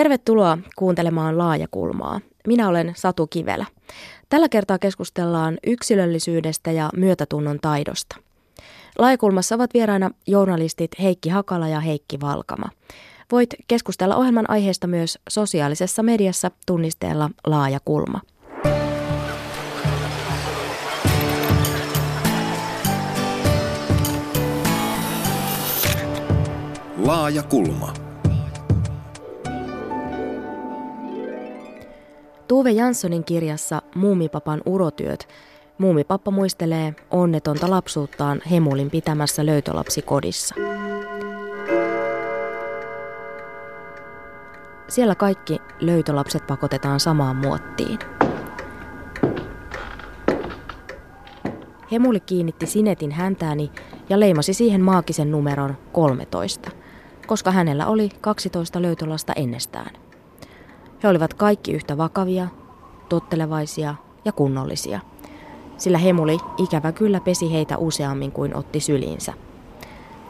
Tervetuloa 0.00 0.58
kuuntelemaan 0.76 1.38
Laajakulmaa. 1.38 2.20
Minä 2.46 2.68
olen 2.68 2.92
Satu 2.96 3.26
Kivelä. 3.26 3.66
Tällä 4.28 4.48
kertaa 4.48 4.78
keskustellaan 4.78 5.58
yksilöllisyydestä 5.66 6.72
ja 6.72 6.90
myötätunnon 6.96 7.58
taidosta. 7.62 8.16
Laajakulmassa 8.98 9.54
ovat 9.54 9.74
vieraina 9.74 10.10
journalistit 10.26 10.90
Heikki 11.02 11.28
Hakala 11.28 11.68
ja 11.68 11.80
Heikki 11.80 12.20
Valkama. 12.20 12.68
Voit 13.32 13.54
keskustella 13.68 14.16
ohjelman 14.16 14.50
aiheesta 14.50 14.86
myös 14.86 15.18
sosiaalisessa 15.28 16.02
mediassa 16.02 16.50
tunnisteella 16.66 17.30
Laajakulma. 17.46 18.20
Laaja 26.96 27.42
kulma. 27.42 28.09
Tuve 32.50 32.70
Janssonin 32.70 33.24
kirjassa 33.24 33.82
Muumipapan 33.94 34.62
urotyöt 34.66 35.28
Muumipappa 35.78 36.30
muistelee 36.30 36.94
onnetonta 37.10 37.70
lapsuuttaan 37.70 38.40
Hemulin 38.50 38.90
pitämässä 38.90 39.46
löytölapsikodissa. 39.46 40.54
Siellä 44.88 45.14
kaikki 45.14 45.58
löytölapset 45.80 46.46
pakotetaan 46.46 47.00
samaan 47.00 47.36
muottiin. 47.36 47.98
Hemuli 51.92 52.20
kiinnitti 52.20 52.66
Sinetin 52.66 53.12
häntääni 53.12 53.70
ja 54.08 54.20
leimasi 54.20 54.54
siihen 54.54 54.80
maagisen 54.80 55.30
numeron 55.30 55.76
13, 55.92 56.70
koska 57.26 57.50
hänellä 57.50 57.86
oli 57.86 58.08
12 58.20 58.82
löytölasta 58.82 59.32
ennestään. 59.36 60.09
He 61.02 61.08
olivat 61.08 61.34
kaikki 61.34 61.72
yhtä 61.72 61.96
vakavia, 61.96 62.48
tottelevaisia 63.08 63.94
ja 64.24 64.32
kunnollisia, 64.32 65.00
sillä 65.76 65.98
Hemuli 65.98 66.38
ikävä 66.58 66.92
kyllä 66.92 67.20
pesi 67.20 67.52
heitä 67.52 67.78
useammin 67.78 68.32
kuin 68.32 68.56
otti 68.56 68.80
syliinsä. 68.80 69.32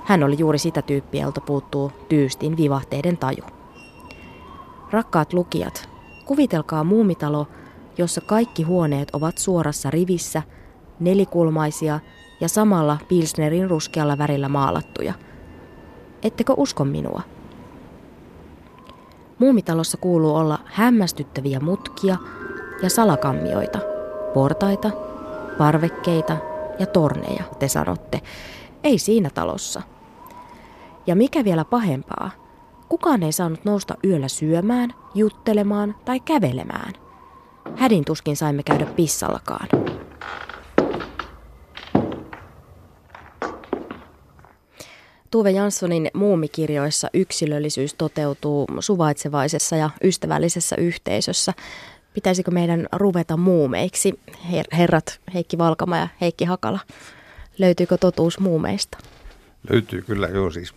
Hän 0.05 0.23
oli 0.23 0.37
juuri 0.39 0.59
sitä 0.59 0.83
tyyppiä, 0.83 1.23
jolta 1.23 1.41
puuttuu 1.41 1.93
tyystin 2.09 2.57
vivahteiden 2.57 3.17
taju. 3.17 3.45
Rakkaat 4.91 5.33
lukijat, 5.33 5.89
kuvitelkaa 6.25 6.85
muumitalo, 6.85 7.47
jossa 7.99 8.21
kaikki 8.21 8.63
huoneet 8.63 9.09
ovat 9.13 9.39
suorassa 9.39 9.91
rivissä, 9.91 10.43
nelikulmaisia 11.01 12.01
ja 12.41 12.49
samalla 12.49 12.99
Pilsnerin 13.09 13.71
ruskealla 13.71 14.19
värillä 14.19 14.49
maalattuja. 14.49 15.15
Ettekö 16.23 16.55
usko 16.57 16.85
minua? 16.85 17.23
Muumitalossa 19.41 19.97
kuuluu 19.97 20.35
olla 20.35 20.59
hämmästyttäviä 20.65 21.61
mutkia 21.61 22.17
ja 22.83 22.91
salakammioita, 22.91 23.79
portaita, 24.35 24.91
parvekkeita 25.59 26.37
ja 26.79 26.87
torneja, 26.87 27.45
te 27.59 27.69
sanotte. 27.69 28.21
Ei 28.85 28.99
siinä 28.99 29.31
talossa. 29.31 29.83
Ja 31.07 31.17
mikä 31.17 31.45
vielä 31.45 31.65
pahempaa, 31.65 32.31
kukaan 32.89 33.23
ei 33.23 33.33
saanut 33.33 33.65
nousta 33.65 33.95
yöllä 34.05 34.29
syömään, 34.29 34.95
juttelemaan 35.15 35.95
tai 36.05 36.21
kävelemään. 36.21 36.93
Hädin 37.77 38.05
tuskin 38.05 38.37
saimme 38.37 38.63
käydä 38.63 38.87
pissallakaan. 38.87 39.69
Tuve 45.31 45.51
Janssonin 45.51 46.11
muumikirjoissa 46.15 47.09
yksilöllisyys 47.15 47.95
toteutuu 47.95 48.67
suvaitsevaisessa 48.81 49.77
ja 49.77 49.91
ystävällisessä 50.05 50.77
yhteisössä. 50.77 51.53
Pitäisikö 52.15 52.51
meidän 52.51 52.87
ruveta 52.93 53.37
muumeiksi, 53.37 54.21
her- 54.31 54.77
herrat 54.77 55.21
Heikki 55.35 55.59
Valkama 55.59 55.97
ja 55.97 56.09
Heikki 56.21 56.45
Hakala? 56.45 56.81
Löytyykö 57.59 57.99
totuus 57.99 58.39
muumeista? 58.39 58.99
Löytyy 59.71 60.03
kyllä, 60.03 60.29
joo 60.29 60.51
siis. 60.51 60.75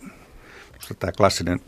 Musta 0.74 0.94
tämä 0.94 1.12
klassinen 1.12 1.60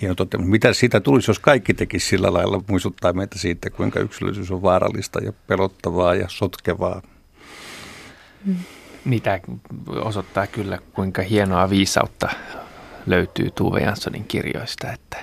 hieno 0.00 0.14
toteamus. 0.14 0.48
Mitä 0.48 0.72
siitä 0.72 1.00
tulisi, 1.00 1.30
jos 1.30 1.38
kaikki 1.38 1.74
tekisi 1.74 2.06
sillä 2.06 2.32
lailla, 2.32 2.62
muistuttaa 2.68 3.12
meitä 3.12 3.38
siitä, 3.38 3.70
kuinka 3.70 4.00
yksilöllisyys 4.00 4.50
on 4.50 4.62
vaarallista 4.62 5.20
ja 5.24 5.32
pelottavaa 5.46 6.14
ja 6.14 6.26
sotkevaa. 6.28 7.02
Hmm 8.44 8.56
niitä 9.04 9.40
osoittaa 10.04 10.46
kyllä, 10.46 10.78
kuinka 10.94 11.22
hienoa 11.22 11.70
viisautta 11.70 12.28
löytyy 13.06 13.50
Tuve 13.50 13.80
Janssonin 13.80 14.24
kirjoista. 14.24 14.92
Että 14.92 15.16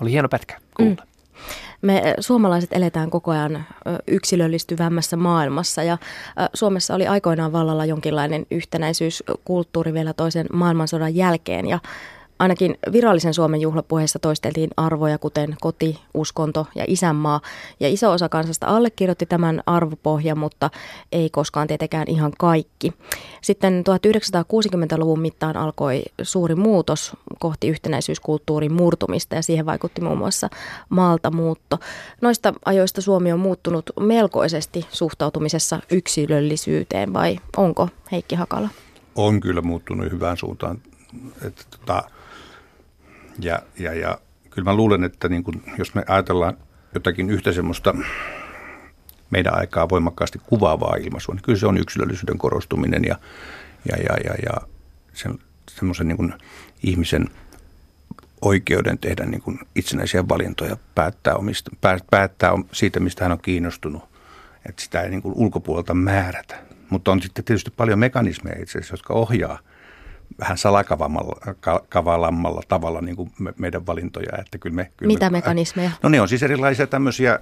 oli 0.00 0.10
hieno 0.10 0.28
pätkä 0.28 0.58
kuulla. 0.76 1.02
Mm. 1.02 1.10
Me 1.82 2.14
suomalaiset 2.20 2.72
eletään 2.72 3.10
koko 3.10 3.30
ajan 3.30 3.66
yksilöllistyvämmässä 4.06 5.16
maailmassa 5.16 5.82
ja 5.82 5.98
Suomessa 6.54 6.94
oli 6.94 7.06
aikoinaan 7.06 7.52
vallalla 7.52 7.84
jonkinlainen 7.84 8.46
yhtenäisyyskulttuuri 8.50 9.94
vielä 9.94 10.12
toisen 10.12 10.46
maailmansodan 10.52 11.14
jälkeen 11.14 11.66
ja 11.68 11.78
Ainakin 12.40 12.78
virallisen 12.92 13.34
Suomen 13.34 13.60
juhlapuheessa 13.60 14.18
toisteltiin 14.18 14.70
arvoja 14.76 15.18
kuten 15.18 15.56
koti, 15.60 16.00
uskonto 16.14 16.66
ja 16.74 16.84
isänmaa. 16.88 17.40
Ja 17.80 17.88
iso 17.88 18.12
osa 18.12 18.28
kansasta 18.28 18.66
allekirjoitti 18.66 19.26
tämän 19.26 19.62
arvopohjan, 19.66 20.38
mutta 20.38 20.70
ei 21.12 21.30
koskaan 21.30 21.66
tietenkään 21.66 22.04
ihan 22.08 22.32
kaikki. 22.38 22.92
Sitten 23.42 23.84
1960-luvun 23.88 25.20
mittaan 25.20 25.56
alkoi 25.56 26.02
suuri 26.22 26.54
muutos 26.54 27.16
kohti 27.38 27.68
yhtenäisyyskulttuurin 27.68 28.72
murtumista 28.72 29.34
ja 29.34 29.42
siihen 29.42 29.66
vaikutti 29.66 30.00
muun 30.00 30.18
muassa 30.18 30.48
maalta 30.88 31.30
muutto. 31.30 31.78
Noista 32.20 32.54
ajoista 32.64 33.00
Suomi 33.00 33.32
on 33.32 33.40
muuttunut 33.40 33.90
melkoisesti 34.00 34.86
suhtautumisessa 34.90 35.80
yksilöllisyyteen 35.90 37.12
vai 37.12 37.38
onko 37.56 37.88
Heikki 38.12 38.34
Hakala? 38.34 38.68
On 39.14 39.40
kyllä 39.40 39.62
muuttunut 39.62 40.12
hyvään 40.12 40.36
suuntaan. 40.36 40.82
Että 41.42 41.64
tota, 41.70 42.02
ja, 43.38 43.62
ja, 43.78 43.94
ja 43.94 44.18
kyllä 44.50 44.70
mä 44.70 44.76
luulen, 44.76 45.04
että 45.04 45.28
niin 45.28 45.44
kun, 45.44 45.62
jos 45.78 45.94
me 45.94 46.04
ajatellaan 46.08 46.56
jotakin 46.94 47.30
yhtä 47.30 47.52
semmoista 47.52 47.94
meidän 49.30 49.58
aikaa 49.58 49.88
voimakkaasti 49.88 50.40
kuvaavaa 50.46 50.96
ilmaisua, 50.96 51.34
niin 51.34 51.42
kyllä 51.42 51.58
se 51.58 51.66
on 51.66 51.78
yksilöllisyyden 51.78 52.38
korostuminen 52.38 53.04
ja, 53.04 53.16
ja, 53.88 53.96
ja, 53.96 54.16
ja, 54.24 54.34
ja 54.46 54.68
sen, 55.12 55.38
semmoisen 55.70 56.08
niin 56.08 56.34
ihmisen 56.82 57.26
oikeuden 58.42 58.98
tehdä 58.98 59.26
niin 59.26 59.42
kuin 59.42 59.58
itsenäisiä 59.76 60.28
valintoja, 60.28 60.76
päättää, 60.94 61.34
omista, 61.34 61.70
päättää 62.10 62.52
siitä, 62.72 63.00
mistä 63.00 63.24
hän 63.24 63.32
on 63.32 63.40
kiinnostunut. 63.42 64.02
Että 64.68 64.82
sitä 64.82 65.02
ei 65.02 65.10
niin 65.10 65.22
kuin 65.22 65.34
ulkopuolelta 65.34 65.94
määrätä. 65.94 66.58
Mutta 66.90 67.12
on 67.12 67.22
sitten 67.22 67.44
tietysti 67.44 67.70
paljon 67.70 67.98
mekanismeja 67.98 68.62
itse 68.62 68.78
asiassa, 68.78 68.94
jotka 68.94 69.14
ohjaa– 69.14 69.58
vähän 70.38 70.58
salakavalammalla 70.58 72.62
tavalla 72.68 73.00
niin 73.00 73.16
kuin 73.16 73.32
me, 73.38 73.54
meidän 73.58 73.86
valintoja. 73.86 74.38
Että 74.38 74.58
kyllä 74.58 74.76
me, 74.76 74.90
kyllä 74.96 75.12
Mitä 75.12 75.30
me, 75.30 75.38
mekanismeja? 75.38 75.90
No 76.02 76.08
ne 76.08 76.20
on 76.20 76.28
siis 76.28 76.42
erilaisia 76.42 76.86
tämmöisiä 76.86 77.38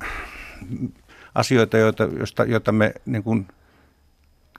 asioita, 1.35 1.79
joita, 1.79 2.05
joista, 2.05 2.45
joita 2.45 2.73
me 2.73 2.95
niin 3.07 3.23
kuin 3.23 3.49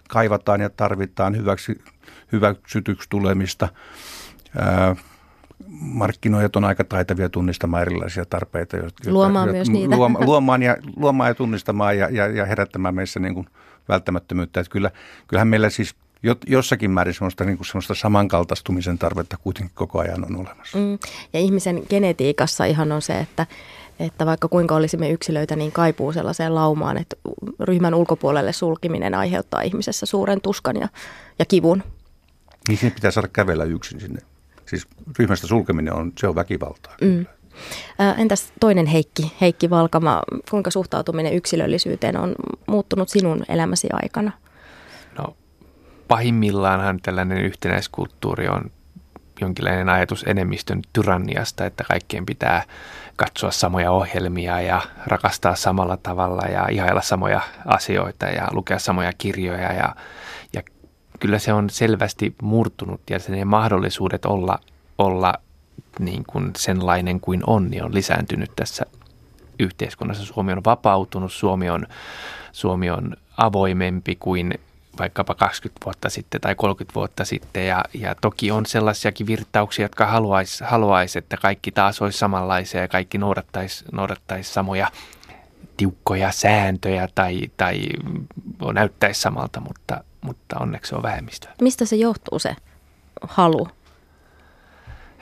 kaivataan 0.10 0.62
ja 0.62 0.70
tarvitaan 0.70 1.38
hyväksi, 1.38 1.82
hyväksytyksi 2.32 3.10
tulemista. 3.10 3.70
Ää, 4.58 4.96
markkinoijat 5.80 6.56
on 6.56 6.64
aika 6.64 6.84
taitavia 6.84 7.30
tunnistamaan 7.30 7.82
erilaisia 7.82 8.26
tarpeita. 8.26 8.78
Joita, 8.78 9.12
luomaan 9.12 9.48
joita, 9.48 9.58
myös 9.58 9.70
niitä. 9.70 9.96
Luoma, 9.96 10.20
luomaan, 10.26 10.64
ja, 10.64 10.78
luomaan 10.96 11.30
ja 11.30 11.36
tunnistamaan 11.36 11.98
ja, 11.98 12.10
ja, 12.10 12.28
ja 12.28 12.46
herättämään 12.46 12.96
meissä 12.96 13.20
niin 13.20 13.34
kuin 13.34 13.48
välttämättömyyttä. 13.90 14.60
Että 14.60 14.72
kyllä, 14.72 14.92
kyllähän 15.28 15.48
meillä 15.48 15.70
siis– 15.70 15.96
jossakin 16.48 16.92
määrin 16.92 17.14
semmoista, 17.14 17.44
niin 17.44 17.58
kuin 17.58 17.68
semmoista 17.68 17.96
samankaltaistumisen 17.96 18.98
tarvetta 18.98 19.38
kuitenkin 19.38 19.72
koko 19.76 20.00
ajan 20.00 20.26
on 20.26 20.36
olemassa. 20.36 20.78
Mm. 20.78 21.00
Ja 21.34 21.40
ihmisen 21.40 21.84
genetiikassa 21.90 22.66
ihan 22.66 22.92
on 22.92 23.02
se, 23.02 23.20
että, 23.20 23.48
että 24.00 24.26
vaikka 24.26 24.48
kuinka 24.48 24.76
olisimme 24.76 25.10
yksilöitä, 25.10 25.56
niin 25.56 25.72
kaipuu 25.72 26.14
sellaiseen 26.14 26.56
laumaan, 26.56 26.98
että 26.98 27.16
ryhmän 27.60 27.94
ulkopuolelle 27.94 28.54
sulkiminen 28.54 29.14
aiheuttaa 29.14 29.62
ihmisessä 29.62 30.06
suuren 30.06 30.42
tuskan 30.42 30.76
ja, 30.76 30.88
ja 31.40 31.46
kivun. 31.46 31.84
Niin 32.68 32.78
siinä 32.78 32.96
pitää 32.96 33.12
saada 33.12 33.28
kävellä 33.28 33.64
yksin 33.64 34.00
sinne. 34.00 34.20
Siis 34.66 34.88
ryhmästä 35.20 35.48
sulkeminen 35.48 35.94
on, 35.94 36.14
se 36.18 36.28
on 36.28 36.36
väkivaltaa. 36.36 36.96
Mm. 37.02 37.26
Entäs 38.18 38.54
toinen 38.60 38.86
Heikki, 38.86 39.34
Heikki 39.42 39.70
Valkama, 39.70 40.22
kuinka 40.50 40.72
suhtautuminen 40.72 41.34
yksilöllisyyteen 41.34 42.18
on 42.18 42.36
muuttunut 42.68 43.10
sinun 43.10 43.44
elämäsi 43.50 43.88
aikana? 43.94 44.32
Pahimmillaan 46.10 47.00
tällainen 47.00 47.38
yhtenäiskulttuuri 47.38 48.48
on 48.48 48.72
jonkinlainen 49.42 49.90
ajatus 49.90 50.24
enemmistön 50.28 50.82
tyranniasta, 50.94 51.66
että 51.66 51.84
kaikkien 51.84 52.26
pitää 52.26 52.64
katsoa 53.16 53.52
samoja 53.52 53.92
ohjelmia 53.92 54.62
ja 54.62 54.82
rakastaa 55.08 55.56
samalla 55.56 55.98
tavalla 55.98 56.42
ja 56.42 56.68
ihailla 56.72 57.02
samoja 57.02 57.42
asioita 57.66 58.26
ja 58.26 58.48
lukea 58.52 58.80
samoja 58.80 59.12
kirjoja 59.18 59.74
ja, 59.74 59.96
ja 60.54 60.62
kyllä 61.20 61.40
se 61.40 61.54
on 61.54 61.70
selvästi 61.70 62.36
murtunut 62.42 63.02
ja 63.10 63.20
sen 63.20 63.48
mahdollisuudet 63.48 64.26
olla, 64.26 64.60
olla 64.98 65.34
niin 66.00 66.24
kuin 66.28 66.52
senlainen 66.58 67.20
kuin 67.20 67.42
on, 67.48 67.70
niin 67.70 67.84
on 67.84 67.94
lisääntynyt 67.94 68.52
tässä 68.56 68.86
yhteiskunnassa. 69.60 70.26
Suomi 70.26 70.52
on 70.52 70.64
vapautunut, 70.66 71.34
Suomi 71.34 71.70
on, 71.70 71.88
Suomi 72.52 72.90
on 72.90 73.16
avoimempi 73.38 74.16
kuin 74.16 74.54
vaikkapa 75.00 75.36
20 75.36 75.86
vuotta 75.86 76.10
sitten 76.10 76.42
tai 76.42 76.56
30 76.56 76.96
vuotta 76.96 77.26
sitten. 77.26 77.68
Ja, 77.68 77.86
ja 77.94 78.16
toki 78.16 78.52
on 78.52 78.66
sellaisiakin 78.66 79.28
virtauksia, 79.28 79.86
jotka 79.86 80.06
haluaisi, 80.06 80.64
haluais, 80.64 81.16
että 81.16 81.38
kaikki 81.38 81.72
taas 81.72 82.02
olisi 82.02 82.18
samanlaisia 82.18 82.82
ja 82.82 82.88
kaikki 82.88 83.18
noudattaisi, 83.18 83.86
noudattais 83.92 84.54
samoja 84.54 84.92
tiukkoja 85.78 86.32
sääntöjä 86.32 87.08
tai, 87.16 87.42
tai 87.58 87.82
näyttäisi 88.74 89.22
samalta, 89.22 89.60
mutta, 89.60 90.04
mutta 90.22 90.60
onneksi 90.60 90.90
se 90.90 90.96
on 90.96 91.04
vähemmistöä. 91.04 91.52
Mistä 91.62 91.86
se 91.86 91.96
johtuu 91.96 92.40
se 92.40 92.56
halu? 93.28 93.68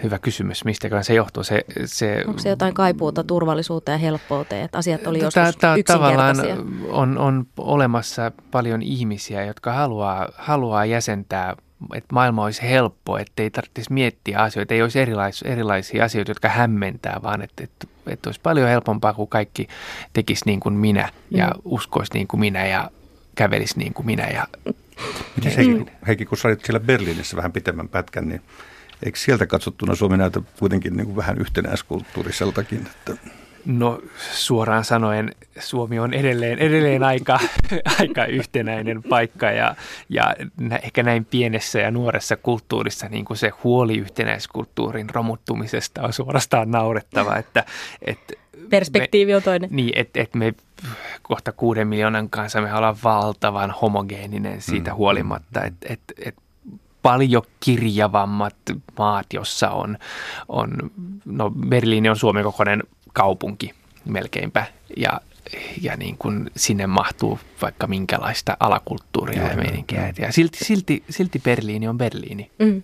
Hyvä 0.04 0.20
kysymys. 0.20 0.66
Mistäkään 0.66 1.04
se 1.04 1.14
johtuu? 1.14 1.44
Se, 1.44 1.62
se, 1.86 2.24
Onko 2.28 2.40
se 2.40 2.50
jotain 2.50 2.74
kaipuuta 2.74 3.24
turvallisuuteen 3.24 3.94
ja 3.94 4.00
helppouteen, 4.00 4.66
että 4.66 4.78
asiat 4.78 5.08
oli 5.08 5.20
joskus 5.20 5.56
tämä, 5.58 5.76
Tavallaan 5.88 6.36
on, 6.90 7.18
on 7.18 7.46
olemassa 7.58 8.32
paljon 8.52 8.82
ihmisiä, 8.82 9.46
jotka 9.46 9.74
haluaa, 9.74 10.30
haluaa 10.38 10.86
jäsentää 10.86 11.56
että 11.94 12.14
maailma 12.14 12.44
olisi 12.44 12.62
helppo, 12.62 13.18
että 13.18 13.44
ei 13.44 13.50
tarvitsisi 13.50 13.94
miettiä 13.94 14.40
asioita, 14.40 14.74
ei 14.74 14.82
olisi 14.82 15.00
erilais, 15.00 15.42
erilaisia 15.42 16.06
asioita, 16.06 16.32
jotka 16.32 16.50
hämmentää, 16.50 17.20
vaan 17.24 17.42
että, 17.42 17.64
että, 17.64 17.88
että 18.08 18.30
olisi 18.30 18.42
paljon 18.42 18.70
helpompaa, 18.70 19.14
kun 19.14 19.28
kaikki 19.28 19.68
tekisi 20.14 20.46
niin 20.46 20.60
kuin 20.60 20.76
minä 20.76 21.10
ja 21.32 21.48
mm. 21.48 21.62
uskoisi 21.66 22.14
niin 22.14 22.28
kuin 22.28 22.40
minä 22.40 22.68
ja 22.68 22.92
kävelisi 23.36 23.80
niin 23.80 23.94
kuin 23.94 24.06
minä. 24.06 24.28
Ja... 24.28 24.48
Miten 25.36 25.56
Heikki, 25.56 25.92
Heikki, 26.08 26.26
kun 26.26 26.38
sä 26.38 26.48
olit 26.48 26.66
siellä 26.66 26.80
Berliinissä 26.80 27.38
vähän 27.38 27.52
pitemmän 27.52 27.90
pätkän, 27.90 28.28
niin 28.28 28.42
eikö 29.06 29.20
sieltä 29.20 29.46
katsottuna 29.46 29.96
Suomi 29.96 30.18
näytä 30.18 30.42
kuitenkin 30.60 30.98
niin 30.98 31.06
kuin 31.06 31.16
vähän 31.16 31.38
yhtenäiskulttuuriseltakin? 31.38 32.88
Että... 32.96 33.18
No 33.66 34.02
suoraan 34.32 34.86
sanoen 34.86 35.36
Suomi 35.60 36.00
on 36.00 36.14
edelleen, 36.14 36.60
edelleen 36.60 37.04
aika, 37.04 37.40
aika 38.00 38.26
yhtenäinen 38.26 39.04
paikka 39.04 39.52
ja, 39.52 39.76
ja 40.10 40.36
ehkä 40.84 41.04
näin 41.04 41.26
pienessä 41.26 41.80
ja 41.80 41.92
nuoressa 41.92 42.36
kulttuurissa 42.38 43.10
niin 43.10 43.26
kuin 43.26 43.38
se 43.38 43.52
huoli 43.64 43.98
yhtenäiskulttuurin 43.98 45.10
romuttumisesta 45.10 46.02
on 46.02 46.14
suorastaan 46.14 46.72
naurettava. 46.72 47.36
Että, 47.36 47.66
että 48.02 48.34
Perspektiivi 48.70 49.36
on 49.36 49.44
toinen. 49.44 49.70
Me, 49.70 49.76
niin, 49.76 49.92
että 49.96 50.22
et 50.22 50.36
me 50.36 50.54
kohta 51.22 51.52
kuuden 51.52 51.88
miljoonan 51.88 52.30
kanssa 52.30 52.62
me 52.62 52.74
ollaan 52.74 52.98
valtavan 53.04 53.72
homogeeninen 53.82 54.62
siitä 54.62 54.92
mm. 54.92 54.98
huolimatta, 54.98 55.64
että 55.64 55.94
et, 55.94 56.02
et 56.26 56.36
paljon 57.08 57.44
kirjavammat 57.60 58.56
maat, 58.98 59.26
jossa 59.34 59.70
on, 59.70 59.98
on 60.48 60.92
no 61.26 61.50
Berliini 61.50 62.10
on 62.10 62.16
Suomen 62.16 62.44
kokoinen 62.44 62.84
kaupunki 63.14 63.74
melkeinpä 64.06 64.66
ja, 64.98 65.22
ja 65.82 65.98
niin 65.98 66.18
kuin 66.18 66.52
sinne 66.56 66.88
mahtuu 66.88 67.40
vaikka 67.62 67.88
minkälaista 67.88 68.58
alakulttuuria 68.60 69.44
ja, 69.44 69.50
ja 69.50 69.56
meininkiä. 69.56 70.14
Ja 70.20 70.32
silti, 70.32 70.58
silti, 70.66 71.04
silti 71.10 71.40
Berliini 71.40 71.88
on 71.88 71.98
Berliini. 71.98 72.52
Mm. 72.60 72.84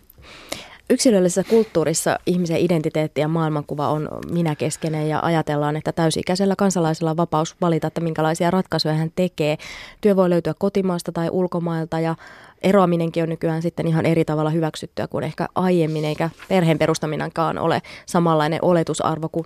Yksilöllisessä 0.89 1.43
kulttuurissa 1.43 2.19
ihmisen 2.25 2.59
identiteetti 2.59 3.21
ja 3.21 3.27
maailmankuva 3.27 3.89
on 3.89 4.09
minäkeskeinen 4.31 5.09
ja 5.09 5.19
ajatellaan, 5.23 5.75
että 5.75 5.91
täysikäisellä 5.91 6.55
kansalaisella 6.55 7.11
on 7.11 7.17
vapaus 7.17 7.55
valita, 7.61 7.87
että 7.87 8.01
minkälaisia 8.01 8.51
ratkaisuja 8.51 8.93
hän 8.93 9.11
tekee. 9.15 9.57
Työ 10.01 10.15
voi 10.15 10.29
löytyä 10.29 10.53
kotimaasta 10.59 11.11
tai 11.11 11.29
ulkomailta 11.31 11.99
ja 11.99 12.15
eroaminenkin 12.63 13.23
on 13.23 13.29
nykyään 13.29 13.61
sitten 13.61 13.87
ihan 13.87 14.05
eri 14.05 14.25
tavalla 14.25 14.49
hyväksyttyä 14.49 15.07
kuin 15.07 15.23
ehkä 15.23 15.47
aiemmin, 15.55 16.05
eikä 16.05 16.29
perheen 16.49 16.79
perustaminenkaan 16.79 17.57
ole 17.57 17.81
samanlainen 18.05 18.59
oletusarvo 18.61 19.29
kuin 19.29 19.45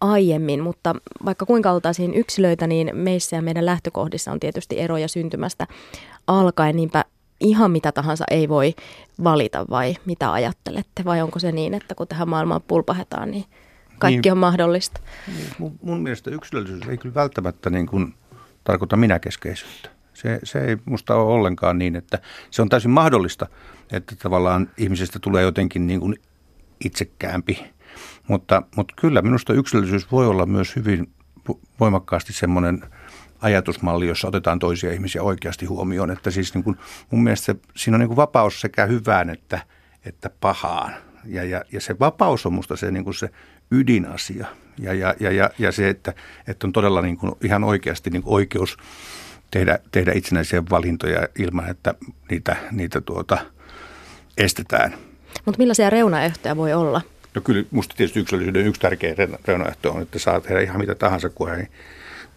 aiemmin, 0.00 0.62
mutta 0.62 0.94
vaikka 1.24 1.46
kuinka 1.46 1.70
oltaisiin 1.70 2.14
yksilöitä, 2.14 2.66
niin 2.66 2.90
meissä 2.92 3.36
ja 3.36 3.42
meidän 3.42 3.66
lähtökohdissa 3.66 4.32
on 4.32 4.40
tietysti 4.40 4.80
eroja 4.80 5.08
syntymästä 5.08 5.66
alkaen, 6.26 6.76
niinpä 6.76 7.04
ihan 7.40 7.70
mitä 7.70 7.92
tahansa 7.92 8.24
ei 8.30 8.48
voi 8.48 8.74
valita 9.24 9.66
vai 9.70 9.96
mitä 10.06 10.32
ajattelette? 10.32 11.04
Vai 11.04 11.22
onko 11.22 11.38
se 11.38 11.52
niin, 11.52 11.74
että 11.74 11.94
kun 11.94 12.08
tähän 12.08 12.28
maailmaan 12.28 12.62
pulpahetaan, 12.62 13.30
niin 13.30 13.44
kaikki 13.98 14.28
niin, 14.28 14.32
on 14.32 14.38
mahdollista? 14.38 15.00
Niin, 15.26 15.46
mun, 15.58 15.78
mun 15.82 16.02
mielestä 16.02 16.30
yksilöllisyys 16.30 16.88
ei 16.88 16.98
kyllä 16.98 17.14
välttämättä 17.14 17.70
niin 17.70 17.86
kuin 17.86 18.14
tarkoita 18.64 18.96
minäkeskeisyyttä. 18.96 19.93
Se, 20.14 20.38
se 20.42 20.58
ei 20.58 20.76
musta 20.84 21.14
ole 21.14 21.32
ollenkaan 21.32 21.78
niin, 21.78 21.96
että 21.96 22.18
se 22.50 22.62
on 22.62 22.68
täysin 22.68 22.90
mahdollista, 22.90 23.46
että 23.92 24.16
tavallaan 24.16 24.70
ihmisestä 24.76 25.18
tulee 25.18 25.42
jotenkin 25.42 25.86
niin 25.86 26.00
kuin 26.00 26.16
itsekäämpi. 26.84 27.64
Mutta, 28.28 28.62
mutta 28.76 28.94
kyllä 28.96 29.22
minusta 29.22 29.52
yksilöllisyys 29.52 30.12
voi 30.12 30.26
olla 30.26 30.46
myös 30.46 30.76
hyvin 30.76 31.12
voimakkaasti 31.80 32.32
semmoinen– 32.32 32.84
ajatusmalli, 33.44 34.06
jossa 34.08 34.28
otetaan 34.28 34.58
toisia 34.58 34.92
ihmisiä 34.92 35.22
oikeasti 35.22 35.66
huomioon. 35.66 36.10
Että 36.10 36.30
siis 36.30 36.54
niin 36.54 36.64
kuin, 36.64 36.76
mun 37.10 37.22
mielestä 37.22 37.54
siinä 37.76 37.96
on 37.96 38.00
niin 38.00 38.08
kuin 38.08 38.16
vapaus 38.16 38.60
sekä 38.60 38.86
hyvään 38.86 39.30
että, 39.30 39.60
että 40.04 40.30
pahaan. 40.40 40.94
Ja, 41.24 41.44
ja, 41.44 41.64
ja 41.72 41.80
se 41.80 41.98
vapaus 42.00 42.46
on 42.46 42.52
musta 42.52 42.76
se, 42.76 42.90
niin 42.90 43.04
kuin 43.04 43.14
se 43.14 43.30
ydinasia. 43.70 44.46
Ja, 44.78 44.94
ja, 44.94 45.14
ja, 45.20 45.30
ja, 45.30 45.50
ja 45.58 45.72
se, 45.72 45.88
että, 45.88 46.14
että 46.46 46.66
on 46.66 46.72
todella 46.72 47.02
niin 47.02 47.16
kuin 47.16 47.32
ihan 47.42 47.64
oikeasti 47.64 48.10
niin 48.10 48.22
kuin 48.22 48.34
oikeus 48.34 48.76
tehdä, 49.54 49.78
tehdä 49.92 50.12
itsenäisiä 50.12 50.62
valintoja 50.70 51.28
ilman, 51.38 51.70
että 51.70 51.94
niitä, 52.30 52.56
niitä 52.70 53.00
tuota, 53.00 53.38
estetään. 54.38 54.94
Mutta 55.44 55.58
millaisia 55.58 55.90
reunaehtoja 55.90 56.56
voi 56.56 56.72
olla? 56.72 57.00
No 57.34 57.40
kyllä 57.40 57.64
musta 57.70 57.94
tietysti 57.96 58.20
yksilöllisyyden 58.20 58.66
yksi 58.66 58.80
tärkeä 58.80 59.14
reunaehto 59.46 59.92
on, 59.92 60.02
että 60.02 60.18
saa 60.18 60.40
tehdä 60.40 60.60
ihan 60.60 60.78
mitä 60.78 60.94
tahansa, 60.94 61.28
kun 61.28 61.54
ei 61.54 61.66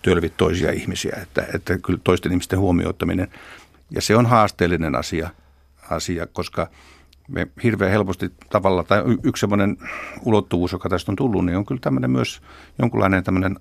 tölvit 0.02 0.38
toisia 0.38 0.72
ihmisiä, 0.72 1.18
että, 1.22 1.46
että 1.54 1.78
kyllä 1.78 2.00
toisten 2.04 2.32
ihmisten 2.32 2.60
huomioittaminen. 2.60 3.28
Ja 3.92 4.02
se 4.02 4.16
on 4.16 4.26
haasteellinen 4.26 4.96
asia, 4.96 5.30
asia 5.90 6.28
koska 6.28 6.68
me 7.28 7.48
hirveän 7.64 7.92
helposti 7.92 8.32
tavalla, 8.50 8.84
tai 8.84 9.04
yksi 9.24 9.40
sellainen 9.40 9.78
ulottuvuus, 10.26 10.72
joka 10.72 10.90
tästä 10.90 11.12
on 11.12 11.16
tullut, 11.16 11.46
niin 11.46 11.58
on 11.58 11.66
kyllä 11.66 11.82
tämmöinen 11.82 12.12
myös 12.12 12.42
jonkunlainen 12.80 13.24
tämmöinen 13.24 13.56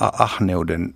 ahneuden 0.00 0.94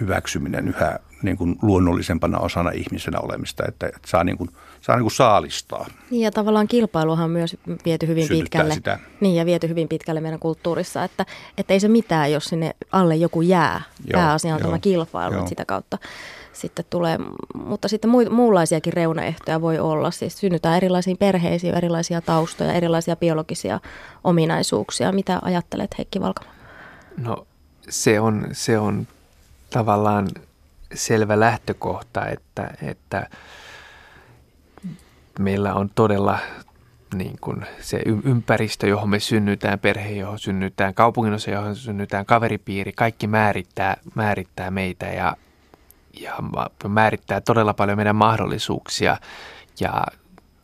hyväksyminen 0.00 0.68
yhä 0.68 0.98
niin 1.22 1.36
kuin 1.36 1.56
luonnollisempana 1.62 2.38
osana 2.38 2.70
ihmisenä 2.70 3.20
olemista, 3.20 3.64
että, 3.68 3.86
että 3.86 4.00
saa, 4.06 4.24
niin 4.24 4.38
kuin, 4.38 4.50
saa 4.80 4.96
niin 4.96 5.04
kuin 5.04 5.12
saalistaa. 5.12 5.86
Niin 6.10 6.22
ja 6.22 6.30
tavallaan 6.30 6.68
kilpailuhan 6.68 7.24
on 7.24 7.30
myös 7.30 7.56
viety 7.84 8.06
hyvin 8.06 8.28
pitkälle. 8.28 8.74
Sitä. 8.74 8.98
Niin 9.20 9.36
ja 9.36 9.46
viety 9.46 9.68
hyvin 9.68 9.88
pitkälle 9.88 10.20
meidän 10.20 10.40
kulttuurissa, 10.40 11.04
että, 11.04 11.26
että 11.58 11.74
ei 11.74 11.80
se 11.80 11.88
mitään, 11.88 12.32
jos 12.32 12.44
sinne 12.44 12.74
alle 12.92 13.16
joku 13.16 13.42
jää. 13.42 13.82
Joo, 14.12 14.20
Pääasia 14.20 14.54
on 14.54 14.60
joo, 14.60 14.68
tämä 14.68 14.78
kilpailu, 14.78 15.34
että 15.34 15.48
sitä 15.48 15.64
kautta 15.64 15.98
sitten 16.52 16.84
tulee, 16.90 17.18
mutta 17.54 17.88
sitten 17.88 18.10
muunlaisiakin 18.30 18.92
reunaehtoja 18.92 19.60
voi 19.60 19.78
olla. 19.78 20.10
Siis 20.10 20.38
synnytään 20.38 20.76
erilaisiin 20.76 21.16
perheisiin, 21.18 21.74
erilaisia 21.74 22.20
taustoja, 22.20 22.72
erilaisia 22.72 23.16
biologisia 23.16 23.80
ominaisuuksia. 24.24 25.12
Mitä 25.12 25.38
ajattelet 25.42 25.98
Heikki 25.98 26.20
Valkama? 26.20 26.50
No 27.16 27.46
se 27.88 28.20
on, 28.20 28.46
se 28.52 28.78
on 28.78 29.06
tavallaan 29.72 30.28
selvä 30.94 31.40
lähtökohta, 31.40 32.26
että, 32.26 32.70
että 32.82 33.30
meillä 35.38 35.74
on 35.74 35.90
todella 35.94 36.38
niin 37.14 37.36
kuin 37.40 37.66
se 37.80 38.02
ympäristö, 38.24 38.86
johon 38.86 39.08
me 39.10 39.20
synnytään, 39.20 39.78
perhe, 39.78 40.10
johon 40.10 40.38
synnytään, 40.38 40.94
kaupunginosa, 40.94 41.50
johon 41.50 41.76
synnytään, 41.76 42.26
kaveripiiri, 42.26 42.92
kaikki 42.92 43.26
määrittää, 43.26 43.96
määrittää 44.14 44.70
meitä 44.70 45.06
ja, 45.06 45.36
ja 46.20 46.34
määrittää 46.88 47.40
todella 47.40 47.74
paljon 47.74 47.98
meidän 47.98 48.16
mahdollisuuksia. 48.16 49.16
Ja 49.80 50.04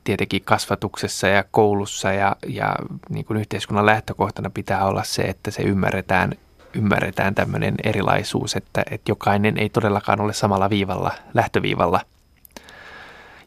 tietenkin 0.04 0.42
kasvatuksessa 0.44 1.28
ja 1.28 1.44
koulussa 1.50 2.12
ja, 2.12 2.36
ja 2.46 2.74
niin 3.08 3.24
kuin 3.24 3.40
yhteiskunnan 3.40 3.86
lähtökohtana 3.86 4.50
pitää 4.50 4.84
olla 4.84 5.04
se, 5.04 5.22
että 5.22 5.50
se 5.50 5.62
ymmärretään 5.62 6.32
ymmärretään 6.74 7.34
tämmöinen 7.34 7.74
erilaisuus, 7.84 8.56
että, 8.56 8.82
että 8.90 9.10
jokainen 9.10 9.58
ei 9.58 9.68
todellakaan 9.68 10.20
ole 10.20 10.32
samalla 10.32 10.70
viivalla, 10.70 11.12
lähtöviivalla. 11.34 12.00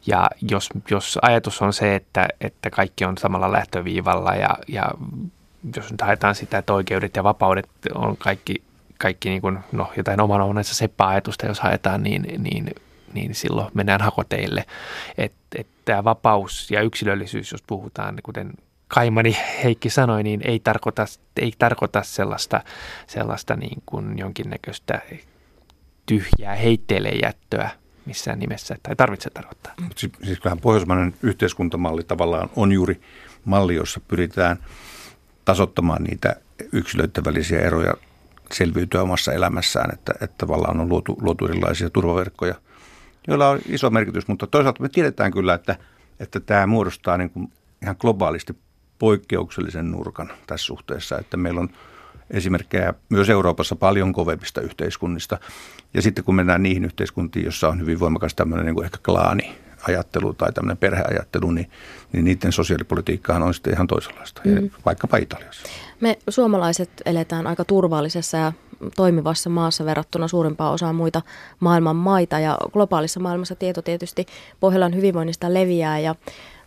Ja 0.06 0.30
jos, 0.50 0.68
jos 0.90 1.18
ajatus 1.22 1.62
on 1.62 1.72
se, 1.72 1.94
että, 1.94 2.28
että 2.40 2.70
kaikki 2.70 3.04
on 3.04 3.18
samalla 3.18 3.52
lähtöviivalla 3.52 4.34
ja, 4.34 4.58
ja 4.68 4.90
jos 5.76 5.90
nyt 5.90 6.00
haetaan 6.00 6.34
sitä, 6.34 6.58
että 6.58 6.72
oikeudet 6.72 7.16
ja 7.16 7.24
vapaudet 7.24 7.68
on 7.94 8.16
kaikki, 8.16 8.62
kaikki 8.98 9.28
niin 9.28 9.42
kuin, 9.42 9.58
no, 9.72 9.92
jotain 9.96 10.20
oman 10.20 10.40
onnensa 10.40 10.74
seppa-ajatusta, 10.74 11.46
jos 11.46 11.60
haetaan, 11.60 12.02
niin, 12.02 12.22
niin, 12.38 12.70
niin 13.12 13.34
silloin 13.34 13.70
mennään 13.74 14.00
hakoteille. 14.00 14.64
Että 15.18 15.38
et 15.58 15.66
tämä 15.84 16.04
vapaus 16.04 16.70
ja 16.70 16.82
yksilöllisyys, 16.82 17.52
jos 17.52 17.62
puhutaan, 17.66 18.18
kuten 18.22 18.52
Kaimani 18.94 19.36
Heikki 19.64 19.90
sanoi, 19.90 20.22
niin 20.22 20.40
ei 20.44 20.60
tarkoita, 20.60 21.06
ei 21.36 21.52
tarkoita 21.58 22.02
sellaista, 22.02 22.60
sellaista 23.06 23.56
niin 23.56 23.82
kuin 23.86 24.18
jonkinnäköistä 24.18 25.02
tyhjää 26.06 26.54
heitteille 26.54 27.08
jättöä 27.08 27.70
missään 28.06 28.38
nimessä, 28.38 28.76
tai 28.82 28.96
tarvitse 28.96 29.30
tarkoittaa. 29.30 29.74
Siis, 29.96 30.12
siis 30.24 30.40
kyllähän 30.40 30.60
pohjoismainen 30.60 31.14
yhteiskuntamalli 31.22 32.04
tavallaan 32.04 32.50
on 32.56 32.72
juuri 32.72 33.00
malli, 33.44 33.74
jossa 33.74 34.00
pyritään 34.08 34.56
tasottamaan 35.44 36.04
niitä 36.04 36.36
yksilöiden 36.72 37.24
välisiä 37.24 37.60
eroja 37.60 37.94
selviytyä 38.52 39.02
omassa 39.02 39.32
elämässään, 39.32 39.94
että, 39.94 40.12
että 40.20 40.34
tavallaan 40.38 40.80
on 40.80 40.88
luotu, 40.88 41.16
luotu 41.20 41.46
erilaisia 41.46 41.90
turvaverkkoja, 41.90 42.54
joilla 43.28 43.48
on 43.48 43.60
iso 43.66 43.90
merkitys, 43.90 44.28
mutta 44.28 44.46
toisaalta 44.46 44.82
me 44.82 44.88
tiedetään 44.88 45.32
kyllä, 45.32 45.54
että, 45.54 45.76
että 46.20 46.40
tämä 46.40 46.66
muodostaa 46.66 47.18
niin 47.18 47.30
kuin 47.30 47.52
ihan 47.82 47.96
globaalisti 47.98 48.56
poikkeuksellisen 49.02 49.90
nurkan 49.90 50.32
tässä 50.46 50.66
suhteessa, 50.66 51.18
että 51.18 51.36
meillä 51.36 51.60
on 51.60 51.68
esimerkkejä 52.30 52.94
myös 53.08 53.30
Euroopassa 53.30 53.76
paljon 53.76 54.12
kovemmista 54.12 54.60
yhteiskunnista. 54.60 55.38
Ja 55.94 56.02
sitten 56.02 56.24
kun 56.24 56.34
mennään 56.34 56.62
niihin 56.62 56.84
yhteiskuntiin, 56.84 57.44
joissa 57.44 57.68
on 57.68 57.80
hyvin 57.80 58.00
voimakas 58.00 58.34
tämmöinen 58.34 58.66
niin 58.66 58.74
kuin 58.74 58.84
ehkä 58.84 58.98
klaani, 59.04 59.58
ajattelu 59.88 60.34
tai 60.34 60.52
tämmöinen 60.52 60.76
perheajattelu, 60.76 61.50
niin, 61.50 61.70
niin 62.12 62.24
niiden 62.24 62.52
sosiaalipolitiikkahan 62.52 63.42
on 63.42 63.54
sitten 63.54 63.72
ihan 63.72 63.86
toisenlaista, 63.86 64.42
mm. 64.44 64.70
vaikkapa 64.84 65.16
Italiassa. 65.16 65.68
Me 66.00 66.18
suomalaiset 66.28 66.90
eletään 67.06 67.46
aika 67.46 67.64
turvallisessa 67.64 68.36
ja 68.36 68.52
toimivassa 68.96 69.50
maassa 69.50 69.84
verrattuna 69.84 70.28
suurimpaan 70.28 70.72
osaan 70.72 70.94
muita 70.94 71.22
maailman 71.60 71.96
maita 71.96 72.38
ja 72.38 72.58
globaalissa 72.72 73.20
maailmassa 73.20 73.54
tieto 73.54 73.82
tietysti 73.82 74.26
Pohjolan 74.60 74.94
hyvinvoinnista 74.94 75.54
leviää 75.54 75.98
ja 75.98 76.14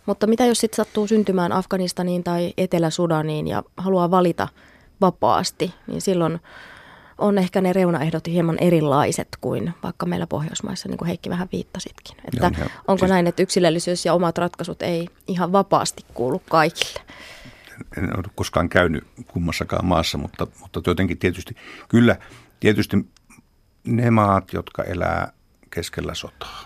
mutta 0.06 0.26
mitä 0.26 0.46
jos 0.46 0.58
sitten 0.58 0.76
sattuu 0.76 1.06
syntymään 1.06 1.52
Afganistaniin 1.52 2.24
tai 2.24 2.54
Etelä-Sudaniin 2.56 3.46
ja 3.46 3.62
haluaa 3.76 4.10
valita 4.10 4.48
vapaasti, 5.00 5.74
niin 5.86 6.00
silloin 6.00 6.40
on 7.18 7.38
ehkä 7.38 7.60
ne 7.60 7.72
reunaehdot 7.72 8.26
hieman 8.26 8.58
erilaiset 8.60 9.28
kuin 9.40 9.74
vaikka 9.82 10.06
meillä 10.06 10.26
Pohjoismaissa, 10.26 10.88
niin 10.88 10.98
kuin 10.98 11.06
Heikki 11.06 11.30
vähän 11.30 11.48
viittasitkin. 11.52 12.16
Että 12.24 12.46
onko 12.88 12.98
siis... 12.98 13.10
näin, 13.10 13.26
että 13.26 13.42
yksilöllisyys 13.42 14.06
ja 14.06 14.14
omat 14.14 14.38
ratkaisut 14.38 14.82
ei 14.82 15.08
ihan 15.26 15.52
vapaasti 15.52 16.04
kuulu 16.14 16.42
kaikille? 16.50 17.00
En 17.96 18.16
ole 18.16 18.24
koskaan 18.34 18.68
käynyt 18.68 19.04
kummassakaan 19.26 19.84
maassa, 19.84 20.18
mutta, 20.18 20.46
mutta 20.60 20.80
jotenkin 20.86 21.18
tietysti, 21.18 21.56
kyllä 21.88 22.16
tietysti 22.60 22.96
ne 23.84 24.10
maat, 24.10 24.52
jotka 24.52 24.84
elää 24.84 25.32
keskellä 25.70 26.14
sotaa, 26.14 26.64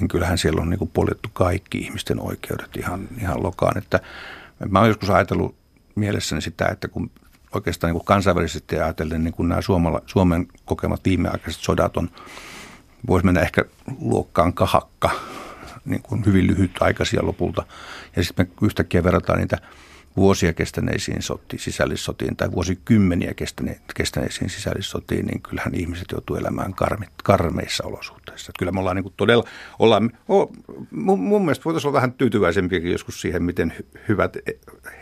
niin 0.00 0.08
kyllähän 0.08 0.38
siellä 0.38 0.62
on 0.62 0.70
niin 0.70 0.78
kuin 0.78 0.90
poljettu 0.94 1.28
kaikki 1.32 1.78
ihmisten 1.78 2.20
oikeudet 2.20 2.76
ihan, 2.76 3.08
ihan 3.20 3.42
lokaan. 3.42 3.78
Että 3.78 4.00
mä 4.68 4.78
oon 4.78 4.88
joskus 4.88 5.10
ajatellut 5.10 5.56
mielessäni 5.94 6.42
sitä, 6.42 6.66
että 6.66 6.88
kun 6.88 7.10
oikeastaan 7.54 7.88
niin 7.88 7.98
kuin 7.98 8.06
kansainvälisesti 8.06 8.76
ajatellen 8.76 9.24
niin 9.24 9.34
kuin 9.34 9.48
nämä 9.48 9.60
Suomala, 9.60 10.02
Suomen 10.06 10.46
kokemat 10.64 11.00
viimeaikaiset 11.04 11.62
sodat 11.62 11.96
on, 11.96 12.10
voisi 13.06 13.26
mennä 13.26 13.40
ehkä 13.40 13.64
luokkaan 14.00 14.52
kahakka, 14.52 15.10
niin 15.84 16.02
kuin 16.02 16.26
hyvin 16.26 16.46
lyhytaikaisia 16.46 17.26
lopulta. 17.26 17.66
Ja 18.16 18.24
sitten 18.24 18.46
me 18.46 18.66
yhtäkkiä 18.66 19.04
verrataan 19.04 19.38
niitä 19.38 19.58
vuosia 20.18 20.52
kestäneisiin 20.52 21.22
sotiin, 21.22 21.60
sisällissotiin 21.60 22.36
tai 22.36 22.52
vuosikymmeniä 22.52 23.34
kestäneisiin 23.94 24.50
sisällissotiin, 24.50 25.26
niin 25.26 25.42
kyllähän 25.42 25.74
ihmiset 25.74 26.06
joutuu 26.12 26.36
elämään 26.36 26.74
karmit, 26.74 27.10
karmeissa 27.24 27.84
olosuhteissa. 27.84 28.52
Kyllä 28.58 28.72
me 28.72 28.80
ollaan 28.80 28.96
niin 28.96 29.12
todella, 29.16 29.44
ollaan, 29.78 30.10
oh, 30.28 30.52
mun, 30.90 31.20
mun 31.20 31.42
mielestä 31.42 31.64
voitaisiin 31.64 31.88
olla 31.88 31.96
vähän 31.96 32.12
tyytyväisempiäkin 32.12 32.92
joskus 32.92 33.20
siihen, 33.20 33.42
miten 33.42 33.74
hyvät 34.08 34.36
e, 34.36 34.40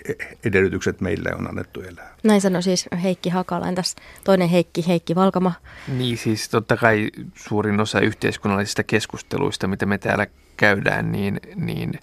e, 0.08 0.14
edellytykset 0.44 1.00
meille 1.00 1.34
on 1.34 1.48
annettu 1.48 1.80
elää. 1.80 2.14
Näin 2.22 2.40
sanoi 2.40 2.62
siis 2.62 2.88
Heikki 3.02 3.30
Hakala. 3.30 3.68
Entäs 3.68 3.96
toinen 4.24 4.48
Heikki, 4.48 4.88
Heikki 4.88 5.14
Valkama? 5.14 5.52
Niin 5.88 6.18
siis 6.18 6.48
totta 6.48 6.76
kai 6.76 7.10
suurin 7.34 7.80
osa 7.80 8.00
yhteiskunnallisista 8.00 8.82
keskusteluista, 8.82 9.66
mitä 9.66 9.86
me 9.86 9.98
täällä 9.98 10.26
käydään, 10.56 11.12
niin, 11.12 11.40
niin 11.56 12.00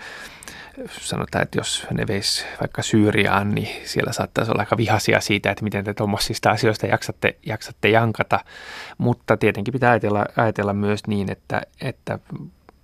sanotaan, 0.87 1.43
että 1.43 1.57
jos 1.59 1.87
ne 1.91 2.07
veisi 2.07 2.45
vaikka 2.59 2.81
Syyriaan, 2.81 3.55
niin 3.55 3.67
siellä 3.83 4.13
saattaisi 4.13 4.51
olla 4.51 4.61
aika 4.61 4.77
vihaisia 4.77 5.21
siitä, 5.21 5.51
että 5.51 5.63
miten 5.63 5.83
te 5.83 5.93
tuommoisista 5.93 6.51
asioista 6.51 6.87
jaksatte, 6.87 7.35
jaksatte 7.45 7.89
jankata. 7.89 8.39
Mutta 8.97 9.37
tietenkin 9.37 9.71
pitää 9.71 9.91
ajatella, 9.91 10.25
ajatella 10.37 10.73
myös 10.73 11.07
niin, 11.07 11.31
että, 11.31 11.61
että 11.81 12.19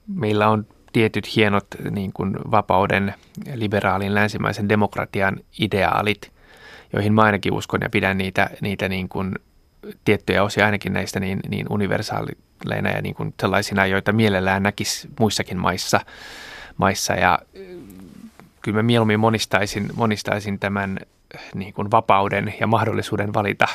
meillä 0.08 0.50
on 0.50 0.66
tietyt 0.94 1.36
hienot 1.36 1.68
niin 1.92 2.14
kuin 2.14 2.38
vapauden, 2.52 3.14
liberaalin, 3.54 4.16
länsimäisen 4.16 4.70
demokratian 4.70 5.38
ideaalit, 5.60 6.32
joihin 6.94 7.14
mä 7.14 7.22
ainakin 7.22 7.54
uskon 7.54 7.80
ja 7.84 7.90
pidän 7.90 8.18
niitä, 8.18 8.50
niitä 8.62 8.90
niin 8.90 9.10
kuin 9.10 9.36
tiettyjä 10.06 10.44
osia 10.44 10.66
ainakin 10.66 10.94
näistä 10.94 11.20
niin, 11.20 11.40
niin 11.50 11.66
universaaleina 11.70 12.90
ja 12.90 13.02
niin 13.02 13.16
kuin 13.16 13.34
sellaisina, 13.42 13.86
joita 13.86 14.12
mielellään 14.12 14.64
näkisi 14.64 15.10
muissakin 15.20 15.58
maissa– 15.58 16.00
maissa 16.80 17.14
ja 17.14 17.40
kyllä 18.62 18.76
mä 18.76 18.84
mieluummin 18.84 19.20
monistaisin, 19.20 19.90
monistaisin 19.96 20.60
tämän 20.60 21.00
niin 21.56 21.74
kuin 21.74 21.92
vapauden 21.92 22.54
ja 22.60 22.68
mahdollisuuden 22.68 23.34
valita 23.34 23.68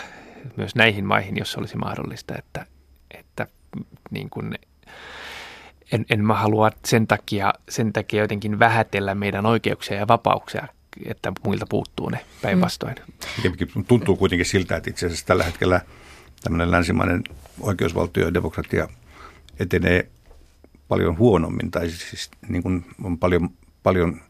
myös 0.57 0.75
näihin 0.75 1.05
maihin, 1.05 1.37
jos 1.37 1.57
olisi 1.57 1.77
mahdollista, 1.77 2.35
että, 2.39 2.67
että 3.11 3.47
niin 4.11 4.31
kuin 4.31 4.55
en, 5.93 6.07
en 6.11 6.25
mä 6.25 6.35
halua 6.35 6.71
sen 6.85 7.07
takia, 7.07 7.53
sen 7.69 7.93
takia 7.93 8.23
jotenkin 8.23 8.59
vähätellä 8.59 9.15
meidän 9.15 9.47
oikeuksia 9.47 9.97
ja 9.97 10.09
vapauksia, 10.09 10.69
että 11.05 11.33
muilta 11.45 11.67
puuttuu 11.69 12.09
ne 12.09 12.21
päinvastoin. 12.43 12.95
Mm. 13.75 13.85
Tuntuu 13.85 14.17
kuitenkin 14.17 14.47
siltä, 14.47 14.77
että 14.77 14.91
itse 14.91 15.07
asiassa 15.07 15.27
tällä 15.27 15.45
hetkellä 15.45 15.81
tämmöinen 16.43 16.71
länsimainen 16.71 17.25
oikeusvaltio 17.61 18.25
ja 18.25 18.35
demokratia 18.35 18.89
etenee 19.59 20.09
paljon 20.89 21.19
huonommin, 21.19 21.71
tai 21.71 21.91
siis 21.91 22.31
niin 22.49 22.63
kuin 22.63 22.85
on 23.05 23.19
paljon, 23.19 23.51
paljon 23.83 24.21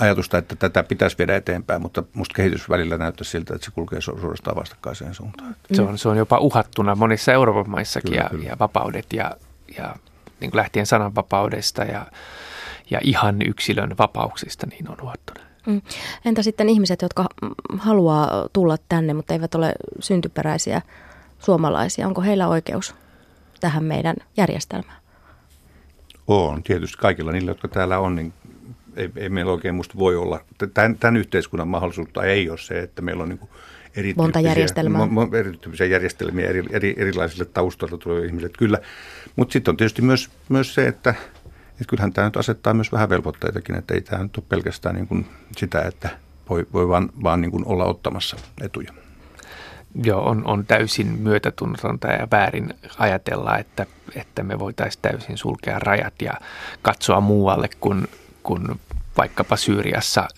ajatusta, 0.00 0.38
että 0.38 0.56
tätä 0.56 0.82
pitäisi 0.82 1.18
viedä 1.18 1.36
eteenpäin, 1.36 1.82
mutta 1.82 2.02
musta 2.14 2.34
kehitys 2.34 2.68
välillä 2.70 2.98
näyttää 2.98 3.24
siltä, 3.24 3.54
että 3.54 3.64
se 3.64 3.70
kulkee 3.70 4.00
suorastaan 4.00 4.56
vastakkaiseen 4.56 5.14
suuntaan. 5.14 5.56
Se 5.72 5.82
on, 5.82 5.98
se 5.98 6.08
on 6.08 6.16
jopa 6.16 6.38
uhattuna 6.38 6.94
monissa 6.94 7.32
Euroopan 7.32 7.70
maissakin 7.70 8.10
kyllä, 8.10 8.22
ja, 8.22 8.28
kyllä. 8.30 8.44
ja 8.44 8.56
vapaudet 8.58 9.06
ja, 9.12 9.30
ja 9.76 9.96
niin 10.40 10.50
kuin 10.50 10.58
lähtien 10.58 10.86
sananvapaudesta 10.86 11.84
ja, 11.84 12.06
ja 12.90 13.00
ihan 13.02 13.36
yksilön 13.46 13.94
vapauksista, 13.98 14.66
niin 14.66 14.90
on 14.90 14.96
uhattuna. 15.02 15.40
Mm. 15.66 15.82
Entä 16.24 16.42
sitten 16.42 16.68
ihmiset, 16.68 17.02
jotka 17.02 17.26
haluaa 17.78 18.48
tulla 18.52 18.76
tänne, 18.88 19.14
mutta 19.14 19.34
eivät 19.34 19.54
ole 19.54 19.72
syntyperäisiä 20.00 20.82
suomalaisia? 21.38 22.06
Onko 22.06 22.20
heillä 22.22 22.48
oikeus 22.48 22.94
tähän 23.60 23.84
meidän 23.84 24.16
järjestelmään? 24.36 24.98
On, 26.26 26.62
tietysti 26.62 26.96
kaikilla 26.98 27.32
niillä, 27.32 27.50
jotka 27.50 27.68
täällä 27.68 27.98
on, 27.98 28.14
niin 28.14 28.32
ei, 28.98 29.10
ei 29.16 29.28
meillä 29.28 29.52
oikein 29.52 29.74
musta 29.74 29.98
voi 29.98 30.16
olla. 30.16 30.40
Tämän, 30.74 30.98
tämän 30.98 31.16
yhteiskunnan 31.16 31.68
mahdollisuutta 31.68 32.24
ei 32.24 32.50
ole 32.50 32.58
se, 32.58 32.80
että 32.80 33.02
meillä 33.02 33.22
on 33.22 33.28
niin 33.28 33.48
eri 33.96 34.14
Monta 34.16 34.40
järjestelmää. 34.40 35.06
Mo, 35.06 35.28
erityyppisiä 35.32 35.86
järjestelmiä 35.86 36.48
eri, 36.48 36.64
eri, 36.70 36.94
erilaisille 36.96 37.44
taustoille 37.44 37.98
tuleville 37.98 38.26
ihmisille, 38.26 38.52
kyllä. 38.58 38.78
Mutta 39.36 39.52
sitten 39.52 39.72
on 39.72 39.76
tietysti 39.76 40.02
myös, 40.02 40.30
myös 40.48 40.74
se, 40.74 40.86
että, 40.86 41.14
että 41.70 41.84
kyllähän 41.88 42.12
tämä 42.12 42.26
nyt 42.26 42.36
asettaa 42.36 42.74
myös 42.74 42.92
vähän 42.92 43.08
velvoitteitakin, 43.08 43.76
että 43.76 43.94
ei 43.94 44.00
tämä 44.00 44.22
nyt 44.22 44.36
ole 44.36 44.44
pelkästään 44.48 44.94
niin 44.94 45.08
kuin 45.08 45.26
sitä, 45.56 45.82
että 45.82 46.08
voi, 46.50 46.66
voi 46.72 46.88
vaan, 46.88 47.10
vaan 47.22 47.40
niin 47.40 47.50
kuin 47.50 47.66
olla 47.66 47.84
ottamassa 47.84 48.36
etuja. 48.60 48.92
Joo, 50.02 50.28
on, 50.28 50.42
on 50.46 50.66
täysin 50.66 51.06
myötätunnotonta 51.06 52.08
ja 52.08 52.28
väärin 52.30 52.74
ajatella, 52.98 53.58
että, 53.58 53.86
että 54.14 54.42
me 54.42 54.58
voitaisiin 54.58 55.02
täysin 55.02 55.38
sulkea 55.38 55.78
rajat 55.78 56.14
ja 56.22 56.32
katsoa 56.82 57.20
muualle, 57.20 57.68
kun, 57.80 58.08
kun 58.42 58.80
vaikkapa 59.18 59.56
Syyriassa 59.56 60.28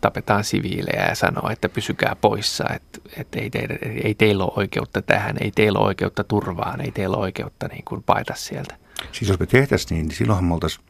tapetaan 0.00 0.44
siviilejä 0.44 1.06
ja 1.08 1.14
sanoa, 1.14 1.52
että 1.52 1.68
pysykää 1.68 2.16
poissa, 2.20 2.64
että, 2.74 2.98
että 3.16 3.40
ei, 3.40 3.50
teille, 3.50 3.78
ei 4.04 4.14
teillä 4.14 4.44
ole 4.44 4.52
oikeutta 4.56 5.02
tähän, 5.02 5.36
ei 5.40 5.50
teillä 5.50 5.78
ole 5.78 5.86
oikeutta 5.86 6.24
turvaan, 6.24 6.80
ei 6.80 6.92
teillä 6.92 7.16
ole 7.16 7.22
oikeutta 7.22 7.68
niin 7.68 7.84
kuin 7.84 8.02
paeta 8.02 8.34
sieltä. 8.36 8.76
Siis 9.12 9.28
jos 9.28 9.40
me 9.40 9.46
tehtäisiin 9.46 9.96
niin, 9.96 10.08
niin 10.08 10.16
silloinhan 10.16 10.44
me 10.44 10.54
oltaisiin 10.54 10.84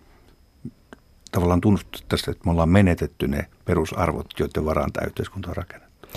tavallaan 1.32 1.60
tunnustettaisiin, 1.60 2.30
että 2.30 2.44
me 2.44 2.50
ollaan 2.50 2.68
menetetty 2.68 3.28
ne 3.28 3.46
perusarvot, 3.64 4.26
joiden 4.38 4.64
varaan 4.64 4.92
tämä 4.92 5.06
yhteiskunta 5.06 5.50
on 5.50 5.56
rakennettu. 5.56 6.08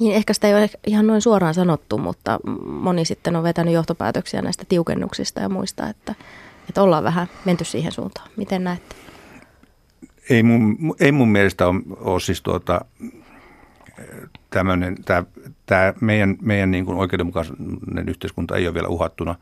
Niin 0.00 0.14
ehkä 0.14 0.32
sitä 0.32 0.48
ei 0.48 0.54
ole 0.54 0.70
ihan 0.86 1.06
noin 1.06 1.22
suoraan 1.22 1.54
sanottu, 1.54 1.98
mutta 1.98 2.40
moni 2.64 3.04
sitten 3.04 3.36
on 3.36 3.42
vetänyt 3.42 3.74
johtopäätöksiä 3.74 4.42
näistä 4.42 4.64
tiukennuksista 4.68 5.40
ja 5.40 5.48
muista, 5.48 5.88
että, 5.88 6.14
että 6.68 6.82
ollaan 6.82 7.04
vähän 7.04 7.28
menty 7.44 7.64
siihen 7.64 7.92
suuntaan. 7.92 8.28
Miten 8.36 8.64
näette? 8.64 8.96
Ei 10.30 10.42
mun, 10.42 10.76
ei 11.00 11.12
mun 11.12 11.28
mielestä 11.28 11.66
ole, 11.66 11.80
ole 12.00 12.20
siis 12.20 12.42
tuota, 12.42 12.80
tämmöinen, 14.50 14.96
tämä, 15.04 15.24
tämä 15.66 15.94
meidän, 16.00 16.36
meidän 16.42 16.70
niin 16.70 16.84
kuin 16.84 16.98
oikeudenmukainen 16.98 18.08
yhteiskunta 18.08 18.56
ei 18.56 18.66
ole 18.66 18.74
vielä 18.74 18.88
uhattuna. 18.88 19.34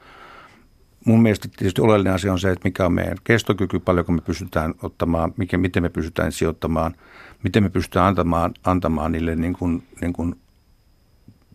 Mun 1.04 1.22
mielestä 1.22 1.48
tietysti 1.56 1.80
oleellinen 1.80 2.14
asia 2.14 2.32
on 2.32 2.38
se, 2.38 2.50
että 2.50 2.68
mikä 2.68 2.86
on 2.86 2.92
meidän 2.92 3.16
kestokyky, 3.24 3.78
paljonko 3.78 4.12
me 4.12 4.20
pystytään 4.20 4.74
ottamaan, 4.82 5.34
mikä, 5.36 5.58
miten 5.58 5.82
me 5.82 5.88
pystytään 5.88 6.32
sijoittamaan, 6.32 6.94
miten 7.42 7.62
me 7.62 7.70
pystytään 7.70 8.06
antamaan, 8.06 8.54
antamaan 8.64 9.12
niille 9.12 9.36
niin 9.36 9.52
kuin, 9.52 9.82
niin 10.00 10.12
kuin 10.12 10.34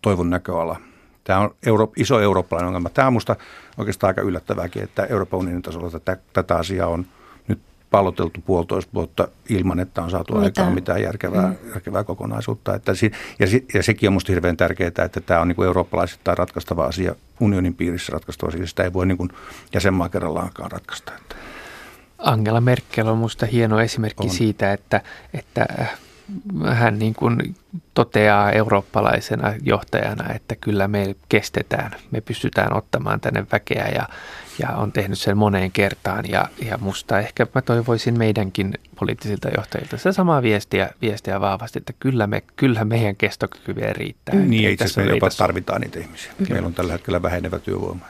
toivon 0.01 0.29
näköala. 0.29 0.79
Tämä 1.23 1.39
on 1.39 1.55
euro, 1.65 1.91
iso 1.97 2.19
eurooppalainen 2.19 2.67
ongelma. 2.67 2.89
Tämä 2.89 3.07
on 3.07 3.13
minusta 3.13 3.35
oikeastaan 3.77 4.09
aika 4.09 4.21
yllättävääkin, 4.21 4.83
että 4.83 5.05
Euroopan 5.05 5.39
unionin 5.39 5.61
tasolla 5.61 5.91
tätä, 5.91 6.17
tätä 6.33 6.55
asiaa 6.55 6.87
on 6.87 7.05
palloteltu 7.91 8.41
puolitoista 8.41 8.93
vuotta 8.93 9.27
ilman, 9.49 9.79
että 9.79 10.03
on 10.03 10.09
saatu 10.09 10.33
Mitä? 10.33 10.45
aikaan 10.45 10.73
mitään 10.73 11.01
järkevää, 11.01 11.47
mm. 11.47 11.69
järkevää 11.69 12.03
kokonaisuutta. 12.03 12.75
Että 12.75 12.95
si, 12.95 13.11
ja, 13.39 13.47
si, 13.47 13.65
ja 13.73 13.83
sekin 13.83 14.09
on 14.09 14.13
minusta 14.13 14.31
hirveän 14.31 14.57
tärkeää, 14.57 14.87
että 15.05 15.21
tämä 15.25 15.41
on 15.41 15.47
niin 15.47 15.55
kuin 15.55 15.65
eurooppalaisittain 15.65 16.37
ratkaistava 16.37 16.85
asia, 16.85 17.15
unionin 17.39 17.75
piirissä 17.75 18.13
ratkaistava 18.13 18.49
asia. 18.49 18.67
Sitä 18.67 18.83
ei 18.83 18.93
voi 18.93 19.05
niin 19.05 19.17
kuin 19.17 19.29
jäsenmaa 19.73 20.09
kerrallaankaan 20.09 20.71
ratkaista. 20.71 21.11
Että. 21.15 21.35
Angela 22.17 22.61
Merkel 22.61 23.07
on 23.07 23.17
minusta 23.17 23.45
hieno 23.45 23.79
esimerkki 23.79 24.23
on. 24.23 24.29
siitä, 24.29 24.73
että, 24.73 25.01
että 25.33 25.65
hän 26.65 26.99
niin 26.99 27.13
kuin 27.13 27.55
toteaa 27.93 28.51
eurooppalaisena 28.51 29.53
johtajana, 29.61 30.33
että 30.33 30.55
kyllä 30.55 30.87
me 30.87 31.15
kestetään, 31.29 31.91
me 32.11 32.21
pystytään 32.21 32.77
ottamaan 32.77 33.21
tänne 33.21 33.45
väkeä 33.51 33.87
ja, 33.95 34.09
ja 34.59 34.69
on 34.69 34.91
tehnyt 34.91 35.19
sen 35.19 35.37
moneen 35.37 35.71
kertaan 35.71 36.25
ja, 36.29 36.47
ja 36.69 36.77
musta 36.77 37.19
ehkä 37.19 37.47
mä 37.55 37.61
toivoisin 37.61 38.17
meidänkin 38.17 38.73
poliittisilta 38.99 39.49
johtajilta 39.57 39.97
sitä 39.97 40.11
samaa 40.11 40.41
viestiä, 40.41 40.89
viestiä 41.01 41.41
vahvasti, 41.41 41.79
että 41.79 41.93
kyllä, 41.99 42.27
me, 42.27 42.43
kyllä 42.55 42.85
meidän 42.85 43.15
kestokyky 43.15 43.75
vielä 43.75 43.93
riittää. 43.93 44.35
Niin, 44.35 44.71
itse 44.71 44.85
asiassa 44.85 45.01
me 45.01 45.07
jopa 45.07 45.29
tarvitaan 45.37 45.81
niitä 45.81 45.99
ihmisiä. 45.99 46.31
Mm. 46.39 46.45
Meillä 46.49 46.67
on 46.67 46.73
tällä 46.73 46.91
hetkellä 46.91 47.21
vähenevä 47.21 47.59
työvoima. 47.59 48.05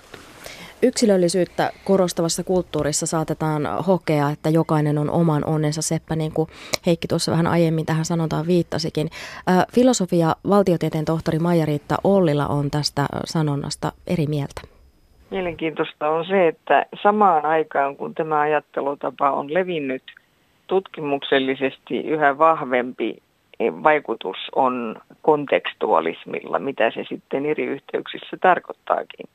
Yksilöllisyyttä 0.83 1.71
korostavassa 1.85 2.43
kulttuurissa 2.43 3.05
saatetaan 3.05 3.83
hokea, 3.87 4.29
että 4.29 4.49
jokainen 4.49 4.97
on 4.97 5.09
oman 5.09 5.45
onnensa 5.45 5.81
seppä, 5.81 6.15
niin 6.15 6.31
kuin 6.31 6.49
Heikki 6.85 7.07
tuossa 7.07 7.31
vähän 7.31 7.47
aiemmin 7.47 7.85
tähän 7.85 8.05
sanotaan 8.05 8.47
viittasikin. 8.47 9.07
Filosofia 9.71 10.35
valtiotieteen 10.49 11.05
tohtori 11.05 11.39
Maija-Riitta 11.39 11.95
Ollila 12.03 12.47
on 12.47 12.71
tästä 12.71 13.05
sanonnasta 13.25 13.91
eri 14.07 14.27
mieltä. 14.27 14.61
Mielenkiintoista 15.31 16.09
on 16.09 16.25
se, 16.25 16.47
että 16.47 16.85
samaan 17.03 17.45
aikaan 17.45 17.95
kun 17.95 18.15
tämä 18.15 18.39
ajattelutapa 18.39 19.31
on 19.31 19.53
levinnyt 19.53 20.03
tutkimuksellisesti 20.67 21.97
yhä 21.97 22.37
vahvempi 22.37 23.17
vaikutus 23.59 24.37
on 24.55 24.95
kontekstualismilla, 25.21 26.59
mitä 26.59 26.91
se 26.91 27.05
sitten 27.09 27.45
eri 27.45 27.65
yhteyksissä 27.65 28.37
tarkoittaakin. 28.41 29.25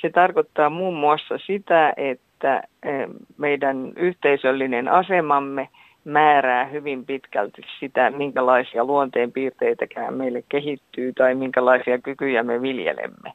Se 0.00 0.10
tarkoittaa 0.10 0.70
muun 0.70 0.94
muassa 0.94 1.38
sitä, 1.38 1.92
että 1.96 2.62
eh, 2.82 3.08
meidän 3.38 3.92
yhteisöllinen 3.96 4.88
asemamme 4.88 5.68
määrää 6.04 6.64
hyvin 6.64 7.06
pitkälti 7.06 7.62
sitä, 7.80 8.10
minkälaisia 8.10 8.84
luonteenpiirteitäkään 8.84 10.14
meille 10.14 10.42
kehittyy 10.48 11.12
tai 11.12 11.34
minkälaisia 11.34 11.98
kykyjä 11.98 12.42
me 12.42 12.62
viljelemme. 12.62 13.32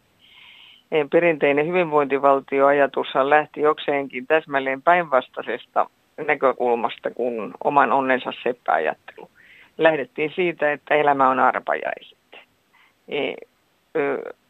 Eh, 0.92 1.08
perinteinen 1.12 1.68
hyvinvointivaltioajatushan 1.68 3.30
lähti 3.30 3.62
jokseenkin 3.62 4.28
täsmälleen 4.28 4.82
päinvastaisesta 4.82 5.90
näkökulmasta 6.28 7.12
kuin 7.12 7.54
oman 7.64 7.92
onnensa 7.92 8.34
seppäajattelu. 8.44 9.30
Lähdettiin 9.78 10.32
siitä, 10.36 10.72
että 10.72 10.96
elämä 10.96 11.30
on 11.30 11.40
arpajaiset. 11.40 12.18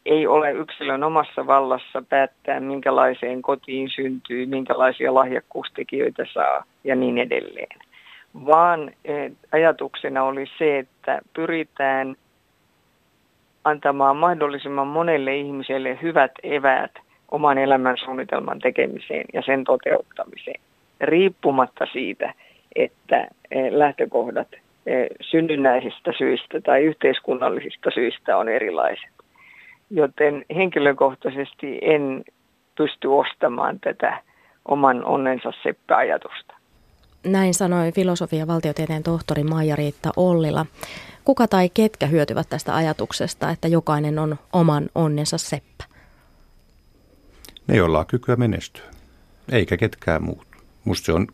Ei 0.05 0.27
ole 0.27 0.51
yksilön 0.51 1.03
omassa 1.03 1.47
vallassa 1.47 2.03
päättää, 2.09 2.59
minkälaiseen 2.59 3.41
kotiin 3.41 3.89
syntyy, 3.89 4.45
minkälaisia 4.45 5.13
lahjakkuustekijöitä 5.13 6.25
saa 6.33 6.63
ja 6.83 6.95
niin 6.95 7.17
edelleen. 7.17 7.79
Vaan 8.45 8.91
eh, 9.05 9.31
ajatuksena 9.51 10.23
oli 10.23 10.45
se, 10.57 10.79
että 10.79 11.21
pyritään 11.33 12.15
antamaan 13.63 14.17
mahdollisimman 14.17 14.87
monelle 14.87 15.37
ihmiselle 15.37 15.99
hyvät 16.01 16.31
eväät 16.43 16.91
oman 17.31 17.57
elämän 17.57 17.97
suunnitelman 17.97 18.59
tekemiseen 18.59 19.25
ja 19.33 19.41
sen 19.41 19.63
toteuttamiseen, 19.63 20.61
riippumatta 21.01 21.85
siitä, 21.93 22.33
että 22.75 23.27
eh, 23.51 23.71
lähtökohdat 23.71 24.47
eh, 24.85 25.07
synnynnäisistä 25.21 26.11
syistä 26.17 26.61
tai 26.61 26.83
yhteiskunnallisista 26.83 27.91
syistä 27.91 28.37
on 28.37 28.49
erilaiset 28.49 29.22
joten 29.93 30.45
henkilökohtaisesti 30.55 31.79
en 31.81 32.23
pysty 32.77 33.07
ostamaan 33.07 33.79
tätä 33.79 34.21
oman 34.65 35.05
onnensa 35.05 35.51
seppä-ajatusta. 35.63 36.53
Näin 37.25 37.53
sanoi 37.53 37.91
filosofia 37.91 38.47
valtiotieteen 38.47 39.03
tohtori 39.03 39.43
Maija-Riitta 39.43 40.11
Ollila. 40.17 40.65
Kuka 41.25 41.47
tai 41.47 41.69
ketkä 41.69 42.05
hyötyvät 42.05 42.49
tästä 42.49 42.75
ajatuksesta, 42.75 43.49
että 43.49 43.67
jokainen 43.67 44.19
on 44.19 44.35
oman 44.53 44.89
onnensa 44.95 45.37
seppä? 45.37 45.83
Ne, 47.67 47.75
joilla 47.75 47.99
on 47.99 48.05
kykyä 48.05 48.35
menestyä, 48.35 48.83
eikä 49.51 49.77
ketkään 49.77 50.23
muut. 50.23 50.47
Musta 50.85 51.05
se 51.05 51.13
on 51.13 51.27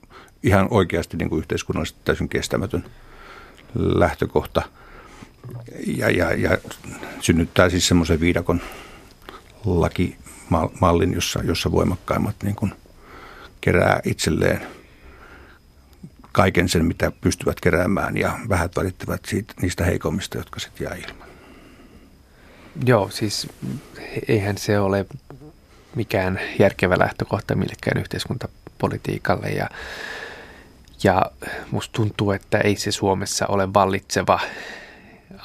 ihan 0.43 0.67
oikeasti 0.71 1.17
niin 1.17 1.29
kuin 1.29 1.39
yhteiskunnallisesti 1.39 2.01
täysin 2.05 2.29
kestämätön 2.29 2.83
lähtökohta– 3.75 4.61
ja, 5.87 6.09
ja, 6.09 6.33
ja 6.33 6.57
synnyttää 7.21 7.69
siis 7.69 7.87
semmoisen 7.87 8.19
viidakon 8.19 8.61
lakimallin, 9.65 11.13
jossa, 11.13 11.43
jossa 11.43 11.71
voimakkaimmat 11.71 12.35
niin 12.43 12.55
kuin 12.55 12.73
kerää 13.61 13.99
itselleen 14.05 14.67
kaiken 16.31 16.69
sen, 16.69 16.85
mitä 16.85 17.11
pystyvät 17.21 17.59
keräämään 17.59 18.17
ja 18.17 18.39
vähät 18.49 18.75
välittävät 18.75 19.25
siitä, 19.25 19.53
niistä 19.61 19.85
heikommista, 19.85 20.37
jotka 20.37 20.59
sitten 20.59 20.85
jää 20.85 20.95
ilman. 20.95 21.29
Joo, 22.85 23.09
siis 23.09 23.47
eihän 24.27 24.57
se 24.57 24.79
ole 24.79 25.05
mikään 25.95 26.39
järkevä 26.59 26.99
lähtökohta 26.99 27.55
millekään 27.55 28.01
yhteiskuntapolitiikalle 28.01 29.47
ja, 29.47 29.69
ja 31.03 31.31
musta 31.71 31.93
tuntuu, 31.93 32.31
että 32.31 32.57
ei 32.57 32.75
se 32.75 32.91
Suomessa 32.91 33.47
ole 33.47 33.73
vallitseva 33.73 34.39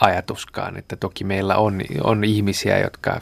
ajatuskaan. 0.00 0.76
Että 0.76 0.96
toki 0.96 1.24
meillä 1.24 1.56
on, 1.56 1.80
on 2.04 2.24
ihmisiä, 2.24 2.78
jotka 2.78 3.20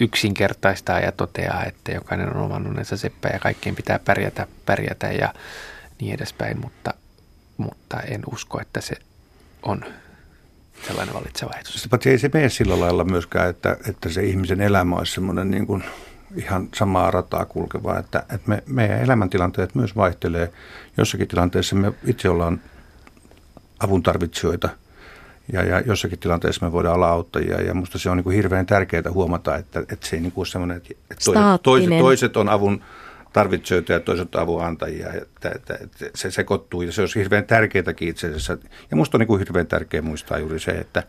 yksinkertaistaa 0.00 1.00
ja 1.00 1.12
toteaa, 1.12 1.64
että 1.64 1.92
jokainen 1.92 2.36
on 2.36 2.42
oman 2.42 2.66
onnensa 2.66 2.96
seppä 2.96 3.28
ja 3.32 3.38
kaikkien 3.38 3.76
pitää 3.76 3.98
pärjätä, 3.98 4.46
pärjätä 4.66 5.06
ja 5.06 5.34
niin 6.00 6.14
edespäin, 6.14 6.60
mutta, 6.60 6.94
mutta 7.56 8.00
en 8.00 8.22
usko, 8.32 8.60
että 8.60 8.80
se 8.80 8.94
on 9.62 9.84
sellainen 10.86 11.14
valitseva 11.14 11.50
ajatus. 11.54 11.88
Paitsi 11.90 12.10
ei 12.10 12.18
se 12.18 12.30
mene 12.32 12.48
sillä 12.48 12.80
lailla 12.80 13.04
myöskään, 13.04 13.50
että, 13.50 13.76
että 13.88 14.08
se 14.08 14.22
ihmisen 14.22 14.60
elämä 14.60 14.96
olisi 14.96 15.12
semmoinen 15.12 15.50
niin 15.50 15.66
kuin 15.66 15.84
ihan 16.36 16.68
samaa 16.74 17.10
rataa 17.10 17.44
kulkeva, 17.44 17.98
että, 17.98 18.18
että 18.18 18.48
me, 18.48 18.62
meidän 18.66 19.00
elämäntilanteet 19.00 19.74
myös 19.74 19.96
vaihtelee. 19.96 20.52
Jossakin 20.96 21.28
tilanteessa 21.28 21.76
me 21.76 21.92
itse 22.04 22.28
ollaan 22.28 22.60
avun 23.80 24.02
tarvitsijoita– 24.02 24.68
ja, 25.52 25.62
ja 25.62 25.80
jossakin 25.80 26.18
tilanteessa 26.18 26.66
me 26.66 26.72
voidaan 26.72 26.94
olla 26.94 27.08
auttajia. 27.08 27.62
Ja 27.62 27.74
minusta 27.74 27.98
se 27.98 28.10
on 28.10 28.16
niin 28.16 28.24
kuin 28.24 28.36
hirveän 28.36 28.66
tärkeää 28.66 29.10
huomata, 29.10 29.56
että, 29.56 29.80
että 29.80 30.06
se 30.06 30.16
ei 30.16 30.22
niin 30.22 30.32
kuin 30.32 30.46
semmoinen, 30.46 30.76
että 30.76 30.94
toiset, 31.24 31.62
toiset, 31.62 31.98
toiset 31.98 32.36
on 32.36 32.48
avun 32.48 32.82
tarvitsijoita 33.32 33.92
ja 33.92 34.00
toiset 34.00 34.34
avun 34.34 34.64
antajia. 34.64 35.12
Että, 35.12 35.50
että, 35.54 35.78
että 35.80 36.06
se 36.14 36.30
sekoittuu 36.30 36.82
ja 36.82 36.92
se 36.92 37.02
olisi 37.02 37.18
hirveän 37.18 37.44
tärkeääkin 37.44 38.08
itse 38.08 38.26
asiassa. 38.26 38.52
Ja 38.90 38.96
minusta 38.96 39.16
on 39.16 39.20
niin 39.20 39.26
kuin 39.26 39.38
hirveän 39.38 39.66
tärkeää 39.66 40.02
muistaa 40.02 40.38
juuri 40.38 40.60
se, 40.60 40.70
että, 40.70 41.02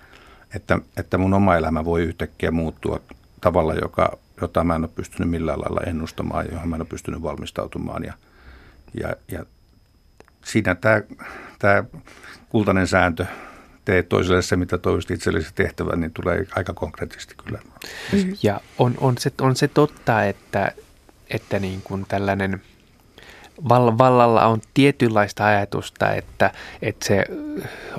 että, 0.55 0.79
että 0.97 1.17
mun 1.17 1.33
oma 1.33 1.55
elämä 1.55 1.85
voi 1.85 2.03
yhtäkkiä 2.03 2.51
muuttua 2.51 2.99
tavalla, 3.41 3.73
joka, 3.73 4.17
jota 4.41 4.63
mä 4.63 4.75
en 4.75 4.83
ole 4.83 4.89
pystynyt 4.95 5.29
millään 5.29 5.59
lailla 5.59 5.81
ennustamaan, 5.87 6.45
johon 6.51 6.69
mä 6.69 6.75
en 6.75 6.81
ole 6.81 6.87
pystynyt 6.89 7.21
valmistautumaan. 7.21 8.03
Ja, 8.03 8.13
ja, 8.99 9.15
ja 9.31 9.45
siinä 10.45 10.75
tämä, 10.75 11.01
tämä 11.59 11.83
kultainen 12.49 12.87
sääntö 12.87 13.25
teet 13.85 14.09
toiselle 14.09 14.41
se, 14.41 14.55
mitä 14.55 14.77
toivoisit 14.77 15.11
itsellesi 15.11 15.53
tehtävän, 15.55 15.99
niin 15.99 16.11
tulee 16.11 16.45
aika 16.55 16.73
konkreettisesti 16.73 17.35
kyllä. 17.43 17.59
Ja 18.43 18.61
on, 18.77 18.95
on, 18.97 19.17
se, 19.17 19.31
on 19.41 19.55
se 19.55 19.67
totta, 19.67 20.23
että, 20.23 20.71
että 21.29 21.59
niin 21.59 21.81
kuin 21.81 22.05
tällainen 22.07 22.61
vallalla 23.69 24.45
on 24.45 24.61
tietynlaista 24.73 25.45
ajatusta, 25.45 26.13
että, 26.13 26.51
että 26.81 27.07
se 27.07 27.25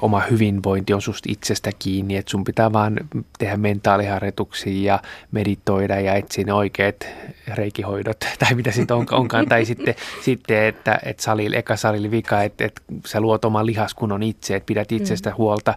oma 0.00 0.20
hyvinvointi 0.20 0.92
on 0.92 1.02
susta 1.02 1.28
itsestä 1.32 1.70
kiinni, 1.78 2.16
että 2.16 2.30
sun 2.30 2.44
pitää 2.44 2.72
vaan 2.72 2.96
tehdä 3.38 3.56
mentaaliharjoituksia 3.56 4.92
ja 4.92 5.02
meditoida 5.32 6.00
ja 6.00 6.14
etsiä 6.14 6.44
ne 6.44 6.52
oikeat 6.52 7.06
reikihoidot 7.54 8.16
tai 8.38 8.54
mitä 8.54 8.70
sitten 8.70 8.96
on, 8.96 9.06
onkaan. 9.10 9.46
tai 9.46 9.64
sitten, 9.64 9.94
sitten 10.22 10.64
että, 10.64 10.98
että 11.02 11.22
salil, 11.22 11.52
eka 11.52 11.76
salili 11.76 12.10
vika, 12.10 12.42
että, 12.42 12.64
että 12.64 12.82
sä 13.06 13.20
luot 13.20 13.44
oman 13.44 13.66
lihaskunnon 13.66 14.22
itse, 14.22 14.56
että 14.56 14.66
pidät 14.66 14.92
itsestä 14.92 15.30
mm. 15.30 15.36
huolta, 15.36 15.74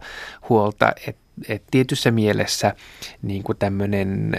huolta 0.50 0.92
että, 1.08 1.22
että 1.50 1.68
tietyssä 1.72 2.12
mielessä 2.12 2.76
niin 3.22 3.44
kuin 3.44 3.58
tämmöinen 3.58 4.32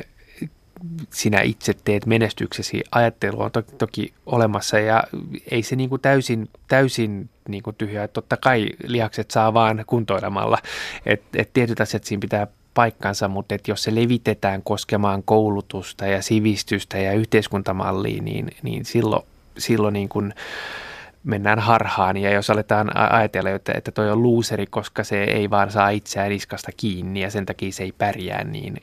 sinä 1.11 1.41
itse 1.41 1.75
teet 1.85 2.07
menestyksesi, 2.07 2.85
ajattelu 2.93 3.41
on 3.41 3.51
toki, 3.51 3.73
toki 3.79 4.13
olemassa 4.27 4.79
ja 4.79 5.05
ei 5.51 5.63
se 5.63 5.77
niin 5.77 5.89
kuin 5.89 6.03
täysin, 6.03 6.49
täysin 6.69 7.29
niin 7.49 7.63
kuin 7.63 7.77
tyhjää. 7.77 8.09
Totta 8.09 8.37
kai 8.37 8.67
lihakset 8.85 9.31
saa 9.31 9.55
vaan 9.55 9.85
kuntoilemalla, 9.87 10.59
että 11.07 11.43
et 11.43 11.53
tietyt 11.53 11.81
asiat 11.81 12.05
siinä 12.05 12.21
pitää 12.21 12.47
paikkansa, 12.75 13.29
mutta 13.29 13.55
et 13.55 13.69
jos 13.69 13.83
se 13.83 13.95
levitetään 13.95 14.63
koskemaan 14.63 15.23
koulutusta 15.23 16.07
ja 16.07 16.23
sivistystä 16.23 16.99
ja 16.99 17.13
yhteiskuntamallia, 17.13 18.23
niin, 18.23 18.51
niin 18.63 18.85
silloin, 18.85 19.27
silloin 19.59 19.93
niin 19.93 20.09
kuin 20.09 20.35
mennään 21.25 21.59
harhaan 21.59 22.17
ja 22.17 22.31
jos 22.33 22.51
aletaan 22.51 22.91
ajatella, 23.13 23.51
että, 23.51 23.73
että 23.77 23.91
toi 23.91 24.11
on 24.11 24.23
luuseri, 24.23 24.67
koska 24.67 25.05
se 25.05 25.25
ei 25.25 25.51
vaan 25.51 25.71
saa 25.71 25.91
itseään 25.91 26.31
niskasta 26.31 26.71
kiinni 26.77 27.21
ja 27.21 27.31
sen 27.31 27.47
takia 27.47 27.73
se 27.73 27.83
ei 27.83 27.93
pärjää, 27.93 28.45
niin, 28.45 28.83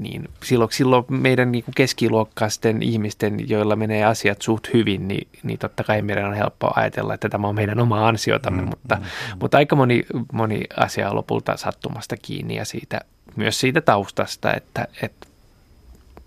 niin 0.00 0.28
silloin, 0.44 0.72
silloin 0.72 1.04
meidän 1.08 1.52
niin 1.52 1.64
kuin 1.64 1.74
keskiluokkaisten 1.74 2.82
ihmisten, 2.82 3.48
joilla 3.48 3.76
menee 3.76 4.04
asiat 4.04 4.42
suht 4.42 4.68
hyvin, 4.74 5.08
niin, 5.08 5.28
niin 5.42 5.58
totta 5.58 5.84
kai 5.84 6.02
meidän 6.02 6.24
on 6.24 6.34
helppo 6.34 6.72
ajatella, 6.76 7.14
että 7.14 7.28
tämä 7.28 7.48
on 7.48 7.54
meidän 7.54 7.80
oma 7.80 8.08
ansiotamme, 8.08 8.62
mm, 8.62 8.68
mutta, 8.68 8.94
mm, 8.94 9.02
mm. 9.02 9.38
mutta 9.40 9.56
aika 9.56 9.76
moni, 9.76 10.04
moni 10.32 10.64
asia 10.76 11.10
on 11.10 11.16
lopulta 11.16 11.56
sattumasta 11.56 12.16
kiinni 12.16 12.56
ja 12.56 12.64
siitä, 12.64 13.00
myös 13.36 13.60
siitä 13.60 13.80
taustasta, 13.80 14.54
että, 14.54 14.88
että 15.02 15.25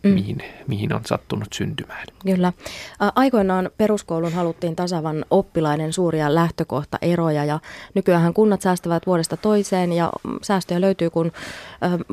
mm. 0.03 0.09
mihin, 0.09 0.37
mihin 0.67 0.93
on 0.93 1.01
sattunut 1.05 1.47
syntymään. 1.53 2.07
Kyllä. 2.25 2.53
Aikoinaan 3.15 3.69
peruskoulun 3.77 4.33
haluttiin 4.33 4.75
tasavan 4.75 5.25
oppilaiden 5.31 5.93
suuria 5.93 6.35
lähtökohtaeroja 6.35 7.45
ja 7.45 7.59
nykyään 7.93 8.33
kunnat 8.33 8.61
säästävät 8.61 9.07
vuodesta 9.07 9.37
toiseen 9.37 9.93
ja 9.93 10.11
säästöjä 10.41 10.81
löytyy, 10.81 11.09
kun 11.09 11.31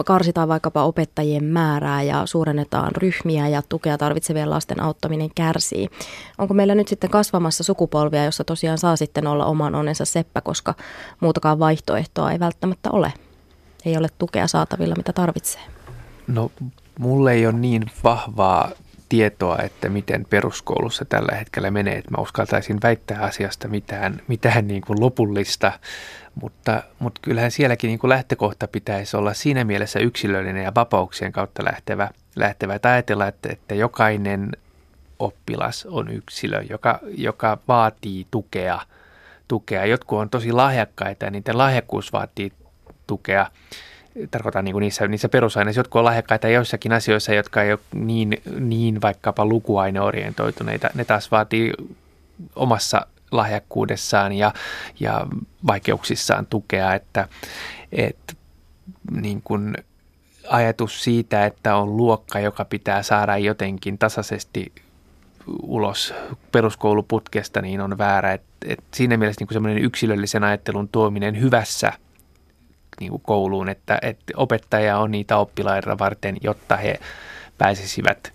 karsitaan 0.05 0.49
vaikkapa 0.49 0.85
opettajien 0.85 1.45
määrää 1.45 2.03
ja 2.03 2.27
suurennetaan 2.27 2.97
ryhmiä 2.97 3.49
ja 3.49 3.63
tukea 3.69 3.99
tarvitsevien 3.99 4.51
lasten 4.51 4.83
auttaminen 4.83 5.31
kärsii. 5.35 5.89
Onko 6.39 6.55
meillä 6.55 6.75
nyt 6.75 6.89
sitten 6.89 7.11
kasvamassa 7.11 7.65
sukupolvia, 7.65 8.25
jossa 8.25 8.45
tosiaan 8.45 8.79
saa 8.79 8.97
sitten 8.97 9.27
olla 9.27 9.47
oman 9.47 9.75
onnensa 9.75 10.05
seppä, 10.05 10.41
koska 10.41 10.75
muutakaan 11.21 11.59
vaihtoehtoa 11.59 12.33
ei 12.33 12.41
välttämättä 12.41 12.91
ole? 12.91 13.13
Ei 13.85 13.97
ole 13.97 14.09
tukea 14.19 14.47
saatavilla, 14.47 14.95
mitä 14.97 15.13
tarvitsee. 15.13 15.63
No 16.27 16.51
mulle 16.99 17.33
ei 17.33 17.47
ole 17.47 17.59
niin 17.59 17.83
vahvaa 18.05 18.71
tietoa, 19.09 19.59
että 19.59 19.89
miten 19.89 20.27
peruskoulussa 20.31 21.05
tällä 21.05 21.37
hetkellä 21.37 21.71
menee, 21.71 21.97
että 21.97 22.11
mä 22.11 22.23
uskaltaisin 22.23 22.79
väittää 22.83 23.21
asiasta 23.21 23.69
mitään, 23.69 24.23
mitään 24.29 24.69
niin 24.69 24.83
kuin 24.83 25.01
lopullista, 25.01 25.73
mutta, 26.41 26.83
mutta 26.99 27.21
kyllähän 27.23 27.51
sielläkin 27.51 27.89
niin 27.89 27.99
kuin 27.99 28.09
lähtökohta 28.09 28.69
pitäisi 28.69 29.17
olla 29.17 29.35
siinä 29.35 29.65
mielessä 29.65 29.99
yksilöllinen 29.99 30.65
ja 30.65 30.73
vapauksien 30.75 31.33
kautta 31.33 31.65
lähtevä, 31.65 32.11
lähtevä. 32.37 32.75
Että 32.75 32.93
ajatella, 32.93 33.27
että, 33.27 33.49
että 33.53 33.75
jokainen 33.75 34.53
oppilas 35.19 35.87
on 35.91 36.11
yksilö, 36.11 36.63
joka, 36.71 36.99
joka 37.17 37.59
vaatii 37.69 38.27
tukea, 38.31 38.81
tukea. 39.49 39.87
Jotkut 39.87 40.19
on 40.19 40.31
tosi 40.31 40.53
lahjakkaita 40.53 41.25
ja 41.25 41.31
niiden 41.31 41.59
lahjakkuus 41.59 42.13
vaatii 42.13 42.53
tukea 43.07 43.51
tarkoitan 44.31 44.65
niin 44.65 44.73
kuin 44.73 44.81
niissä, 44.81 45.09
niissä 45.09 45.29
perusaineissa, 45.29 45.81
jotka 45.81 45.99
on 45.99 46.05
lahjakkaita 46.05 46.49
joissakin 46.49 46.93
asioissa, 46.93 47.35
jotka 47.35 47.63
ei 47.63 47.73
ole 47.73 47.81
niin, 47.95 48.43
niin 48.61 49.03
vaikkapa 49.03 49.45
lukuaineorientoituneita. 49.47 50.91
Ne 50.95 51.05
taas 51.05 51.31
vaatii 51.31 51.73
omassa 52.57 53.07
lahjakkuudessaan 53.33 54.33
ja, 54.33 54.53
ja 55.01 55.27
vaikeuksissaan 55.67 56.47
tukea, 56.47 56.95
että, 56.95 57.29
että 57.93 58.35
niin 59.11 59.43
kuin 59.43 59.75
ajatus 60.49 61.05
siitä, 61.05 61.47
että 61.47 61.77
on 61.77 61.97
luokka, 61.97 62.41
joka 62.41 62.65
pitää 62.65 63.03
saada 63.03 63.37
jotenkin 63.39 63.99
tasaisesti 63.99 64.73
ulos 65.63 66.15
peruskouluputkesta, 66.53 67.63
niin 67.63 67.81
on 67.81 67.99
väärä. 67.99 68.33
Et, 68.33 68.43
et 68.67 68.85
siinä 68.95 69.17
mielessä 69.17 69.45
niin 69.45 69.55
semmoinen 69.55 69.85
yksilöllisen 69.85 70.45
ajattelun 70.45 70.89
tuominen 70.89 71.41
hyvässä– 71.41 71.93
niin 73.01 73.11
kuin 73.11 73.23
kouluun, 73.23 73.69
että, 73.69 73.99
että 74.03 74.33
opettaja 74.37 74.99
on 74.99 75.11
niitä 75.11 75.37
oppilaita 75.37 75.99
varten, 75.99 76.37
jotta 76.43 76.77
he 76.77 77.01
pääsisivät 77.59 78.33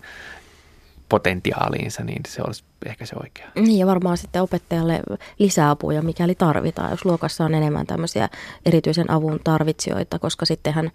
potentiaaliinsa, 1.08 2.04
niin 2.04 2.22
se 2.28 2.42
olisi 2.46 2.64
ehkä 2.86 3.06
se 3.06 3.16
oikea. 3.22 3.48
Niin 3.54 3.78
ja 3.78 3.86
varmaan 3.86 4.16
sitten 4.16 4.42
opettajalle 4.42 5.00
lisäapuja, 5.38 6.02
mikäli 6.02 6.34
tarvitaan, 6.34 6.90
jos 6.90 7.04
luokassa 7.04 7.44
on 7.44 7.54
enemmän 7.54 7.86
tämmöisiä 7.86 8.28
erityisen 8.66 9.10
avun 9.10 9.40
tarvitsijoita, 9.44 10.18
koska 10.18 10.46
sittenhän 10.46 10.90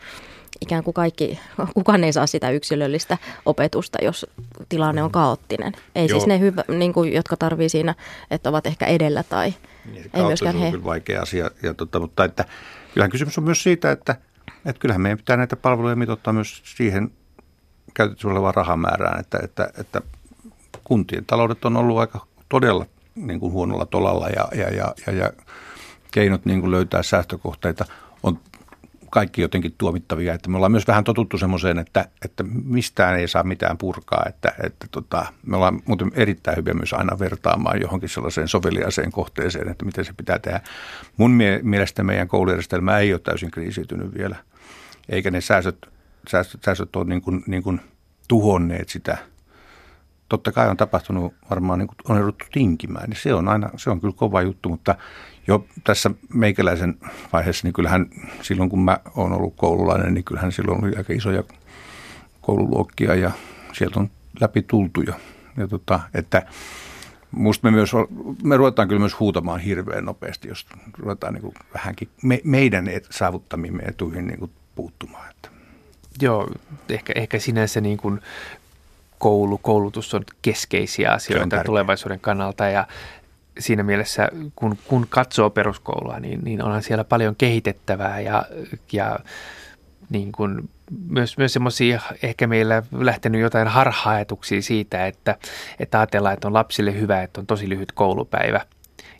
ikään 0.61 0.83
kuin 0.83 0.93
kaikki, 0.93 1.39
kukaan 1.73 2.03
ei 2.03 2.13
saa 2.13 2.27
sitä 2.27 2.49
yksilöllistä 2.49 3.17
opetusta, 3.45 3.97
jos 4.01 4.25
tilanne 4.69 5.03
on 5.03 5.11
kaoottinen. 5.11 5.73
Ei 5.95 6.01
siis 6.01 6.09
Joo. 6.09 6.19
siis 6.19 6.27
ne, 6.27 6.39
hyvä, 6.39 6.63
niin 6.67 6.93
kuin, 6.93 7.13
jotka 7.13 7.37
tarvii 7.37 7.69
siinä, 7.69 7.95
että 8.31 8.49
ovat 8.49 8.67
ehkä 8.67 8.85
edellä 8.85 9.23
tai 9.23 9.53
niin, 9.91 10.09
ei 10.13 10.23
myöskään 10.23 10.55
he. 10.55 10.65
on 10.65 10.71
kyllä 10.71 10.85
vaikea 10.85 11.21
asia, 11.21 11.51
ja 11.63 11.73
tota, 11.73 11.99
mutta 11.99 12.25
että 12.25 12.45
kyllähän 12.97 13.11
kysymys 13.11 13.37
on 13.37 13.43
myös 13.43 13.63
siitä, 13.63 13.91
että, 13.91 14.15
että 14.65 14.79
kyllähän 14.79 15.01
meidän 15.01 15.17
pitää 15.17 15.37
näitä 15.37 15.55
palveluja 15.55 15.95
mitottaa 15.95 16.33
myös 16.33 16.61
siihen 16.65 17.11
käytettävissä 17.93 18.27
olevaan 18.27 18.55
rahamäärään, 18.55 19.19
että, 19.19 19.39
että, 19.43 19.69
että 19.77 20.01
kuntien 20.83 21.25
taloudet 21.25 21.65
on 21.65 21.77
ollut 21.77 21.97
aika 21.97 22.25
todella 22.49 22.85
niin 23.15 23.39
kuin 23.39 23.53
huonolla 23.53 23.85
tolalla 23.85 24.27
ja, 24.27 24.47
ja, 24.55 24.69
ja, 24.73 24.93
ja, 25.07 25.13
ja 25.13 25.31
keinot 26.11 26.45
niin 26.45 26.61
kuin 26.61 26.71
löytää 26.71 27.03
säästökohteita 27.03 27.85
on 28.23 28.39
kaikki 29.11 29.41
jotenkin 29.41 29.75
tuomittavia. 29.77 30.33
Että 30.33 30.49
me 30.49 30.55
ollaan 30.55 30.71
myös 30.71 30.87
vähän 30.87 31.03
totuttu 31.03 31.37
semmoiseen, 31.37 31.79
että, 31.79 32.05
että 32.25 32.43
mistään 32.63 33.19
ei 33.19 33.27
saa 33.27 33.43
mitään 33.43 33.77
purkaa. 33.77 34.25
Että, 34.27 34.53
että 34.63 34.87
tota, 34.91 35.25
me 35.45 35.55
ollaan 35.55 35.81
muuten 35.85 36.11
erittäin 36.13 36.57
hyviä 36.57 36.73
myös 36.73 36.93
aina 36.93 37.19
vertaamaan 37.19 37.81
johonkin 37.81 38.09
sellaiseen 38.09 38.47
soveliaiseen 38.47 39.11
kohteeseen, 39.11 39.69
että 39.69 39.85
miten 39.85 40.05
se 40.05 40.13
pitää 40.13 40.39
tehdä. 40.39 40.61
Mun 41.17 41.31
mie- 41.31 41.59
mielestä 41.63 42.03
meidän 42.03 42.27
koulujärjestelmä 42.27 42.97
ei 42.97 43.13
ole 43.13 43.19
täysin 43.19 43.51
kriisiytynyt 43.51 44.17
vielä, 44.17 44.35
eikä 45.09 45.31
ne 45.31 45.41
säästöt, 45.41 45.89
säästöt, 46.29 46.63
säästöt 46.63 46.95
ole 46.95 47.05
niin 47.05 47.21
kuin, 47.21 47.43
niin 47.47 47.63
kuin 47.63 47.81
tuhonneet 48.27 48.89
sitä– 48.89 49.17
totta 50.29 50.51
kai 50.51 50.69
on 50.69 50.77
tapahtunut 50.77 51.33
varmaan, 51.49 51.79
niin 51.79 51.89
on 52.09 52.17
jouduttu 52.17 52.45
tinkimään, 52.51 53.09
niin 53.09 53.19
se 53.21 53.33
on 53.33 53.47
aina, 53.47 53.69
se 53.77 53.89
on 53.89 54.01
kyllä 54.01 54.13
kova 54.17 54.41
juttu, 54.41 54.69
mutta 54.69 54.95
jo 55.47 55.65
tässä 55.83 56.11
meikäläisen 56.33 56.97
vaiheessa, 57.33 57.67
niin 57.67 57.73
kyllähän 57.73 58.05
silloin 58.41 58.69
kun 58.69 58.83
mä 58.83 58.97
oon 59.15 59.33
ollut 59.33 59.53
koululainen, 59.57 60.13
niin 60.13 60.23
kyllähän 60.23 60.51
silloin 60.51 60.85
oli 60.85 60.95
aika 60.95 61.13
isoja 61.13 61.43
koululuokkia 62.41 63.15
ja 63.15 63.31
sieltä 63.73 63.99
on 63.99 64.09
läpi 64.41 64.61
tultu 64.61 65.01
jo. 65.01 65.13
Ja 65.57 65.67
tota, 65.67 65.99
että 66.13 66.45
musta 67.31 67.67
me 67.67 67.71
myös, 67.71 67.91
me 68.43 68.57
ruvetaan 68.57 68.87
kyllä 68.87 68.99
myös 68.99 69.19
huutamaan 69.19 69.59
hirveän 69.59 70.05
nopeasti, 70.05 70.47
jos 70.47 70.65
ruvetaan 70.97 71.33
niin 71.33 71.53
vähänkin 71.73 72.09
me, 72.23 72.41
meidän 72.43 72.87
et, 72.87 73.07
saavuttamimme 73.09 73.83
etuihin 73.83 74.27
niin 74.27 74.51
puuttumaan. 74.75 75.29
Että. 75.29 75.49
Joo, 76.21 76.51
ehkä, 76.89 77.13
ehkä 77.15 77.39
sinänsä 77.39 77.81
niin 77.81 77.97
kuin 77.97 78.21
koulu, 79.19 79.57
koulutus 79.57 80.13
on 80.13 80.23
keskeisiä 80.41 81.11
asioita 81.11 81.63
tulevaisuuden 81.63 82.19
kannalta 82.19 82.67
ja 82.67 82.87
siinä 83.59 83.83
mielessä, 83.83 84.29
kun, 84.55 84.77
kun 84.87 85.05
katsoo 85.09 85.49
peruskoulua, 85.49 86.19
niin, 86.19 86.39
niin 86.43 86.63
onhan 86.63 86.83
siellä 86.83 87.03
paljon 87.03 87.35
kehitettävää 87.35 88.19
ja, 88.19 88.45
ja 88.91 89.19
niin 90.09 90.31
kuin 90.31 90.69
myös, 91.09 91.37
myös 91.37 91.53
semmoisia 91.53 92.01
ehkä 92.23 92.47
meillä 92.47 92.83
lähtenyt 92.91 93.41
jotain 93.41 93.67
harha 93.67 94.13
siitä, 94.59 95.07
että, 95.07 95.35
että 95.79 95.99
ajatellaan, 95.99 96.33
että 96.33 96.47
on 96.47 96.53
lapsille 96.53 96.99
hyvä, 96.99 97.23
että 97.23 97.41
on 97.41 97.47
tosi 97.47 97.69
lyhyt 97.69 97.91
koulupäivä. 97.91 98.61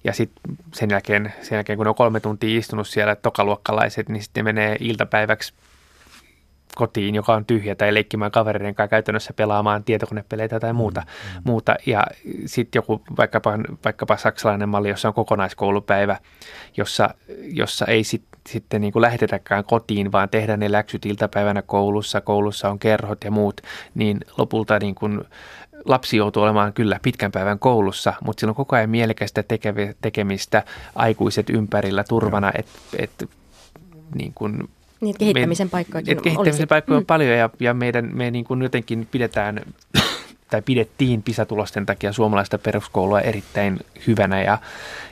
Ja 0.03 0.13
sitten 0.13 0.55
sen 0.73 0.89
jälkeen, 0.89 1.33
sen 1.41 1.55
jälkeen, 1.55 1.77
kun 1.77 1.87
on 1.87 1.95
kolme 1.95 2.19
tuntia 2.19 2.59
istunut 2.59 2.87
siellä 2.87 3.15
tokaluokkalaiset, 3.15 4.09
niin 4.09 4.23
sitten 4.23 4.43
menee 4.43 4.77
iltapäiväksi 4.79 5.53
kotiin, 6.77 7.15
joka 7.15 7.33
on 7.33 7.45
tyhjä, 7.45 7.75
tai 7.75 7.93
leikkimään 7.93 8.31
kavereiden 8.31 8.75
kanssa 8.75 8.89
käytännössä 8.89 9.33
pelaamaan 9.33 9.83
tietokonepeleitä 9.83 10.59
tai 10.59 10.73
muuta. 10.73 11.01
Mm, 11.01 11.35
mm. 11.35 11.41
muuta. 11.45 11.75
Ja 11.85 12.03
sitten 12.45 12.79
joku 12.79 13.01
vaikkapa, 13.17 13.51
vaikkapa 13.85 14.17
saksalainen 14.17 14.69
malli, 14.69 14.89
jossa 14.89 15.07
on 15.07 15.13
kokonaiskoulupäivä, 15.13 16.17
jossa, 16.77 17.09
jossa 17.53 17.85
ei 17.85 18.03
sit, 18.03 18.23
sitten 18.49 18.81
niin 18.81 18.93
kuin 18.93 19.01
lähetetäkään 19.01 19.63
kotiin, 19.63 20.11
vaan 20.11 20.29
tehdään 20.29 20.59
ne 20.59 20.71
läksyt 20.71 21.05
iltapäivänä 21.05 21.61
koulussa, 21.61 22.21
koulussa 22.21 22.69
on 22.69 22.79
kerhot 22.79 23.23
ja 23.23 23.31
muut, 23.31 23.61
niin 23.95 24.19
lopulta 24.37 24.79
niin 24.79 24.95
kuin 24.95 25.21
lapsi 25.85 26.17
joutuu 26.17 26.43
olemaan 26.43 26.73
kyllä 26.73 26.99
pitkän 27.01 27.31
päivän 27.31 27.59
koulussa, 27.59 28.13
mutta 28.23 28.39
sillä 28.39 28.51
on 28.51 28.55
koko 28.55 28.75
ajan 28.75 28.89
mielekästä 28.89 29.43
tekemistä, 30.01 30.63
aikuiset 30.95 31.49
ympärillä 31.49 32.03
turvana, 32.03 32.51
että 32.55 32.79
et, 32.97 33.29
niin 34.15 34.31
kuin 34.35 34.69
niin, 35.01 35.15
kehittämisen 35.19 35.69
paikkoja 35.69 36.03
Kehittämisen 36.03 36.39
olisi. 36.39 36.65
paikkoja 36.65 36.97
on 36.97 37.03
mm. 37.03 37.07
paljon 37.07 37.37
ja, 37.37 37.49
ja 37.59 37.73
meidän, 37.73 38.09
me 38.13 38.31
niin 38.31 38.45
kuin 38.45 38.61
jotenkin 38.61 39.07
pidetään 39.11 39.61
tai 40.51 40.61
pidettiin 40.61 41.23
PISA-tulosten 41.23 41.85
takia 41.85 42.13
suomalaista 42.13 42.57
peruskoulua 42.57 43.21
erittäin 43.21 43.79
hyvänä 44.07 44.41
ja, 44.41 44.57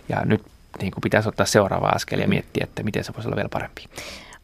ja 0.09 0.25
nyt 0.25 0.41
niin 0.81 0.91
kuin 0.91 1.01
pitäisi 1.01 1.29
ottaa 1.29 1.45
seuraava 1.45 1.87
askel 1.87 2.19
ja 2.19 2.27
miettiä, 2.27 2.63
että 2.63 2.83
miten 2.83 3.03
se 3.03 3.13
voisi 3.13 3.27
olla 3.27 3.35
vielä 3.35 3.49
parempi. 3.49 3.83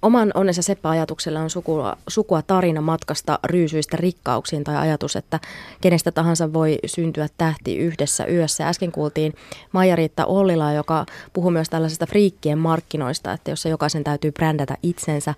Oman 0.01 0.31
onnensa 0.33 0.61
Seppä-ajatuksella 0.61 1.39
on 1.39 1.49
sukua, 1.49 1.97
sukua 2.07 2.41
tarina 2.41 2.81
matkasta 2.81 3.39
ryysyistä 3.43 3.97
rikkauksiin 3.97 4.63
tai 4.63 4.75
ajatus, 4.75 5.15
että 5.15 5.39
kenestä 5.81 6.11
tahansa 6.11 6.53
voi 6.53 6.79
syntyä 6.85 7.27
tähti 7.37 7.77
yhdessä 7.77 8.25
yössä. 8.25 8.67
Äsken 8.67 8.91
kuultiin 8.91 9.33
Maija-Riitta 9.71 10.25
Ollila, 10.25 10.73
joka 10.73 11.05
puhuu 11.33 11.51
myös 11.51 11.69
tällaisesta 11.69 12.05
friikkien 12.05 12.57
markkinoista, 12.57 13.33
että 13.33 13.51
jossa 13.51 13.69
jokaisen 13.69 14.03
täytyy 14.03 14.31
brändätä 14.31 14.77
itsensä. 14.83 15.33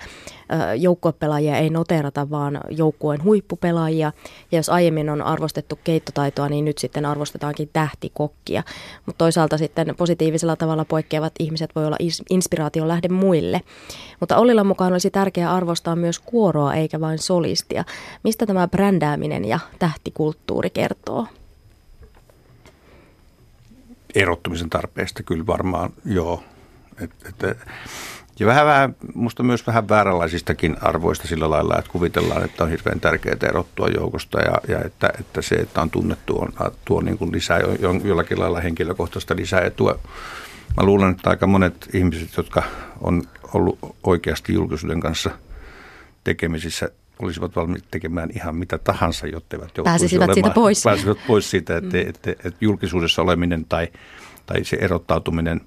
Joukkuepelaajia 0.77 1.57
ei 1.57 1.69
noterata, 1.69 2.29
vaan 2.29 2.59
joukkueen 2.69 3.23
huippupelaajia. 3.23 4.11
Ja 4.51 4.57
jos 4.59 4.69
aiemmin 4.69 5.09
on 5.09 5.21
arvostettu 5.21 5.79
keittotaitoa, 5.83 6.49
niin 6.49 6.65
nyt 6.65 6.77
sitten 6.77 7.05
arvostetaankin 7.05 7.69
tähtikokkia. 7.73 8.63
Mutta 9.05 9.17
toisaalta 9.17 9.57
sitten 9.57 9.95
positiivisella 9.97 10.55
tavalla 10.55 10.85
poikkeavat 10.85 11.33
ihmiset 11.39 11.75
voi 11.75 11.85
olla 11.85 11.97
inspiraation 12.29 12.87
lähde 12.87 13.07
muille. 13.07 13.61
Mutta 14.19 14.37
Ollilan 14.53 14.67
mukaan 14.67 14.93
olisi 14.93 15.11
tärkeää 15.11 15.53
arvostaa 15.53 15.95
myös 15.95 16.19
kuoroa 16.19 16.73
eikä 16.73 16.99
vain 16.99 17.19
solistia. 17.19 17.83
Mistä 18.23 18.45
tämä 18.45 18.67
brändääminen 18.67 19.45
ja 19.45 19.59
tähtikulttuuri 19.79 20.69
kertoo? 20.69 21.27
Erottumisen 24.15 24.69
tarpeesta 24.69 25.23
kyllä 25.23 25.47
varmaan 25.47 25.93
joo. 26.05 26.43
Et, 27.01 27.11
et, 27.43 27.57
ja 28.39 28.45
vähän, 28.45 28.65
vähän, 28.65 28.95
musta 29.13 29.43
myös 29.43 29.67
vähän 29.67 29.89
vääränlaisistakin 29.89 30.77
arvoista 30.81 31.27
sillä 31.27 31.49
lailla, 31.49 31.77
että 31.79 31.91
kuvitellaan, 31.91 32.45
että 32.45 32.63
on 32.63 32.69
hirveän 32.69 32.99
tärkeää 32.99 33.37
erottua 33.41 33.87
joukosta 33.87 34.39
ja, 34.41 34.57
ja 34.67 34.83
että, 34.85 35.09
että 35.19 35.41
se, 35.41 35.55
että 35.55 35.81
on 35.81 35.89
tunnettu, 35.89 36.39
on, 36.39 36.71
tuo 36.85 37.01
niin 37.01 37.17
kuin 37.17 37.31
lisää 37.31 37.59
jollakin 38.03 38.39
lailla 38.39 38.59
henkilökohtaista 38.59 39.35
lisäetua. 39.35 39.99
Mä 40.77 40.83
luulen, 40.83 41.11
että 41.11 41.29
aika 41.29 41.47
monet 41.47 41.89
ihmiset, 41.93 42.37
jotka 42.37 42.63
on 43.01 43.23
ollut 43.53 43.79
oikeasti 44.03 44.53
julkisuuden 44.53 44.99
kanssa 44.99 45.29
tekemisissä, 46.23 46.89
olisivat 47.19 47.55
valmiit 47.55 47.83
tekemään 47.91 48.29
ihan 48.35 48.55
mitä 48.55 48.77
tahansa, 48.77 49.27
jotta 49.27 49.55
eivät 49.55 49.71
pääsisivät 49.83 50.19
olemaan, 50.19 50.33
siitä 50.33 50.49
pois. 50.49 50.83
Pääsivät 50.83 51.17
pois 51.27 51.49
siitä, 51.49 51.77
että, 51.77 51.97
mm. 51.97 52.09
että, 52.09 52.31
että, 52.31 52.47
että 52.47 52.57
julkisuudessa 52.61 53.21
oleminen 53.21 53.65
tai, 53.65 53.87
tai 54.45 54.63
se 54.63 54.77
erottautuminen 54.81 55.61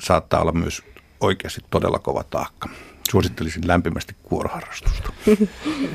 saattaa 0.00 0.40
olla 0.40 0.52
myös 0.52 0.82
oikeasti 1.20 1.60
todella 1.70 1.98
kova 1.98 2.24
taakka. 2.24 2.68
Suosittelisin 3.10 3.68
lämpimästi 3.68 4.16
kuoroharrastusta. 4.22 5.12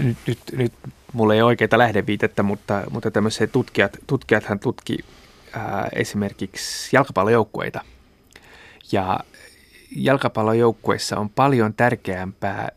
nyt, 0.03 0.17
nyt, 0.27 0.39
nyt 0.51 0.73
mulla 1.13 1.33
ei 1.33 1.41
ole 1.41 1.47
oikeita 1.47 1.77
lähdeviitettä, 1.77 2.43
mutta, 2.43 2.83
mutta 2.89 3.11
tämmöiset 3.11 3.51
tutkijat, 3.51 3.97
tutkijathan 4.07 4.59
tutki 4.59 4.97
ää, 5.53 5.89
esimerkiksi 5.95 6.95
jalkapallojoukkueita. 6.95 7.81
Ja 8.91 9.19
jalkapallojoukkueissa 9.95 11.17
on 11.17 11.29
paljon 11.29 11.73
tärkeämpää 11.73 12.71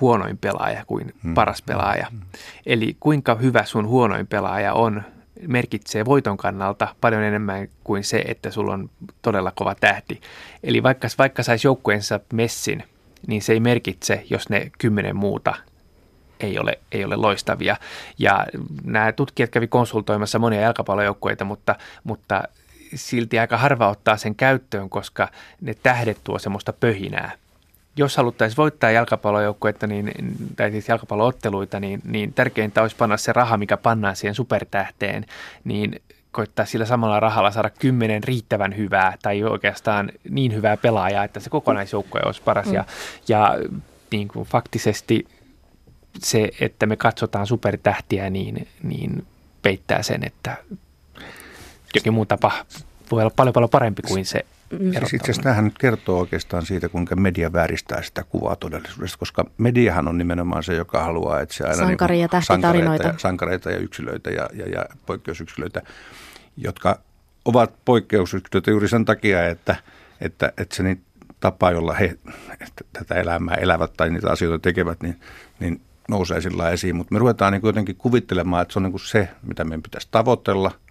huonoin 0.00 0.38
pelaaja 0.38 0.84
kuin 0.86 1.14
hmm. 1.22 1.34
paras 1.34 1.62
pelaaja. 1.62 2.06
Hmm. 2.10 2.20
Eli 2.66 2.96
kuinka 3.00 3.34
hyvä 3.34 3.64
sun 3.64 3.88
huonoin 3.88 4.26
pelaaja 4.26 4.72
on, 4.72 5.02
merkitsee 5.46 6.04
voiton 6.04 6.36
kannalta 6.36 6.94
paljon 7.00 7.22
enemmän 7.22 7.68
kuin 7.84 8.04
se, 8.04 8.24
että 8.26 8.50
sulla 8.50 8.74
on 8.74 8.90
todella 9.22 9.52
kova 9.54 9.74
tähti. 9.74 10.20
Eli 10.62 10.82
vaikka, 10.82 11.08
vaikka 11.18 11.42
saisi 11.42 11.66
joukkueensa 11.66 12.20
messin, 12.32 12.84
niin 13.26 13.42
se 13.42 13.52
ei 13.52 13.60
merkitse, 13.60 14.24
jos 14.30 14.48
ne 14.48 14.70
kymmenen 14.78 15.16
muuta 15.16 15.54
ei 16.40 16.58
ole, 16.58 16.78
ei 16.92 17.04
ole 17.04 17.16
loistavia. 17.16 17.76
Ja 18.18 18.46
nämä 18.84 19.12
tutkijat 19.12 19.50
kävi 19.50 19.66
konsultoimassa 19.66 20.38
monia 20.38 20.60
jalkapallojoukkueita, 20.60 21.44
mutta, 21.44 21.76
mutta 22.04 22.42
silti 22.94 23.38
aika 23.38 23.56
harva 23.56 23.88
ottaa 23.88 24.16
sen 24.16 24.34
käyttöön, 24.34 24.90
koska 24.90 25.28
ne 25.60 25.74
tähdet 25.82 26.18
tuo 26.24 26.38
semmoista 26.38 26.72
pöhinää. 26.72 27.32
Jos 27.96 28.16
haluttaisiin 28.16 28.56
voittaa 28.56 28.90
jalkapallojoukkuetta 28.90 29.86
niin, 29.86 30.12
tai 30.56 30.70
siis 30.70 30.88
jalkapallootteluita, 30.88 31.80
niin, 31.80 32.00
niin 32.04 32.32
tärkeintä 32.32 32.82
olisi 32.82 32.96
panna 32.96 33.16
se 33.16 33.32
raha, 33.32 33.56
mikä 33.56 33.76
pannaan 33.76 34.16
siihen 34.16 34.34
supertähteen, 34.34 35.24
niin 35.64 36.02
koittaa 36.32 36.64
sillä 36.64 36.86
samalla 36.86 37.20
rahalla 37.20 37.50
saada 37.50 37.70
kymmenen 37.70 38.24
riittävän 38.24 38.76
hyvää 38.76 39.16
tai 39.22 39.44
oikeastaan 39.44 40.12
niin 40.30 40.54
hyvää 40.54 40.76
pelaajaa, 40.76 41.24
että 41.24 41.40
se 41.40 41.50
kokonaisjoukkue 41.50 42.20
olisi 42.26 42.42
paras. 42.42 42.66
Mm. 42.66 42.74
Ja, 42.74 42.84
ja 43.28 43.58
niin 44.10 44.28
kuin 44.28 44.46
faktisesti 44.46 45.26
se, 46.18 46.50
että 46.60 46.86
me 46.86 46.96
katsotaan 46.96 47.46
supertähtiä, 47.46 48.30
niin, 48.30 48.68
niin 48.82 49.26
peittää 49.62 50.02
sen, 50.02 50.24
että 50.24 50.56
jokin 51.94 52.14
muu 52.14 52.26
tapa 52.26 52.52
voi 53.10 53.22
olla 53.22 53.32
paljon 53.36 53.52
paljon 53.52 53.70
parempi 53.70 54.02
kuin 54.02 54.24
se 54.24 54.44
mm. 54.70 54.92
Siis 54.92 55.14
itse 55.14 55.24
asiassa 55.24 55.42
tämähän 55.42 55.64
nyt 55.64 55.78
kertoo 55.78 56.18
oikeastaan 56.18 56.66
siitä, 56.66 56.88
kuinka 56.88 57.16
media 57.16 57.52
vääristää 57.52 58.02
sitä 58.02 58.24
kuvaa 58.24 58.56
todellisuudesta, 58.56 59.18
koska 59.18 59.44
mediahan 59.58 60.08
on 60.08 60.18
nimenomaan 60.18 60.62
se, 60.62 60.74
joka 60.74 61.04
haluaa 61.04 61.40
etsiä 61.40 61.66
aina 61.66 61.86
Sankari- 61.86 62.20
ja 62.20 62.28
niin 62.32 62.42
sankareita, 62.42 63.06
ja, 63.06 63.14
sankareita 63.16 63.70
ja 63.70 63.78
yksilöitä 63.78 64.30
ja, 64.30 64.48
ja, 64.52 64.66
ja 64.68 64.84
poikkeusyksilöitä, 65.06 65.82
jotka 66.56 67.00
ovat 67.44 67.72
poikkeusyksilöitä 67.84 68.70
juuri 68.70 68.88
sen 68.88 69.04
takia, 69.04 69.48
että, 69.48 69.76
että, 70.20 70.52
että 70.56 70.76
se 70.76 70.82
niin 70.82 71.02
tapa, 71.40 71.70
jolla 71.70 71.92
he 71.92 72.18
että 72.60 72.84
tätä 72.92 73.14
elämää 73.14 73.54
elävät 73.54 73.92
tai 73.96 74.10
niitä 74.10 74.30
asioita 74.30 74.62
tekevät, 74.62 75.02
niin, 75.02 75.20
niin 75.60 75.80
nousee 76.08 76.40
sillä 76.40 76.70
esiin. 76.70 76.96
Mutta 76.96 77.14
me 77.14 77.18
ruvetaan 77.18 77.52
niin 77.52 77.60
jotenkin 77.64 77.96
kuvittelemaan, 77.96 78.62
että 78.62 78.72
se 78.72 78.78
on 78.78 78.82
niin 78.82 79.00
se, 79.00 79.28
mitä 79.42 79.64
meidän 79.64 79.82
pitäisi 79.82 80.08
tavoitella– 80.10 80.70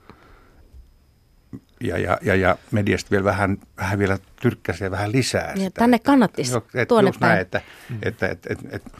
ja, 1.83 1.97
ja, 1.97 2.17
ja, 2.21 2.35
ja 2.35 2.57
mediasta 2.71 3.11
vielä 3.11 3.23
vähän, 3.23 3.57
vähän 3.77 3.99
vielä 3.99 4.17
tyrkkäsee 4.41 4.91
vähän 4.91 5.11
lisää. 5.11 5.49
Ja 5.49 5.55
sitä. 5.55 5.79
tänne 5.79 5.99
kannattisi, 5.99 6.53
et, 6.75 6.87
tuonne 6.87 7.11
päin. 7.19 7.29
Näin, 7.29 7.41
että, 7.41 7.61
mm. 7.89 7.97
että, 8.01 8.27
että, 8.27 8.53
että, 8.53 8.69
että 8.71 8.91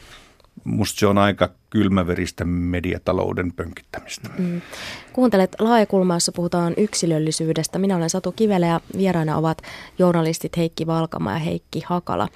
musta 0.64 1.00
se 1.00 1.06
on 1.06 1.18
aika 1.18 1.50
kylmäveristä 1.74 2.44
mediatalouden 2.44 3.52
pönkittämistä. 3.52 4.28
Mm. 4.38 4.60
Kuuntelet 5.12 5.56
Laajakulmaa, 5.58 6.16
jossa 6.16 6.32
puhutaan 6.32 6.74
yksilöllisyydestä. 6.76 7.78
Minä 7.78 7.96
olen 7.96 8.10
Satu 8.10 8.32
Kivelä 8.32 8.66
ja 8.66 8.80
vieraina 8.96 9.36
ovat 9.36 9.58
journalistit 9.98 10.56
Heikki 10.56 10.86
Valkama 10.86 11.32
ja 11.32 11.38
Heikki 11.38 11.82
Hakala. 11.86 12.28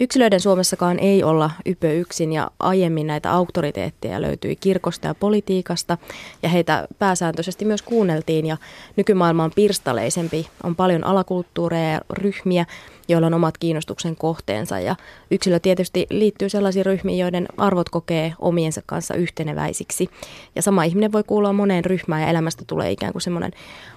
Yksilöiden 0.00 0.40
Suomessakaan 0.40 0.98
ei 0.98 1.22
olla 1.22 1.50
ypö 1.66 1.92
yksin 1.92 2.32
ja 2.32 2.50
aiemmin 2.58 3.06
näitä 3.06 3.32
auktoriteetteja 3.32 4.22
löytyi 4.22 4.56
kirkosta 4.56 5.06
ja 5.06 5.14
politiikasta 5.14 5.98
ja 6.42 6.48
heitä 6.48 6.88
pääsääntöisesti 6.98 7.64
myös 7.64 7.82
kuunneltiin 7.82 8.46
ja 8.46 8.56
nykymaailma 8.96 9.44
on 9.44 9.52
pirstaleisempi. 9.54 10.48
On 10.62 10.76
paljon 10.76 11.04
alakulttuureja 11.04 11.88
ja 11.88 12.00
ryhmiä, 12.10 12.66
joilla 13.08 13.26
on 13.26 13.34
omat 13.34 13.58
kiinnostuksen 13.58 14.16
kohteensa 14.16 14.80
ja 14.80 14.96
yksilö 15.30 15.60
tietysti 15.60 16.06
liittyy 16.10 16.48
sellaisiin 16.48 16.86
ryhmiin, 16.86 17.18
joiden 17.18 17.48
arvot 17.56 17.88
kokee 17.88 18.34
omiensa 18.38 18.82
kanssa 18.86 19.14
yhteneväisiksi. 19.14 20.10
Ja 20.56 20.62
sama 20.62 20.84
ihminen 20.84 21.12
voi 21.12 21.24
kuulua 21.24 21.52
moneen 21.52 21.84
ryhmään 21.84 22.22
ja 22.22 22.28
elämästä 22.28 22.64
tulee 22.66 22.90
ikään 22.90 23.12
kuin 23.12 23.22
semmoinen 23.22 23.52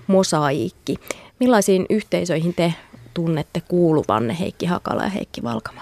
mosaiikki. 0.07 0.95
Millaisiin 1.39 1.85
yhteisöihin 1.89 2.53
te 2.53 2.73
tunnette 3.13 3.61
kuuluvanne 3.67 4.39
Heikki 4.39 4.65
Hakala 4.65 5.03
ja 5.03 5.09
Heikki 5.09 5.43
Valkama? 5.43 5.81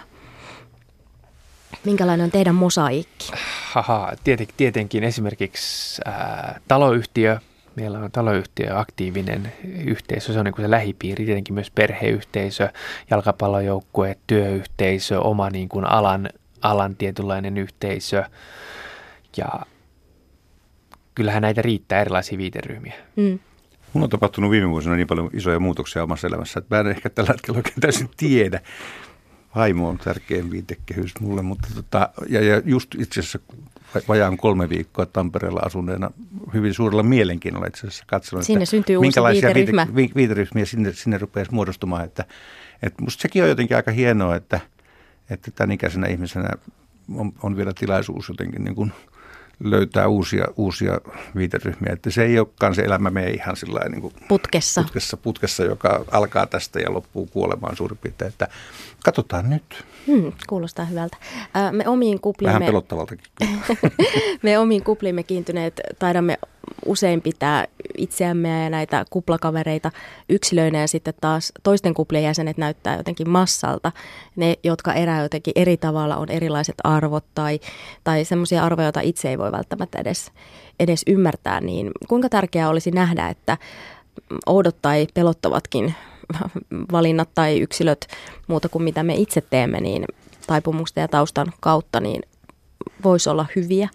Minkälainen 1.86 2.24
on 2.24 2.32
teidän 2.32 2.56
mosaiikki? 2.56 3.32
Haha, 3.72 4.13
tieten, 4.24 4.48
tietenkin 4.58 5.04
esimerkiksi 5.04 6.02
ää, 6.06 6.60
taloyhtiö. 6.68 7.39
Meillä 7.76 8.00
on 8.00 8.12
taloyhtiö 8.12 8.80
aktiivinen 8.80 9.54
yhteisö, 9.86 10.34
se 10.34 10.39
on 10.39 10.46
niin 10.46 10.54
kuin 10.54 10.65
se 10.65 10.72
lähipiiri, 10.72 11.26
tietenkin 11.26 11.54
myös 11.54 11.72
perheyhteisö, 11.72 12.70
jalkapallojoukkue, 13.12 14.18
työyhteisö, 14.28 15.22
oma 15.22 15.50
niin 15.50 15.70
kuin 15.70 15.86
alan, 15.86 16.30
alan 16.62 16.96
tietynlainen 16.96 17.58
yhteisö. 17.58 18.24
Ja 19.38 19.65
kyllähän 21.15 21.41
näitä 21.41 21.62
riittää 21.62 22.02
erilaisia 22.02 22.38
viiteryhmiä. 22.38 22.93
Mm. 23.15 23.39
Mun 23.93 24.04
on 24.04 24.10
tapahtunut 24.10 24.52
viime 24.52 24.69
vuosina 24.69 24.95
niin 24.95 25.08
paljon 25.08 25.30
isoja 25.34 25.60
muutoksia 25.60 26.04
omassa 26.04 26.28
elämässä, 26.28 26.60
että 26.60 26.76
mä 26.76 26.80
en 26.80 26.88
ehkä 26.88 27.10
tällä 27.10 27.32
hetkellä 27.32 27.58
oikein 27.58 27.82
täysin 27.82 28.10
tiedä. 28.17 28.62
Vaimo 29.56 29.89
on 29.89 29.98
tärkein 29.98 30.52
viitekehys 30.52 31.13
mulle, 31.19 31.41
mutta 31.41 31.67
tota, 31.76 32.10
ja, 32.30 32.41
ja 32.41 32.62
just 32.65 32.95
itse 32.95 33.19
asiassa 33.19 33.39
vajaan 34.08 34.38
kolme 34.38 34.69
viikkoa 34.69 35.06
Tampereella 35.06 35.60
asuneena 35.65 36.12
hyvin 36.54 36.74
suurella 36.74 37.04
mielenkiinnolla 37.04 37.67
itse 37.67 37.80
asiassa 37.80 38.04
katselun, 38.08 38.43
Sinne 38.43 38.63
että 38.63 38.69
syntyy 38.69 39.00
minkälaisia 39.00 39.50
uusi 39.50 39.56
viiteryhmä. 39.56 39.88
Viite, 39.95 40.15
viiteryhmiä 40.15 40.65
sinne, 40.65 40.93
sinne 40.93 41.17
rupeaisi 41.17 41.54
muodostumaan. 41.54 42.06
Että, 42.06 42.26
että 42.84 43.04
musta 43.04 43.21
sekin 43.21 43.43
on 43.43 43.50
jotenkin 43.50 43.78
aika 43.78 43.91
hienoa, 43.91 44.36
että, 44.36 44.60
että 45.30 45.52
tämän 45.52 45.71
ikäisenä 45.71 46.08
ihmisenä 46.08 46.50
on, 47.15 47.34
on 47.43 47.58
vielä 47.58 47.74
tilaisuus 47.74 48.30
jotenkin 48.30 48.63
niin 48.63 48.76
kuin– 48.76 48.91
löytää 49.63 50.08
uusia, 50.08 50.46
uusia 50.58 51.00
viiteryhmiä. 51.36 51.94
Että 51.94 52.10
se 52.10 52.24
ei 52.24 52.39
olekaan 52.39 52.76
se 52.76 52.82
elämä 52.82 53.10
me 53.10 53.30
ihan 53.30 53.56
sillä 53.56 53.80
niin 53.89 54.02
kuin 54.02 54.13
putkessa. 54.28 54.82
putkessa. 54.82 55.18
Putkessa, 55.18 55.63
joka 55.63 56.06
alkaa 56.12 56.46
tästä 56.46 56.80
ja 56.80 56.94
loppuu 56.94 57.26
kuolemaan 57.26 57.76
suurin 57.76 57.98
piirtein. 57.98 58.30
Että 58.30 58.48
katsotaan 59.04 59.50
nyt. 59.50 59.86
Hmm, 60.08 60.32
kuulostaa 60.48 60.86
hyvältä. 60.86 61.18
me 61.72 61.88
omiin 61.88 62.22
kupliimme... 62.22 62.54
Vähän 62.54 62.65
pelottavaltakin. 62.65 63.26
me 64.44 64.60
omiin 64.60 64.84
kupliimme 64.84 65.24
kiintyneet 65.24 65.82
taidamme 66.00 66.38
usein 66.86 67.21
pitää 67.21 67.65
itseämme 67.97 68.63
ja 68.63 68.69
näitä 68.69 69.06
kuplakavereita 69.10 69.91
yksilöinä 70.30 70.82
ja 70.82 70.88
sitten 70.88 71.13
taas 71.21 71.51
toisten 71.63 71.93
kuplien 71.93 72.23
jäsenet 72.23 72.58
näyttää 72.58 72.97
jotenkin 72.97 73.30
massalta. 73.30 73.91
Ne, 74.36 74.56
jotka 74.63 74.93
erää 74.93 75.23
jotenkin 75.23 75.54
eri 75.56 75.78
tavalla, 75.78 76.17
on 76.17 76.30
erilaiset 76.30 76.75
arvot 76.84 77.25
tai, 77.36 77.60
tai 78.04 78.25
semmoisia 78.25 78.63
arvoja, 78.63 78.86
joita 78.86 79.01
itse 79.01 79.30
ei 79.30 79.38
voi 79.38 79.51
välttämättä 79.51 79.99
edes, 79.99 80.32
edes 80.80 81.04
ymmärtää. 81.08 81.62
Niin 81.62 81.91
kuinka 82.08 82.30
tärkeää 82.30 82.69
olisi 82.69 82.91
nähdä, 82.91 83.30
että 83.30 83.58
oudot 84.45 84.75
tai 84.82 85.08
pelottavatkin 85.13 85.95
valinnat 86.91 87.30
tai 87.36 87.60
yksilöt 87.60 88.08
muuta 88.47 88.69
kuin 88.69 88.84
mitä 88.84 89.04
me 89.04 89.15
itse 89.15 89.41
teemme, 89.41 89.82
niin 89.82 90.06
taipumusten 90.47 91.01
ja 91.01 91.08
taustan 91.08 91.54
kautta, 91.60 91.99
niin 91.99 92.21
voisi 93.04 93.30
olla 93.30 93.45
hyviä 93.56 93.89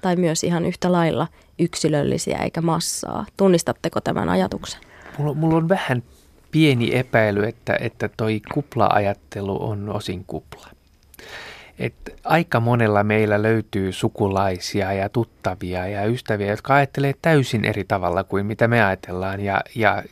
tai 0.00 0.16
myös 0.16 0.44
ihan 0.44 0.64
yhtä 0.64 0.92
lailla 0.92 1.26
yksilöllisiä 1.58 2.38
eikä 2.38 2.60
massaa. 2.60 3.26
Tunnistatteko 3.36 4.00
tämän 4.00 4.28
ajatuksen? 4.28 4.80
Mulla, 5.18 5.34
mulla 5.34 5.56
on 5.56 5.68
vähän 5.68 6.02
pieni 6.50 6.96
epäily, 6.96 7.44
että, 7.44 7.76
että 7.80 8.10
toi 8.16 8.40
kupla-ajattelu 8.54 9.68
on 9.68 9.88
osin 9.88 10.24
kupla. 10.26 10.68
Et 11.78 11.94
aika 12.24 12.60
monella 12.60 13.04
meillä 13.04 13.42
löytyy 13.42 13.92
sukulaisia 13.92 14.92
ja 14.92 15.08
tuttavia 15.08 15.88
ja 15.88 16.04
ystäviä, 16.04 16.46
jotka 16.46 16.74
ajattelee 16.74 17.14
täysin 17.22 17.64
eri 17.64 17.84
tavalla 17.84 18.24
kuin 18.24 18.46
mitä 18.46 18.68
me 18.68 18.84
ajatellaan. 18.84 19.40
Ja, 19.40 19.60
ja 19.74 20.02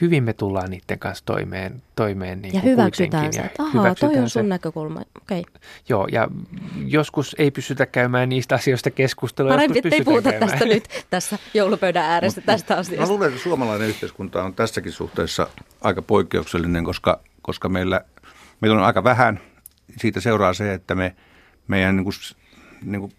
hyvin 0.00 0.24
me 0.24 0.32
tullaan 0.32 0.70
niiden 0.70 0.98
kanssa 0.98 1.24
toimeen. 1.24 1.82
toimeen 1.96 2.42
niin 2.42 2.54
ja 2.54 2.60
hyväksytään 2.60 3.32
se, 3.32 3.40
että 3.40 3.62
ahaa, 3.62 3.94
toi 3.94 4.08
on 4.08 4.30
sun 4.30 4.42
se. 4.42 4.42
näkökulma. 4.42 5.02
Okay. 5.22 5.42
Joo, 5.88 6.06
ja 6.12 6.28
joskus 6.86 7.36
ei 7.38 7.50
pystytä 7.50 7.86
käymään 7.86 8.28
niistä 8.28 8.54
asioista 8.54 8.90
keskustelua. 8.90 9.50
Parempi, 9.50 9.80
ei 9.92 10.04
puhuta 10.04 10.30
käymään. 10.30 10.50
tästä 10.50 10.64
nyt 10.64 11.06
tässä 11.10 11.38
joulupöydän 11.54 12.04
ääressä 12.04 12.40
Mut, 12.40 12.46
tästä 12.46 12.76
asiasta. 12.76 13.06
Mä 13.06 13.12
luulen, 13.12 13.28
että 13.28 13.42
suomalainen 13.42 13.88
yhteiskunta 13.88 14.44
on 14.44 14.54
tässäkin 14.54 14.92
suhteessa 14.92 15.46
aika 15.80 16.02
poikkeuksellinen, 16.02 16.84
koska, 16.84 17.20
koska 17.42 17.68
meillä, 17.68 18.00
meillä 18.60 18.78
on 18.78 18.86
aika 18.86 19.04
vähän. 19.04 19.40
Siitä 19.96 20.20
seuraa 20.20 20.54
se, 20.54 20.74
että 20.74 20.94
me, 20.94 21.16
meidän 21.68 21.96
niin 21.96 22.04
kuin, 22.04 22.14
niin 22.82 23.00
kuin, 23.00 23.12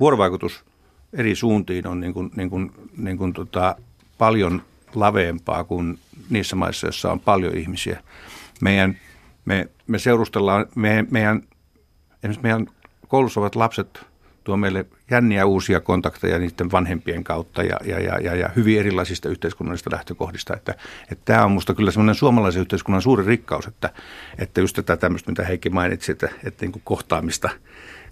vuorovaikutus 0.00 0.64
eri 1.12 1.34
suuntiin 1.34 1.86
on 1.86 2.00
niin 2.00 2.14
kuin, 2.14 2.30
niin 2.36 2.50
kuin, 2.50 2.72
niin 2.96 3.18
kuin, 3.18 3.32
tota, 3.32 3.76
paljon 4.18 4.62
laveempaa 4.94 5.64
kuin 5.64 5.98
niissä 6.30 6.56
maissa, 6.56 6.86
joissa 6.86 7.12
on 7.12 7.20
paljon 7.20 7.56
ihmisiä. 7.56 8.02
Meidän, 8.60 8.98
me, 9.44 9.68
me 9.86 9.98
seurustellaan, 9.98 10.66
me, 10.74 11.04
meidän, 11.10 11.42
esimerkiksi 12.14 12.42
meidän 12.42 12.66
koulussa 13.08 13.40
ovat 13.40 13.56
lapset 13.56 14.06
tuo 14.44 14.56
meille 14.56 14.86
jänniä 15.10 15.46
uusia 15.46 15.80
kontakteja 15.80 16.38
niiden 16.38 16.72
vanhempien 16.72 17.24
kautta 17.24 17.62
ja, 17.62 17.76
ja, 17.84 18.00
ja, 18.00 18.18
ja, 18.20 18.34
ja 18.34 18.50
hyvin 18.56 18.80
erilaisista 18.80 19.28
yhteiskunnallisista 19.28 19.90
lähtökohdista. 19.92 20.56
Että, 20.56 20.74
että 21.02 21.24
tämä 21.24 21.44
on 21.44 21.50
minusta 21.50 21.74
kyllä 21.74 21.90
semmoinen 21.90 22.14
suomalaisen 22.14 22.60
yhteiskunnan 22.60 23.02
suuri 23.02 23.26
rikkaus, 23.26 23.66
että, 23.66 23.92
että 24.38 24.60
just 24.60 24.76
tätä 24.76 24.96
tämmöistä, 24.96 25.30
mitä 25.30 25.44
Heikki 25.44 25.70
mainitsi, 25.70 26.12
että, 26.12 26.28
että 26.44 26.64
niin 26.64 26.72
kuin 26.72 26.82
kohtaamista, 26.84 27.50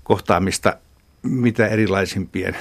kohtaamista 0.03 0.77
mitä 1.23 1.67
erilaisimpien 1.67 2.57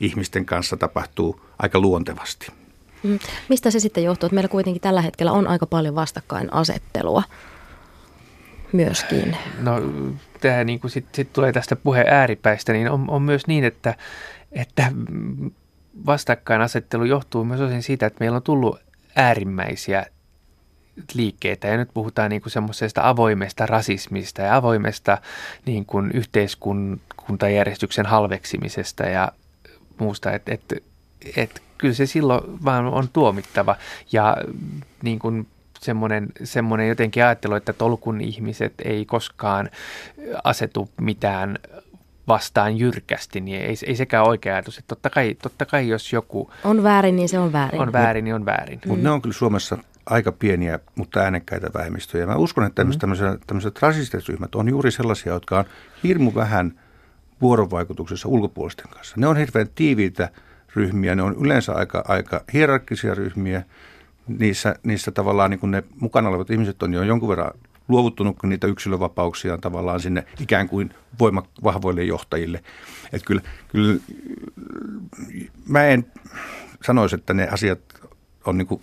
ihmisten 0.00 0.46
kanssa 0.46 0.76
tapahtuu 0.76 1.40
aika 1.58 1.80
luontevasti. 1.80 2.59
Mm. 3.02 3.18
Mistä 3.48 3.70
se 3.70 3.80
sitten 3.80 4.04
johtuu, 4.04 4.26
että 4.26 4.34
meillä 4.34 4.48
kuitenkin 4.48 4.82
tällä 4.82 5.02
hetkellä 5.02 5.32
on 5.32 5.48
aika 5.48 5.66
paljon 5.66 5.94
vastakkainasettelua 5.94 7.22
myöskin? 8.72 9.36
No 9.60 9.72
tämä 10.40 10.64
niin 10.64 10.80
kuin 10.80 10.90
sitten 10.90 11.14
sit 11.14 11.32
tulee 11.32 11.52
tästä 11.52 11.76
puheen 11.76 12.06
ääripäistä, 12.08 12.72
niin 12.72 12.90
on, 12.90 13.10
on 13.10 13.22
myös 13.22 13.46
niin, 13.46 13.64
että, 13.64 13.94
että 14.52 14.92
vastakkainasettelu 16.06 17.04
johtuu 17.04 17.44
myös 17.44 17.60
osin 17.60 17.82
siitä, 17.82 18.06
että 18.06 18.20
meillä 18.20 18.36
on 18.36 18.42
tullut 18.42 18.80
äärimmäisiä 19.16 20.06
liikkeitä. 21.14 21.68
Ja 21.68 21.76
nyt 21.76 21.90
puhutaan 21.94 22.30
niin 22.30 22.42
kuin 22.42 22.52
semmoisesta 22.52 23.08
avoimesta 23.08 23.66
rasismista 23.66 24.42
ja 24.42 24.56
avoimesta 24.56 25.18
niin 25.66 25.86
kuin 25.86 26.10
yhteiskuntajärjestyksen 26.14 28.06
halveksimisesta 28.06 29.02
ja 29.02 29.32
muusta. 29.98 30.32
Että 30.32 30.54
et, 30.54 30.84
et 31.36 31.62
kyllä 31.80 31.94
se 31.94 32.06
silloin 32.06 32.64
vaan 32.64 32.86
on 32.86 33.08
tuomittava. 33.12 33.76
Ja 34.12 34.36
niin 35.02 35.18
kuin 35.18 35.46
semmoinen, 35.80 36.28
semmoinen 36.44 36.88
jotenkin 36.88 37.24
ajattelu, 37.24 37.54
että 37.54 37.72
tolkun 37.72 38.20
ihmiset 38.20 38.74
ei 38.84 39.04
koskaan 39.04 39.70
asetu 40.44 40.90
mitään 41.00 41.58
vastaan 42.28 42.76
jyrkästi, 42.76 43.40
niin 43.40 43.62
ei, 43.62 43.76
ei 43.86 43.96
sekään 43.96 44.24
oikea 44.24 44.54
ajatus. 44.54 44.78
Että 44.78 44.88
totta, 44.88 45.10
kai, 45.10 45.36
totta 45.42 45.66
kai 45.66 45.88
jos 45.88 46.12
joku... 46.12 46.50
On 46.64 46.82
väärin, 46.82 47.16
niin 47.16 47.28
se 47.28 47.38
on 47.38 47.52
väärin. 47.52 47.80
On 47.80 47.92
väärin, 47.92 48.24
niin 48.24 48.34
on 48.34 48.46
väärin. 48.46 48.80
Mutta 48.86 49.04
ne 49.04 49.10
on 49.10 49.22
kyllä 49.22 49.34
Suomessa 49.34 49.78
aika 50.06 50.32
pieniä, 50.32 50.78
mutta 50.94 51.20
äänekkäitä 51.20 51.70
vähemmistöjä. 51.74 52.26
Mä 52.26 52.36
uskon, 52.36 52.64
että 52.64 52.74
tämmöiset, 52.74 52.98
mm. 52.98 53.00
tämmöiset, 53.00 53.40
tämmöiset 53.46 53.82
rasistiset 53.82 54.28
ryhmät 54.28 54.54
on 54.54 54.68
juuri 54.68 54.90
sellaisia, 54.90 55.32
jotka 55.32 55.58
on 55.58 55.64
hirmu 56.02 56.32
vähän 56.34 56.80
vuorovaikutuksessa 57.40 58.28
ulkopuolisten 58.28 58.88
kanssa. 58.90 59.14
Ne 59.18 59.26
on 59.26 59.36
hirveän 59.36 59.68
tiiviitä 59.74 60.28
ryhmiä. 60.76 61.14
Ne 61.14 61.22
on 61.22 61.36
yleensä 61.40 61.72
aika, 61.72 62.04
aika 62.08 62.40
hierarkkisia 62.52 63.14
ryhmiä. 63.14 63.62
Niissä, 64.28 64.74
niissä 64.82 65.10
tavallaan 65.10 65.50
niin 65.50 65.70
ne 65.70 65.82
mukana 66.00 66.28
olevat 66.28 66.50
ihmiset 66.50 66.82
on 66.82 66.94
jo 66.94 67.02
jonkun 67.02 67.28
verran 67.28 67.50
luovuttunut 67.88 68.36
niitä 68.42 68.66
yksilövapauksia 68.66 69.58
tavallaan 69.58 70.00
sinne 70.00 70.26
ikään 70.40 70.68
kuin 70.68 70.94
voima, 71.18 71.42
vahvoille 71.64 72.04
johtajille. 72.04 72.62
Että 73.12 73.26
kyllä, 73.26 73.42
kyllä 73.68 74.00
mä 75.68 75.86
en 75.86 76.06
sanoisi, 76.84 77.14
että 77.14 77.34
ne 77.34 77.48
asiat 77.48 77.80
on 78.46 78.58
niin 78.58 78.66
kuin, 78.66 78.82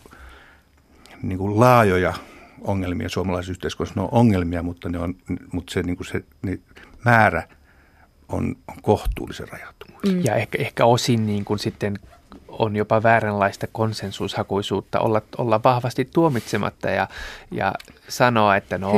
niin 1.21 1.37
kuin 1.37 1.59
laajoja 1.59 2.13
ongelmia 2.61 3.09
suomalaisessa 3.09 3.51
yhteiskunnassa. 3.51 3.99
Ne 3.99 4.01
on 4.01 4.09
ongelmia, 4.11 4.63
mutta, 4.63 4.89
ne 4.89 4.99
on, 4.99 5.15
mutta 5.51 5.73
se, 5.73 5.83
niin 5.83 5.97
kuin 5.97 6.07
se 6.07 6.23
niin 6.41 6.61
määrä 7.05 7.47
on, 8.29 8.55
on 8.67 8.75
kohtuullisen 8.81 9.47
rajattu. 9.47 9.85
Mm. 10.05 10.21
Ja 10.23 10.35
ehkä, 10.35 10.57
ehkä 10.61 10.85
osin 10.85 11.25
niin 11.25 11.45
kuin 11.45 11.59
sitten 11.59 11.99
on 12.47 12.75
jopa 12.75 13.03
vääränlaista 13.03 13.67
konsensushakuisuutta 13.71 14.99
olla, 14.99 15.21
olla 15.37 15.63
vahvasti 15.63 16.09
tuomitsematta 16.13 16.89
ja, 16.89 17.07
ja 17.51 17.73
sanoa, 18.07 18.55
että 18.55 18.77
no 18.77 18.93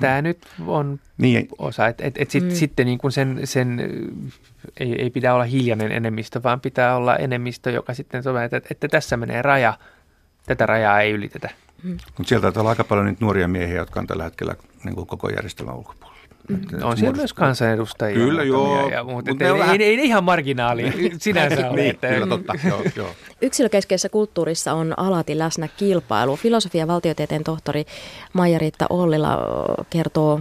tämä 0.00 0.22
nyt 0.22 0.38
on 0.66 1.00
niin. 1.18 1.48
osa. 1.58 1.86
Et, 1.86 2.00
et, 2.00 2.14
et 2.18 2.30
sit, 2.30 2.44
mm. 2.44 2.50
Sitten 2.50 2.86
niin 2.86 2.98
kuin 2.98 3.12
sen, 3.12 3.40
sen 3.44 3.80
ei, 4.80 5.02
ei 5.02 5.10
pidä 5.10 5.34
olla 5.34 5.44
hiljainen 5.44 5.92
enemmistö, 5.92 6.42
vaan 6.42 6.60
pitää 6.60 6.96
olla 6.96 7.16
enemmistö, 7.16 7.70
joka 7.70 7.94
sitten 7.94 8.22
sanoo, 8.22 8.42
että, 8.42 8.60
että 8.70 8.88
tässä 8.88 9.16
menee 9.16 9.42
raja, 9.42 9.74
tätä 10.46 10.66
rajaa 10.66 11.00
ei 11.00 11.12
ylitetä. 11.12 11.50
Mm. 11.82 11.90
Mutta 11.90 12.28
sieltä 12.28 12.60
on 12.60 12.66
aika 12.66 12.84
paljon 12.84 13.06
niitä 13.06 13.24
nuoria 13.24 13.48
miehiä, 13.48 13.76
jotka 13.76 14.00
on 14.00 14.06
tällä 14.06 14.24
hetkellä 14.24 14.56
niin 14.84 14.94
kuin 14.94 15.06
koko 15.06 15.28
järjestelmän 15.28 15.76
ulkopuolella. 15.76 16.05
Mm. 16.48 16.82
On 16.82 16.96
siellä 16.96 17.16
myös 17.16 17.32
kansanedustajia. 17.32 18.14
Kyllä, 18.14 18.42
joo. 18.42 18.88
Ja 18.88 19.04
muuta, 19.04 19.32
Mut 19.32 19.42
ei, 19.42 19.52
vähän... 19.52 19.80
ei, 19.80 20.00
ei, 20.00 20.06
ihan 20.06 20.24
marginaali 20.24 20.92
sinänsä 21.18 21.68
ole. 21.68 21.76
niin, 21.76 21.90
että... 21.90 22.08
kyllä 22.08 22.26
totta, 22.26 22.52
joo, 22.68 22.82
joo. 22.96 23.08
Yksilökeskeisessä 23.42 24.08
kulttuurissa 24.08 24.72
on 24.72 24.94
alati 24.96 25.38
läsnä 25.38 25.68
kilpailu. 25.76 26.36
Filosofia 26.36 26.80
ja 26.80 26.86
valtiotieteen 26.86 27.44
tohtori 27.44 27.84
Maija-Riitta 28.32 28.86
Ollila 28.90 29.38
kertoo, 29.90 30.40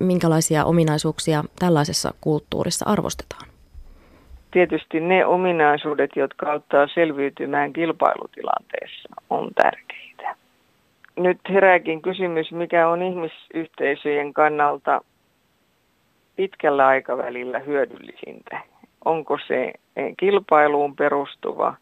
minkälaisia 0.00 0.64
ominaisuuksia 0.64 1.44
tällaisessa 1.58 2.14
kulttuurissa 2.20 2.84
arvostetaan. 2.88 3.48
Tietysti 4.50 5.00
ne 5.00 5.26
ominaisuudet, 5.26 6.10
jotka 6.16 6.52
auttaa 6.52 6.86
selviytymään 6.94 7.72
kilpailutilanteessa, 7.72 9.08
on 9.30 9.50
tärkeitä. 9.54 10.36
Nyt 11.16 11.38
herääkin 11.48 12.02
kysymys, 12.02 12.52
mikä 12.52 12.88
on 12.88 13.02
ihmisyhteisöjen 13.02 14.34
kannalta 14.34 15.00
pitkällä 16.38 16.86
aikavälillä 16.86 17.58
hyödyllisintä? 17.58 18.60
Onko 19.04 19.38
se 19.46 19.72
eh, 19.96 20.14
kilpailuun 20.16 20.96
perustuva 20.96 21.74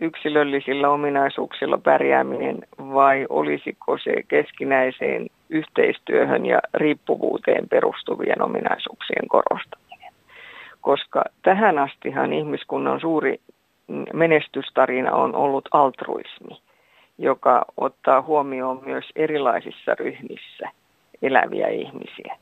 yksilöllisillä 0.00 0.90
ominaisuuksilla 0.90 1.78
pärjääminen 1.78 2.58
vai 2.78 3.26
olisiko 3.28 3.98
se 3.98 4.12
keskinäiseen 4.28 5.26
yhteistyöhön 5.50 6.46
ja 6.46 6.58
riippuvuuteen 6.74 7.68
perustuvien 7.68 8.42
ominaisuuksien 8.42 9.28
korostaminen? 9.28 10.12
Koska 10.80 11.24
tähän 11.42 11.78
astihan 11.78 12.32
ihmiskunnan 12.32 13.00
suuri 13.00 13.40
menestystarina 14.12 15.12
on 15.12 15.34
ollut 15.34 15.68
altruismi, 15.72 16.60
joka 17.18 17.64
ottaa 17.76 18.22
huomioon 18.22 18.82
myös 18.84 19.04
erilaisissa 19.16 19.94
ryhmissä 19.94 20.68
eläviä 21.22 21.68
ihmisiä. 21.68 22.36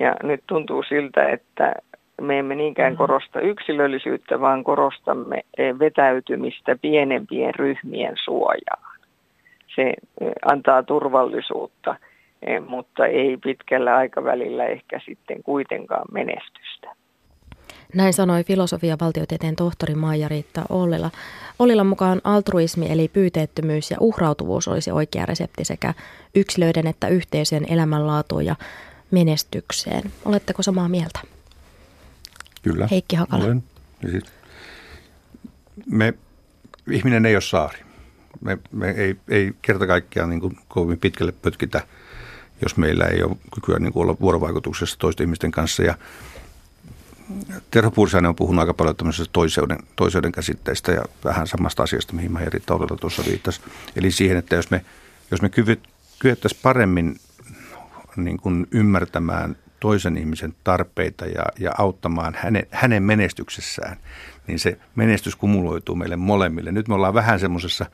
Ja 0.00 0.14
nyt 0.22 0.40
tuntuu 0.46 0.82
siltä, 0.82 1.28
että 1.28 1.74
me 2.20 2.38
emme 2.38 2.54
niinkään 2.54 2.92
mm-hmm. 2.92 2.98
korosta 2.98 3.40
yksilöllisyyttä, 3.40 4.40
vaan 4.40 4.64
korostamme 4.64 5.44
eh, 5.58 5.78
vetäytymistä 5.78 6.76
pienempien 6.82 7.54
ryhmien 7.54 8.14
suojaan. 8.24 9.00
Se 9.74 9.82
eh, 9.82 10.32
antaa 10.44 10.82
turvallisuutta, 10.82 11.96
eh, 12.46 12.62
mutta 12.68 13.06
ei 13.06 13.36
pitkällä 13.36 13.96
aikavälillä 13.96 14.66
ehkä 14.66 15.00
sitten 15.04 15.42
kuitenkaan 15.42 16.04
menestystä. 16.12 17.00
Näin 17.94 18.12
sanoi 18.12 18.44
filosofia 18.44 18.96
valtiotieteen 19.00 19.56
tohtori 19.56 19.94
Maija-Riitta 19.94 20.62
Ollila. 20.68 21.10
Ollilan 21.58 21.86
mukaan 21.86 22.20
altruismi 22.24 22.92
eli 22.92 23.08
pyyteettömyys 23.08 23.90
ja 23.90 23.96
uhrautuvuus 24.00 24.68
olisi 24.68 24.90
oikea 24.90 25.26
resepti 25.26 25.64
sekä 25.64 25.94
yksilöiden 26.34 26.86
että 26.86 27.08
yhteisöjen 27.08 27.72
elämänlaatuun 27.72 28.46
ja 28.46 28.54
menestykseen. 29.10 30.12
Oletteko 30.24 30.62
samaa 30.62 30.88
mieltä? 30.88 31.20
Kyllä. 32.62 32.88
Heikki 32.90 33.16
Hakala. 33.16 33.44
Olen. 33.44 33.64
Siis 34.10 34.24
me, 35.86 36.14
ihminen 36.90 37.26
ei 37.26 37.34
ole 37.34 37.40
saari. 37.40 37.78
Me, 38.40 38.58
me 38.72 38.90
ei, 38.90 39.16
ei 39.28 39.52
kerta 39.62 39.86
kaikkiaan 39.86 40.30
niin 40.30 40.40
kuin 40.40 40.58
kovin 40.68 40.98
pitkälle 40.98 41.32
pötkitä, 41.32 41.86
jos 42.62 42.76
meillä 42.76 43.04
ei 43.04 43.22
ole 43.22 43.36
kykyä 43.54 43.78
niin 43.78 43.92
kuin 43.92 44.02
olla 44.02 44.16
vuorovaikutuksessa 44.20 44.98
toisten 44.98 45.24
ihmisten 45.24 45.50
kanssa. 45.50 45.82
Ja 45.82 45.94
Terho 47.70 47.90
Pursainen 47.90 48.28
on 48.28 48.36
puhunut 48.36 48.60
aika 48.60 48.74
paljon 48.74 48.96
tämmöisestä 48.96 49.32
toiseuden, 49.32 49.78
toiseuden 49.96 50.32
käsitteistä 50.32 50.92
ja 50.92 51.04
vähän 51.24 51.46
samasta 51.46 51.82
asiasta, 51.82 52.12
mihin 52.12 52.32
mä 52.32 52.40
eri 52.40 52.60
tuossa 53.00 53.24
viittasi. 53.26 53.60
Eli 53.96 54.10
siihen, 54.10 54.36
että 54.36 54.56
jos 54.56 54.70
me, 54.70 54.84
jos 55.30 55.42
me 55.42 55.48
kyvyt, 55.48 55.88
kyettäisiin 56.18 56.60
paremmin 56.62 57.20
niin 58.16 58.36
kuin 58.36 58.66
ymmärtämään 58.70 59.56
toisen 59.80 60.16
ihmisen 60.16 60.54
tarpeita 60.64 61.26
ja, 61.26 61.44
ja 61.58 61.72
auttamaan 61.78 62.34
hänen, 62.38 62.66
hänen 62.70 63.02
menestyksessään, 63.02 63.96
niin 64.46 64.58
se 64.58 64.78
menestys 64.94 65.36
kumuloituu 65.36 65.94
meille 65.94 66.16
molemmille. 66.16 66.72
Nyt 66.72 66.88
me 66.88 66.94
ollaan 66.94 67.14
vähän 67.14 67.40
semmoisessa 67.40 67.86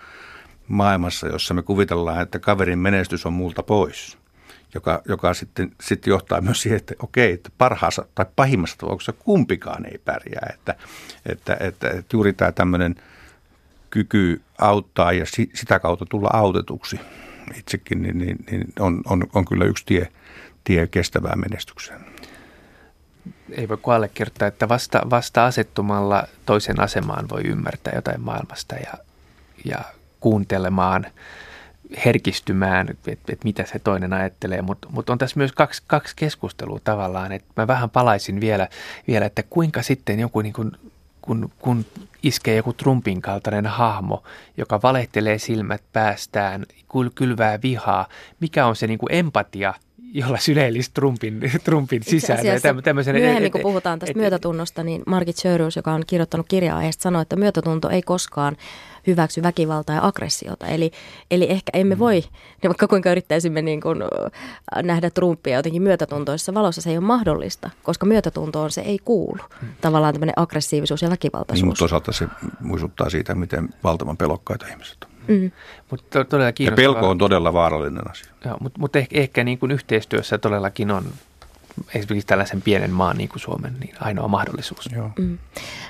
maailmassa, 0.69 1.27
jossa 1.27 1.55
me 1.55 1.63
kuvitellaan, 1.63 2.23
että 2.23 2.39
kaverin 2.39 2.79
menestys 2.79 3.27
on 3.27 3.33
multa 3.33 3.63
pois, 3.63 4.19
joka, 4.75 5.03
joka 5.09 5.35
sitten, 5.35 5.73
sitten 5.81 6.11
johtaa 6.11 6.41
myös 6.41 6.63
siihen, 6.63 6.77
että 6.77 6.95
okei, 7.03 7.33
että 7.33 7.51
parhaassa 7.59 8.05
tai 8.15 8.27
pahimmassa 8.37 8.79
tapauksessa 8.79 9.13
kumpikaan 9.13 9.87
ei 9.87 9.99
pärjää. 10.05 10.53
Että, 10.55 10.75
että, 11.27 11.57
että, 11.61 11.89
että 11.89 12.17
juuri 12.17 12.33
tämä 12.33 12.53
tämmöinen 12.53 12.95
kyky 13.91 14.43
auttaa 14.59 15.13
ja 15.13 15.27
si, 15.27 15.51
sitä 15.55 15.79
kautta 15.79 16.07
tulla 16.07 16.31
autetuksi 16.33 17.01
itsekin, 17.55 18.03
niin, 18.03 18.19
niin, 18.19 18.37
niin 18.51 18.73
on, 18.79 19.01
on, 19.07 19.23
on 19.35 19.45
kyllä 19.45 19.65
yksi 19.65 19.87
tie, 19.87 20.09
tie 20.65 20.87
kestävään 20.87 21.41
menestykseen. 21.41 22.01
Ei 23.51 23.69
voi 23.69 23.77
kuin 23.77 23.95
allekirjoittaa, 23.95 24.49
että 24.49 24.69
vasta, 24.69 25.03
vasta 25.11 25.47
asettumalla 25.47 26.29
toisen 26.47 26.81
asemaan 26.81 27.29
voi 27.29 27.43
ymmärtää 27.45 27.93
jotain 27.95 28.21
maailmasta 28.21 28.75
ja, 28.75 28.93
ja 29.65 29.79
kuuntelemaan, 30.21 31.07
herkistymään, 32.05 32.89
että 33.07 33.33
et 33.33 33.45
mitä 33.45 33.65
se 33.65 33.79
toinen 33.79 34.13
ajattelee, 34.13 34.63
mutta 34.63 34.89
mut 34.91 35.11
on 35.11 35.19
tässä 35.19 35.39
myös 35.39 35.53
kaksi, 35.53 35.83
kaksi 35.87 36.17
keskustelua 36.17 36.81
tavallaan, 36.85 37.33
että 37.33 37.49
mä 37.57 37.67
vähän 37.67 37.91
palaisin 37.91 38.41
vielä, 38.41 38.69
vielä 39.09 39.27
että 39.27 39.43
kuinka 39.43 39.83
sitten 39.83 40.21
joku 40.21 40.41
niin 40.41 40.53
kuin, 40.53 40.73
kun, 41.23 41.51
kun 41.59 41.85
iskee 42.27 42.57
joku 42.57 42.73
Trumpin 42.73 43.23
kaltainen 43.23 43.67
hahmo, 43.67 44.23
joka 44.57 44.83
valehtelee 44.83 45.39
silmät 45.39 45.83
päästään, 45.93 46.67
kyl, 46.93 47.11
kylvää 47.15 47.59
vihaa, 47.63 48.09
mikä 48.41 48.67
on 48.67 48.77
se 48.77 48.87
niin 48.87 48.99
kuin 48.99 49.15
empatia– 49.15 49.75
jolla 50.13 50.39
syleilisi 50.39 50.91
Trumpin, 50.95 51.41
Trumpin 51.65 52.03
sisällä. 52.03 52.61
Tämmöisen, 52.85 53.17
myöhemmin, 53.17 53.53
kun 53.53 53.61
puhutaan 53.61 53.99
tästä 53.99 54.11
et, 54.11 54.17
myötätunnosta, 54.17 54.83
niin 54.83 55.03
Margit 55.07 55.37
Sörus, 55.37 55.77
joka 55.77 55.93
on 55.93 56.03
kirjoittanut 56.07 56.47
kirjaa 56.49 56.77
aiheesta, 56.77 57.03
sanoi, 57.03 57.23
että 57.23 57.37
myötätunto 57.37 57.89
ei 57.89 58.03
koskaan 58.03 58.57
hyväksy 59.07 59.43
väkivaltaa 59.43 59.97
ja 59.97 60.07
aggressiota. 60.07 60.67
Eli, 60.67 60.91
eli 61.31 61.51
ehkä 61.51 61.71
emme 61.75 61.95
mm. 61.95 61.99
voi, 61.99 62.15
niin 62.63 62.69
vaikka 62.71 62.89
kuinka 62.89 63.11
yrittäisimme 63.11 63.63
niin 63.63 63.81
kuin 63.81 63.99
nähdä 64.83 65.11
Trumpia 65.11 65.57
jotenkin 65.57 65.83
myötätuntoisessa 65.83 66.55
valossa, 66.55 66.83
se 66.83 66.91
ei 66.91 66.99
ole 66.99 67.07
mahdollista, 67.07 67.71
koska 67.83 68.07
myötätuntoon 68.07 68.71
se 68.71 68.81
ei 68.81 68.99
kuulu. 69.05 69.43
Mm. 69.63 69.69
Tavallaan 69.81 70.15
tämmöinen 70.15 70.35
aggressiivisuus 70.37 71.03
ja 71.03 71.11
väkivaltaisuus. 71.11 71.63
Niin, 71.63 71.69
mutta 71.69 71.79
toisaalta 71.79 72.13
se 72.13 72.29
muistuttaa 72.61 73.11
siitä, 73.11 73.35
miten 73.35 73.69
valtavan 73.85 74.17
pelokkaita 74.17 74.67
ihmiset 74.67 74.97
on. 75.05 75.11
Mm. 75.29 75.51
Mutta 75.91 76.25
todella 76.25 76.53
ja 76.59 76.73
pelko 76.73 77.11
on 77.11 77.19
todella 77.19 77.53
vaarallinen 77.53 78.11
asia. 78.11 78.33
Joo, 78.45 78.57
mutta, 78.61 78.81
mutta 78.81 78.99
ehkä, 78.99 79.19
ehkä 79.19 79.45
niin 79.45 79.59
kuin 79.59 79.73
yhteistyössä 79.73 80.39
todellakin 80.39 80.91
on 80.91 81.05
esimerkiksi 81.95 82.27
tällaisen 82.27 82.63
pienen 82.63 82.91
maan 82.91 83.17
niin 83.17 83.29
kuin 83.29 83.41
Suomen 83.41 83.75
niin 83.81 83.95
ainoa 84.01 84.29
mahdollisuus. 84.29 84.89
Joo. 84.93 85.11
Mm. 85.19 85.39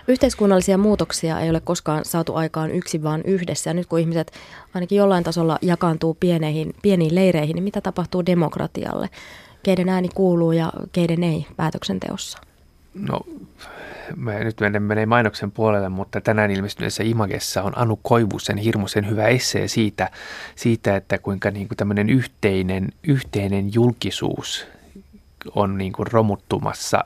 Yhteiskunnallisia 0.08 0.78
muutoksia 0.78 1.40
ei 1.40 1.50
ole 1.50 1.60
koskaan 1.60 2.04
saatu 2.04 2.34
aikaan 2.34 2.70
yksin 2.70 3.02
vaan 3.02 3.22
yhdessä. 3.24 3.70
Ja 3.70 3.74
nyt 3.74 3.86
kun 3.86 3.98
ihmiset 3.98 4.32
ainakin 4.74 4.98
jollain 4.98 5.24
tasolla 5.24 5.58
jakaantuu 5.62 6.16
pieneihin, 6.20 6.74
pieniin 6.82 7.14
leireihin, 7.14 7.54
niin 7.54 7.64
mitä 7.64 7.80
tapahtuu 7.80 8.26
demokratialle? 8.26 9.10
Keiden 9.62 9.88
ääni 9.88 10.08
kuuluu 10.14 10.52
ja 10.52 10.72
keiden 10.92 11.24
ei 11.24 11.46
päätöksenteossa? 11.56 12.38
No 12.94 13.20
mä 14.16 14.38
nyt 14.38 14.60
menen, 14.60 14.82
menee 14.82 15.06
mainoksen 15.06 15.50
puolelle, 15.50 15.88
mutta 15.88 16.20
tänään 16.20 16.50
ilmestyneessä 16.50 17.02
Imagessa 17.04 17.62
on 17.62 17.78
Anu 17.78 17.98
Koivusen 18.02 18.56
hirmuisen 18.56 19.10
hyvä 19.10 19.26
essee 19.26 19.68
siitä, 19.68 20.10
siitä 20.54 20.96
että 20.96 21.18
kuinka 21.18 21.50
niin 21.50 21.68
kuin 21.68 21.76
tämmöinen 21.76 22.10
yhteinen, 22.10 22.88
yhteinen 23.02 23.74
julkisuus 23.74 24.66
on 25.54 25.78
niin 25.78 25.92
kuin 25.92 26.06
romuttumassa 26.06 27.04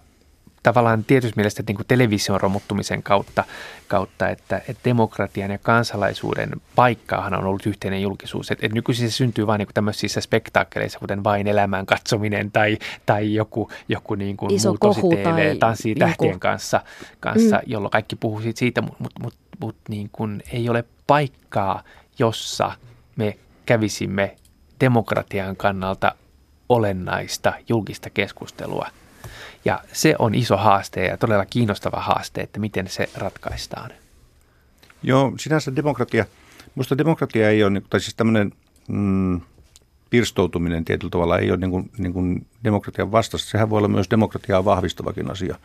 tavallaan 0.62 1.05
tietysti 1.05 1.36
mielestä 1.36 1.62
niin 1.66 1.76
kuin 1.76 1.86
television 1.86 2.41
romuttumisen 2.41 3.03
kautta, 3.03 3.45
kautta 3.88 4.28
että, 4.28 4.62
että 4.68 4.84
demokratian 4.84 5.51
ja 5.51 5.59
kansalaisuuden 5.59 6.51
paikkaahan 6.74 7.34
on 7.34 7.45
ollut 7.45 7.66
yhteinen 7.66 8.03
julkisuus. 8.03 8.51
Että, 8.51 8.66
että 8.66 8.74
nykyisin 8.74 9.11
se 9.11 9.16
syntyy 9.16 9.47
vain 9.47 9.59
niin 9.59 9.68
tämmöisissä 9.74 10.20
spektaakkeleissa, 10.20 10.99
kuten 10.99 11.24
vain 11.24 11.47
elämään 11.47 11.86
katsominen 11.86 12.51
tai, 12.51 12.78
tai 13.07 13.34
joku, 13.34 13.70
joku 13.88 14.14
niin 14.14 14.36
kuin 14.36 14.55
Iso 14.55 14.68
muu 14.68 14.78
tosi 14.78 15.01
TV, 15.01 15.57
tanssii 15.59 15.95
tähtien 15.95 16.41
kanssa, 16.41 16.80
kanssa 17.20 17.57
mm. 17.57 17.62
jolloin 17.66 17.91
kaikki 17.91 18.16
puhuu 18.16 18.41
siitä, 18.41 18.59
siitä 18.59 18.82
mutta 18.82 18.97
mut, 18.99 19.12
mut, 19.22 19.34
mut, 19.61 19.76
niin 19.88 20.09
kuin 20.12 20.43
ei 20.53 20.68
ole 20.68 20.84
paikkaa, 21.07 21.82
jossa 22.18 22.72
me 23.16 23.38
kävisimme 23.66 24.36
demokratian 24.80 25.57
kannalta 25.57 26.14
olennaista 26.70 27.52
julkista 27.68 28.10
keskustelua– 28.10 28.86
ja 29.64 29.80
se 29.92 30.14
on 30.18 30.34
iso 30.34 30.56
haaste 30.56 31.06
ja 31.06 31.16
todella 31.16 31.46
kiinnostava 31.46 32.00
haaste, 32.00 32.40
että 32.40 32.60
miten 32.60 32.88
se 32.88 33.08
ratkaistaan. 33.14 33.90
Joo, 35.02 35.32
sinänsä 35.38 35.76
demokratia, 35.76 36.24
minusta 36.74 36.98
demokratia 36.98 37.50
ei 37.50 37.62
ole, 37.62 37.70
niinku, 37.70 37.88
tai 37.88 38.00
siis 38.00 38.14
tämmöinen 38.14 38.52
mm, 38.88 39.40
pirstoutuminen 40.10 40.84
tietyllä 40.84 41.10
tavalla 41.10 41.38
ei 41.38 41.50
ole 41.50 41.58
niin 41.58 41.70
kuin, 41.70 41.90
niin 41.98 42.12
kuin 42.12 42.46
demokratian 42.64 43.12
vastassa. 43.12 43.50
Sehän 43.50 43.70
voi 43.70 43.78
olla 43.78 43.88
myös 43.88 44.10
demokratiaa 44.10 44.64
vahvistavakin 44.64 45.30
asia, 45.30 45.58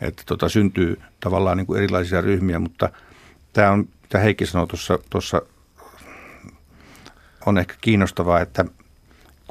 että 0.00 0.22
tota, 0.26 0.48
syntyy 0.48 1.00
tavallaan 1.20 1.56
niin 1.56 1.66
kuin 1.66 1.78
erilaisia 1.78 2.20
ryhmiä, 2.20 2.58
mutta 2.58 2.88
tämä 3.52 3.70
on, 3.70 3.88
mitä 4.02 4.18
Heikki 4.18 4.46
sanoi 4.46 4.66
tuossa, 4.66 4.98
tuossa 5.10 5.42
on 7.46 7.58
ehkä 7.58 7.74
kiinnostavaa, 7.80 8.40
että 8.40 8.64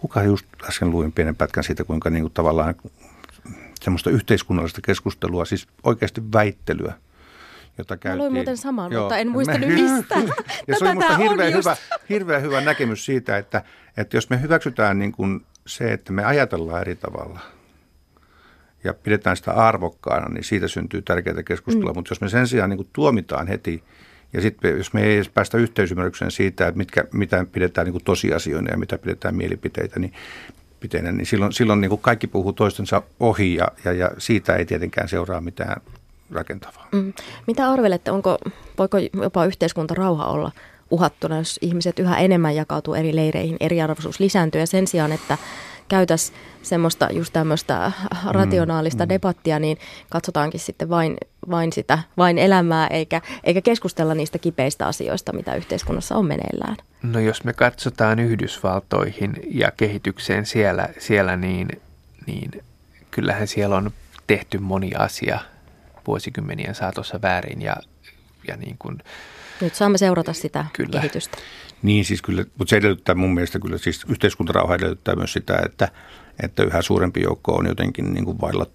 kuka 0.02 0.24
just 0.24 0.46
äsken 0.70 0.92
luin 0.92 1.12
pienen 1.12 1.36
pätkän 1.36 1.64
siitä, 1.64 1.84
kuinka 1.84 2.10
niin 2.10 2.24
kuin 2.24 2.34
tavallaan 2.34 2.76
semmoista 3.82 4.10
yhteiskunnallista 4.10 4.82
keskustelua, 4.86 5.46
siis 5.46 5.68
oikeasti 5.84 6.22
väittelyä, 6.34 6.94
jota 7.78 7.98
käytiin. 7.98 8.18
Mä 8.18 8.24
luin 8.24 8.34
muuten 8.34 8.58
saman, 8.58 8.92
Joo, 8.92 9.04
mutta 9.04 9.18
en 9.18 9.32
muista 9.32 9.58
nyt 9.58 9.70
mistä. 9.70 10.16
ja 10.68 10.76
se 10.80 10.86
oli 10.86 10.94
minusta 10.94 11.18
hirveän, 11.18 11.54
hyvä, 11.54 11.78
hirveän 12.10 12.42
hyvä 12.42 12.62
näkemys 12.62 13.06
siitä, 13.06 13.38
että, 13.38 13.64
että 13.98 14.18
jos 14.18 14.30
me 14.30 14.42
hyväksytään 14.42 15.00
niin 15.00 15.12
kuin 15.12 15.46
se, 15.68 15.94
että 15.94 16.14
me 16.14 16.26
ajatellaan 16.26 16.82
eri 16.82 16.96
tavalla 16.96 17.40
ja 18.84 18.94
pidetään 18.94 19.38
sitä 19.38 19.52
arvokkaana, 19.52 20.30
niin 20.30 20.44
siitä 20.44 20.68
syntyy 20.68 21.02
tärkeää 21.02 21.44
keskustelua. 21.44 21.92
Mm. 21.92 21.98
Mutta 21.98 22.12
jos 22.12 22.22
me 22.22 22.30
sen 22.30 22.48
sijaan 22.48 22.70
niin 22.70 22.78
kuin 22.78 22.90
tuomitaan 22.94 23.48
heti 23.48 23.84
ja 24.34 24.42
sitten 24.42 24.78
jos 24.78 24.94
me 24.94 25.04
ei 25.04 25.16
edes 25.16 25.30
päästä 25.30 25.58
yhteisymmärrykseen 25.58 26.32
siitä, 26.32 26.68
että 26.68 26.78
mitkä, 26.78 27.06
mitä 27.14 27.46
pidetään 27.52 27.86
niin 27.86 27.92
kuin 27.92 28.04
tosiasioina 28.04 28.72
ja 28.72 28.78
mitä 28.78 28.98
pidetään 28.98 29.36
mielipiteitä, 29.36 30.00
niin 30.00 30.14
mielipiteenä, 30.82 31.12
niin 31.12 31.26
silloin, 31.26 31.54
silloin 31.54 31.82
niin 31.82 31.90
kuin 31.90 32.02
kaikki 32.02 32.28
puhuu 32.28 32.54
toistensa 32.54 33.02
ohi 33.20 33.56
ja, 33.56 33.68
ja, 33.86 33.94
ja 33.94 34.12
siitä 34.18 34.56
ei 34.56 34.66
tietenkään 34.66 35.10
seuraa 35.10 35.42
mitään 35.42 35.82
rakentavaa. 36.32 36.88
Mm. 36.92 37.14
Mitä 37.48 37.70
arvelette, 37.70 38.12
onko, 38.12 38.38
voiko 38.78 38.98
jopa 38.98 39.46
yhteiskunta 39.46 39.94
rauha 39.94 40.26
olla 40.26 40.52
uhattuna, 40.92 41.38
jos 41.38 41.60
ihmiset 41.62 42.00
yhä 42.00 42.18
enemmän 42.18 42.56
jakautuu 42.56 42.94
eri 42.94 43.16
leireihin, 43.16 43.58
eriarvoisuus 43.60 44.20
lisääntyy 44.20 44.62
ja 44.62 44.68
sen 44.68 44.88
sijaan, 44.88 45.12
että 45.12 45.38
käytäisiin 45.92 46.38
semmoista 46.64 47.08
just 47.12 47.34
tämmöistä 47.34 47.92
rationaalista 48.40 49.06
mm, 49.06 49.08
mm. 49.08 49.14
debattia, 49.14 49.60
niin 49.60 49.78
katsotaankin 50.10 50.60
sitten 50.60 50.90
vain, 50.90 51.18
vain 51.50 51.74
sitä, 51.74 52.00
vain 52.18 52.38
elämää, 52.38 52.88
eikä, 52.88 53.22
eikä 53.44 53.62
keskustella 53.62 54.14
niistä 54.14 54.38
kipeistä 54.38 54.88
asioista, 54.88 55.34
mitä 55.34 55.56
yhteiskunnassa 55.56 56.16
on 56.16 56.26
meneillään. 56.26 56.78
No 57.04 57.20
jos 57.20 57.44
me 57.44 57.54
katsotaan 57.54 58.20
Yhdysvaltoihin 58.20 59.34
ja 59.54 59.72
kehitykseen 59.72 60.46
siellä, 60.46 60.90
siellä 60.98 61.36
niin, 61.38 61.68
niin 62.28 62.64
kyllähän 63.12 63.48
siellä 63.48 63.76
on 63.76 63.92
tehty 64.28 64.58
moni 64.58 64.92
asia 64.96 65.40
vuosikymmenien 66.08 66.76
saatossa 66.76 67.22
väärin 67.22 67.62
ja, 67.62 67.76
ja 68.48 68.58
niin 68.58 68.76
kuin, 68.80 68.98
Nyt 69.62 69.76
saamme 69.76 69.98
seurata 69.98 70.34
sitä 70.34 70.66
kyllä. 70.74 70.92
kehitystä. 70.92 71.38
Niin 71.84 72.06
siis 72.06 72.22
kyllä, 72.22 72.46
mutta 72.58 72.70
se 72.70 72.78
edellyttää 72.78 73.16
mun 73.16 73.34
mielestä 73.34 73.60
kyllä, 73.60 73.78
siis 73.78 74.06
yhteiskuntarauha 74.10 74.76
edellyttää 74.76 75.16
myös 75.16 75.34
sitä, 75.34 75.62
että, 75.66 75.88
että 76.44 76.64
yhä 76.64 76.82
suurempi 76.82 77.22
joukko 77.22 77.56
on 77.56 77.66
jotenkin 77.66 78.14
niin 78.14 78.26
kuin 78.26 78.42
vailla 78.42 78.66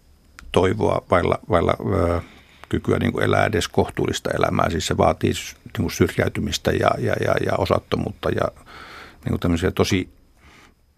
toivoa, 0.52 1.02
vailla, 1.10 1.38
vailla 1.48 1.76
ö, 1.92 2.20
kykyä 2.68 2.98
niin 2.98 3.12
kuin 3.12 3.24
elää 3.24 3.46
edes 3.46 3.68
kohtuullista 3.68 4.30
elämää. 4.30 4.70
Siis 4.70 4.86
se 4.86 4.96
vaatii 4.96 5.32
niin 5.32 5.72
kuin 5.80 5.90
syrjäytymistä 5.90 6.70
ja, 6.70 6.90
ja, 6.98 7.14
ja, 7.24 7.34
ja 7.46 7.52
osattomuutta 7.58 8.30
ja 8.30 8.48
niin 9.24 9.30
kuin 9.30 9.40
tämmöisiä 9.40 9.70
tosi 9.70 10.08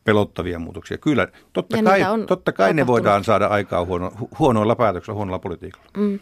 pelottavia 0.05 0.59
muutoksia. 0.59 0.99
Kyllä, 0.99 1.29
totta 1.53 1.77
ja 1.77 1.83
kai, 1.83 2.01
totta 2.27 2.53
kai 2.53 2.75
ne 2.75 2.87
voidaan 2.87 3.25
saada 3.25 3.47
aikaa 3.47 3.85
huono, 3.85 4.13
huonoilla 4.39 4.77
päätöksillä, 4.77 5.17
huonoilla 5.17 5.39
politiikalla. 5.39 5.89
Mm. 5.97 6.19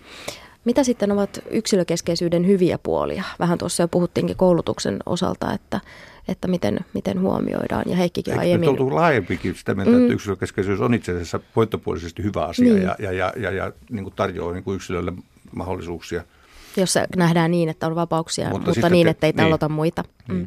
Mitä 0.66 0.84
sitten 0.84 1.12
ovat 1.12 1.40
yksilökeskeisyyden 1.50 2.46
hyviä 2.46 2.78
puolia? 2.82 3.24
Vähän 3.38 3.58
tuossa 3.58 3.82
jo 3.82 3.88
puhuttiinkin 3.88 4.36
koulutuksen 4.36 4.98
osalta, 5.06 5.52
että, 5.52 5.80
että 6.28 6.48
miten, 6.48 6.80
miten 6.94 7.20
huomioidaan. 7.20 7.84
Ja 7.86 7.96
Heikkikin 7.96 8.32
Eikö 8.32 8.40
aiemmin... 8.40 8.68
Eikö 8.68 8.94
laajempikin 8.94 9.54
sitä 9.54 9.74
mieltä, 9.74 9.92
mm. 9.92 10.02
että 10.02 10.14
yksilökeskeisyys 10.14 10.80
on 10.80 10.94
itse 10.94 11.12
asiassa 11.12 11.40
voittopuolisesti 11.56 12.22
hyvä 12.22 12.44
asia 12.44 12.74
niin. 12.74 12.82
ja, 12.82 12.96
ja, 12.98 13.12
ja, 13.12 13.32
ja, 13.36 13.50
ja 13.50 13.72
niin 13.90 14.04
kuin 14.04 14.14
tarjoaa 14.16 14.52
niin 14.52 14.64
kuin 14.64 14.74
yksilölle 14.74 15.12
mahdollisuuksia– 15.52 16.24
jossa 16.76 17.00
nähdään 17.16 17.50
niin, 17.50 17.68
että 17.68 17.86
on 17.86 17.94
vapauksia, 17.94 18.50
mutta, 18.50 18.70
mutta 18.70 18.88
niin, 18.88 19.08
ettei 19.08 19.30
niin. 19.30 19.36
tallota 19.36 19.68
muita. 19.68 20.04
Mm. 20.28 20.34
Mm. 20.34 20.46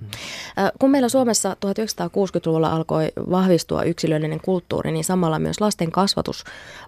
Kun 0.79 0.91
meillä 0.91 1.09
Suomessa 1.09 1.55
1960-luvulla 1.65 2.69
alkoi 2.69 3.07
vahvistua 3.29 3.83
yksilöllinen 3.83 4.39
kulttuuri, 4.45 4.91
niin 4.91 5.03
samalla 5.03 5.39
myös 5.39 5.61
lasten 5.61 5.91
kasvatus 5.91 6.43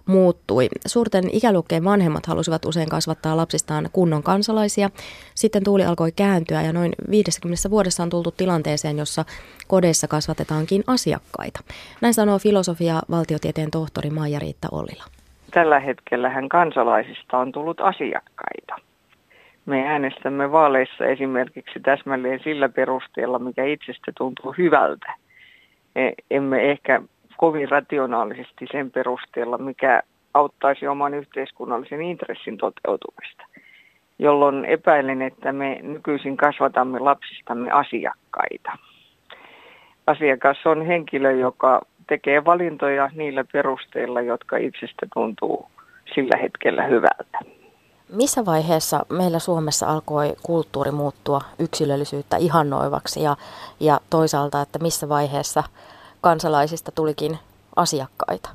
muuttui. 0.06 0.68
Suurten 0.86 1.24
ikäluokkien 1.32 1.84
vanhemmat 1.84 2.26
halusivat 2.26 2.64
usein 2.64 2.88
kasvattaa 2.88 3.36
lapsistaan 3.36 3.88
kunnon 3.92 4.22
kansalaisia. 4.22 4.90
Sitten 5.34 5.64
tuuli 5.64 5.84
alkoi 5.84 6.12
kääntyä 6.12 6.62
ja 6.62 6.72
noin 6.72 6.92
50 7.10 7.70
vuodessa 7.70 8.02
on 8.02 8.10
tultu 8.10 8.30
tilanteeseen, 8.30 8.98
jossa 8.98 9.24
kodeissa 9.68 10.08
kasvatetaankin 10.08 10.84
asiakkaita. 10.86 11.60
Näin 12.00 12.14
sanoo 12.14 12.38
filosofia 12.38 13.00
valtiotieteen 13.10 13.70
tohtori 13.70 14.10
Maija-Riitta 14.10 14.68
Ollila. 14.72 15.04
Tällä 15.50 15.80
hetkellä 15.80 16.30
kansalaisista 16.50 17.38
on 17.38 17.52
tullut 17.52 17.80
asiakkaita 17.80 18.91
me 19.66 19.88
äänestämme 19.88 20.52
vaaleissa 20.52 21.04
esimerkiksi 21.04 21.80
täsmälleen 21.80 22.40
sillä 22.44 22.68
perusteella, 22.68 23.38
mikä 23.38 23.64
itsestä 23.64 24.12
tuntuu 24.18 24.54
hyvältä. 24.58 25.14
E, 25.96 26.10
emme 26.30 26.70
ehkä 26.70 27.02
kovin 27.36 27.68
rationaalisesti 27.68 28.66
sen 28.72 28.90
perusteella, 28.90 29.58
mikä 29.58 30.02
auttaisi 30.34 30.86
oman 30.86 31.14
yhteiskunnallisen 31.14 32.02
intressin 32.02 32.58
toteutumista, 32.58 33.44
jolloin 34.18 34.64
epäilen, 34.64 35.22
että 35.22 35.52
me 35.52 35.78
nykyisin 35.82 36.36
kasvatamme 36.36 36.98
lapsistamme 36.98 37.70
asiakkaita. 37.70 38.72
Asiakas 40.06 40.66
on 40.66 40.86
henkilö, 40.86 41.32
joka 41.32 41.82
tekee 42.06 42.44
valintoja 42.44 43.10
niillä 43.14 43.44
perusteilla, 43.52 44.20
jotka 44.20 44.56
itsestä 44.56 45.06
tuntuu 45.14 45.68
sillä 46.14 46.38
hetkellä 46.42 46.82
hyvältä. 46.82 47.61
Missä 48.16 48.44
vaiheessa 48.46 49.06
meillä 49.08 49.38
Suomessa 49.38 49.86
alkoi 49.86 50.34
kulttuuri 50.42 50.90
muuttua 50.90 51.40
yksilöllisyyttä 51.58 52.36
ihannoivaksi 52.36 53.22
ja, 53.22 53.36
ja 53.80 54.00
toisaalta, 54.10 54.62
että 54.62 54.78
missä 54.78 55.08
vaiheessa 55.08 55.62
kansalaisista 56.20 56.92
tulikin 56.92 57.38
asiakkaita? 57.76 58.50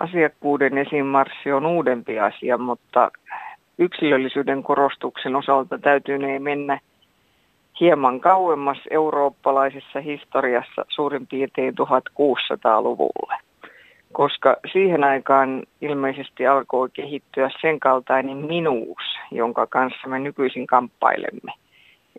Asiakkuuden 0.00 0.78
esimarssi 0.78 1.52
on 1.52 1.66
uudempi 1.66 2.20
asia, 2.20 2.58
mutta 2.58 3.10
yksilöllisyyden 3.78 4.62
korostuksen 4.62 5.36
osalta 5.36 5.78
täytyy 5.78 6.18
ne 6.18 6.38
mennä 6.38 6.80
hieman 7.80 8.20
kauemmas 8.20 8.78
eurooppalaisessa 8.90 10.00
historiassa 10.00 10.84
suurin 10.88 11.26
piirtein 11.26 11.74
1600-luvulle 11.74 13.34
koska 14.14 14.56
siihen 14.72 15.04
aikaan 15.04 15.62
ilmeisesti 15.80 16.46
alkoi 16.46 16.88
kehittyä 16.92 17.50
sen 17.60 17.80
kaltainen 17.80 18.36
minuus, 18.36 19.02
jonka 19.30 19.66
kanssa 19.66 20.08
me 20.08 20.18
nykyisin 20.18 20.66
kamppailemme. 20.66 21.52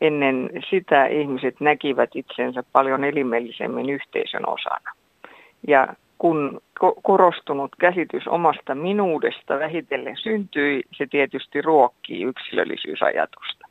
Ennen 0.02 0.50
sitä 0.70 1.06
ihmiset 1.06 1.56
näkivät 1.60 2.10
itsensä 2.16 2.64
paljon 2.72 3.04
elimellisemmin 3.04 3.90
yhteisön 3.90 4.50
osana. 4.50 4.92
Ja 5.68 5.88
kun 6.18 6.62
korostunut 7.04 7.72
käsitys 7.80 8.28
omasta 8.28 8.76
minuudesta 8.76 9.60
vähitellen 9.60 10.18
syntyi, 10.18 10.84
se 10.98 11.08
tietysti 11.08 11.62
ruokkii 11.62 12.24
yksilöllisyysajatusta. 12.24 13.68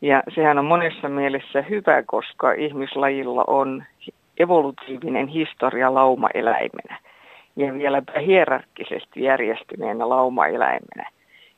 Ja 0.00 0.22
sehän 0.34 0.58
on 0.58 0.64
monessa 0.64 1.08
mielessä 1.08 1.62
hyvä, 1.62 2.02
koska 2.06 2.52
ihmislajilla 2.52 3.44
on 3.46 3.84
evolutiivinen 4.38 5.28
historia 5.28 5.94
laumaeläimenä 5.94 6.98
ja 7.56 7.74
vieläpä 7.74 8.20
hierarkkisesti 8.20 9.22
järjestyneenä 9.22 10.08
laumaeläimenä. 10.08 11.10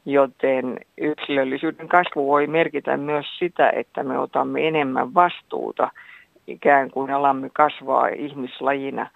Joten 0.04 0.80
yksilöllisyyden 0.98 1.88
kasvu 1.88 2.26
voi 2.26 2.46
merkitä 2.46 2.96
myös 2.96 3.26
sitä, 3.38 3.70
että 3.70 4.02
me 4.02 4.18
otamme 4.18 4.68
enemmän 4.68 5.14
vastuuta 5.14 5.90
ikään 6.46 6.90
kuin 6.90 7.10
alamme 7.10 7.50
kasvaa 7.52 8.08
ihmislajina 8.08 9.10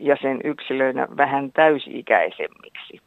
ja 0.00 0.16
sen 0.22 0.40
yksilöinä 0.44 1.08
vähän 1.16 1.52
täysi-ikäisemmiksi. 1.52 3.00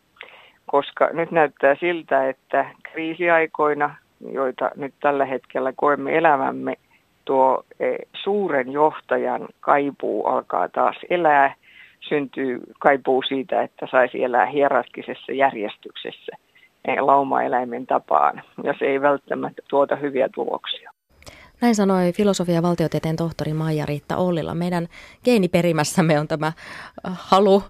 Koska 0.65 1.09
nyt 1.13 1.31
näyttää 1.31 1.75
siltä, 1.75 2.29
että 2.29 2.65
kriisiaikoina, 2.83 3.95
joita 4.31 4.71
nyt 4.75 4.93
tällä 4.99 5.25
hetkellä 5.25 5.73
koemme 5.75 6.17
elämämme, 6.17 6.75
tuo 7.25 7.63
eh, 7.79 7.97
suuren 8.23 8.71
johtajan 8.71 9.47
kaipuu 9.59 10.25
alkaa 10.25 10.69
taas 10.69 10.95
elää 11.09 11.55
syntyy 12.09 12.59
kaipuu 12.79 13.23
siitä, 13.27 13.61
että 13.61 13.87
saisi 13.91 14.23
elää 14.23 14.45
hierarkisessa 14.45 15.31
järjestyksessä 15.31 16.37
laumaeläimen 16.99 17.85
tapaan, 17.85 18.43
ja 18.63 18.73
se 18.79 18.85
ei 18.85 19.01
välttämättä 19.01 19.61
tuota 19.69 19.95
hyviä 19.95 20.29
tuloksia. 20.35 20.91
Näin 21.61 21.75
sanoi 21.75 22.11
filosofia- 22.11 22.55
ja 22.55 22.61
valtiotieteen 22.61 23.15
tohtori 23.15 23.53
Maija-Riitta 23.53 24.17
Ollila. 24.17 24.55
Meidän 24.55 24.87
geeniperimässämme 25.23 26.19
on 26.19 26.27
tämä 26.27 26.51
halu 27.03 27.63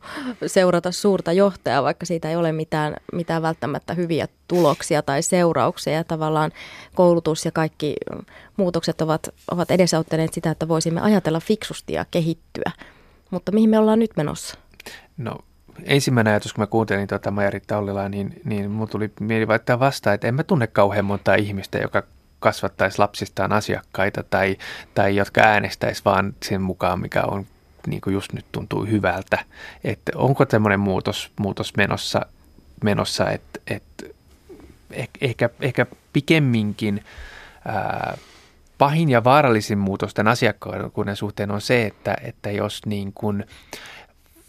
seurata 0.45 0.91
suurta 0.91 1.31
johtajaa, 1.31 1.83
vaikka 1.83 2.05
siitä 2.05 2.29
ei 2.29 2.35
ole 2.35 2.51
mitään, 2.51 2.95
mitään 3.13 3.41
välttämättä 3.41 3.93
hyviä 3.93 4.27
tuloksia 4.47 5.01
tai 5.01 5.21
seurauksia. 5.21 6.03
Tavallaan 6.03 6.51
koulutus 6.95 7.45
ja 7.45 7.51
kaikki 7.51 7.95
muutokset 8.57 9.01
ovat, 9.01 9.29
ovat 9.51 9.71
edesauttaneet 9.71 10.33
sitä, 10.33 10.51
että 10.51 10.67
voisimme 10.67 11.01
ajatella 11.01 11.39
fiksusti 11.39 11.93
ja 11.93 12.05
kehittyä. 12.11 12.71
Mutta 13.33 13.51
mihin 13.51 13.69
me 13.69 13.79
ollaan 13.79 13.99
nyt 13.99 14.11
menossa? 14.17 14.57
No 15.17 15.37
ensimmäinen 15.83 16.31
ajatus, 16.31 16.53
kun 16.53 16.61
mä 16.61 16.67
kuuntelin 16.67 17.07
tuota 17.07 17.31
Maja-Ritta 17.31 17.77
Ollilaa, 17.77 18.09
niin, 18.09 18.41
niin 18.45 18.71
mulla 18.71 18.87
tuli 18.87 19.11
mieli 19.19 19.47
vaihtaa 19.47 19.79
vastaan, 19.79 20.13
että 20.13 20.27
en 20.27 20.35
mä 20.35 20.43
tunne 20.43 20.67
kauhean 20.67 21.05
montaa 21.05 21.35
ihmistä, 21.35 21.77
joka 21.77 22.03
kasvattaisi 22.39 22.99
lapsistaan 22.99 23.51
asiakkaita 23.51 24.23
tai, 24.23 24.57
tai 24.95 25.15
jotka 25.15 25.41
äänestäisi 25.41 26.01
vaan 26.05 26.33
sen 26.45 26.61
mukaan, 26.61 26.99
mikä 26.99 27.23
on 27.23 27.45
niin 27.87 28.01
kuin 28.01 28.13
just 28.13 28.33
nyt 28.33 28.45
tuntuu 28.51 28.85
hyvältä. 28.85 29.45
Että 29.83 30.11
onko 30.15 30.45
tämmöinen 30.45 30.79
muutos, 30.79 31.31
muutos 31.39 31.75
menossa, 31.77 32.25
menossa 32.83 33.31
että, 33.31 33.59
että 33.67 34.05
ehkä, 35.21 35.49
ehkä 35.61 35.85
pikemminkin 36.13 37.03
ää, 37.65 38.17
pahin 38.77 39.09
ja 39.09 39.23
vaarallisin 39.23 39.77
muutos 39.77 40.13
tämän 40.13 40.31
asiakkuuden 40.31 41.15
suhteen 41.15 41.51
on 41.51 41.61
se, 41.61 41.85
että, 41.85 42.17
että 42.23 42.51
jos 42.51 42.85
niin 42.85 43.13
kuin 43.13 43.45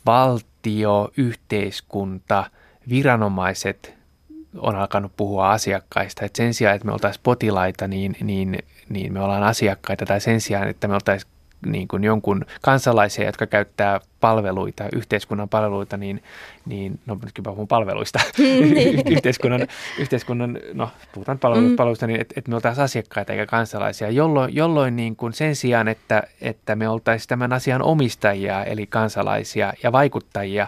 valtio, 0.06 1.10
yhteiskunta, 1.16 2.44
viranomaiset 2.88 3.94
on 4.58 4.76
alkanut 4.76 5.12
puhua 5.16 5.50
asiakkaista. 5.50 6.24
Että 6.24 6.36
sen 6.36 6.54
sijaan, 6.54 6.76
että 6.76 6.86
me 6.86 6.92
oltaisiin 6.92 7.22
potilaita, 7.22 7.88
niin, 7.88 8.16
niin, 8.22 8.58
niin 8.88 9.12
me 9.12 9.20
ollaan 9.20 9.42
asiakkaita. 9.42 10.06
Tai 10.06 10.20
sen 10.20 10.40
sijaan, 10.40 10.68
että 10.68 10.88
me 10.88 10.94
oltaisiin 10.94 11.32
niin 11.66 11.88
kuin 11.88 12.04
jonkun 12.04 12.44
kansalaisia, 12.62 13.26
jotka 13.26 13.46
käyttää 13.46 14.00
palveluita, 14.24 14.84
yhteiskunnan 14.92 15.48
palveluita, 15.48 15.96
niin, 15.96 16.22
niin 16.66 17.00
no 17.06 17.18
nyt 17.24 17.40
puhun 17.42 17.68
palveluista, 17.68 18.20
niin. 18.38 19.02
yhteiskunnan, 19.12 19.66
yhteiskunnan, 19.98 20.58
no 20.74 20.90
puhutaan 21.14 21.38
palveluista, 21.38 21.70
mm. 21.70 21.76
palveluista 21.76 22.06
niin 22.06 22.20
että 22.20 22.34
et 22.36 22.48
me 22.48 22.54
oltaisiin 22.54 22.84
asiakkaita 22.84 23.32
eikä 23.32 23.46
kansalaisia, 23.46 24.10
jolloin, 24.10 24.54
jolloin 24.54 24.96
niin 24.96 25.16
kuin 25.16 25.32
sen 25.32 25.56
sijaan, 25.56 25.88
että, 25.88 26.22
että 26.40 26.76
me 26.76 26.88
oltaisiin 26.88 27.28
tämän 27.28 27.52
asian 27.52 27.82
omistajia, 27.82 28.64
eli 28.64 28.86
kansalaisia 28.86 29.72
ja 29.82 29.92
vaikuttajia, 29.92 30.66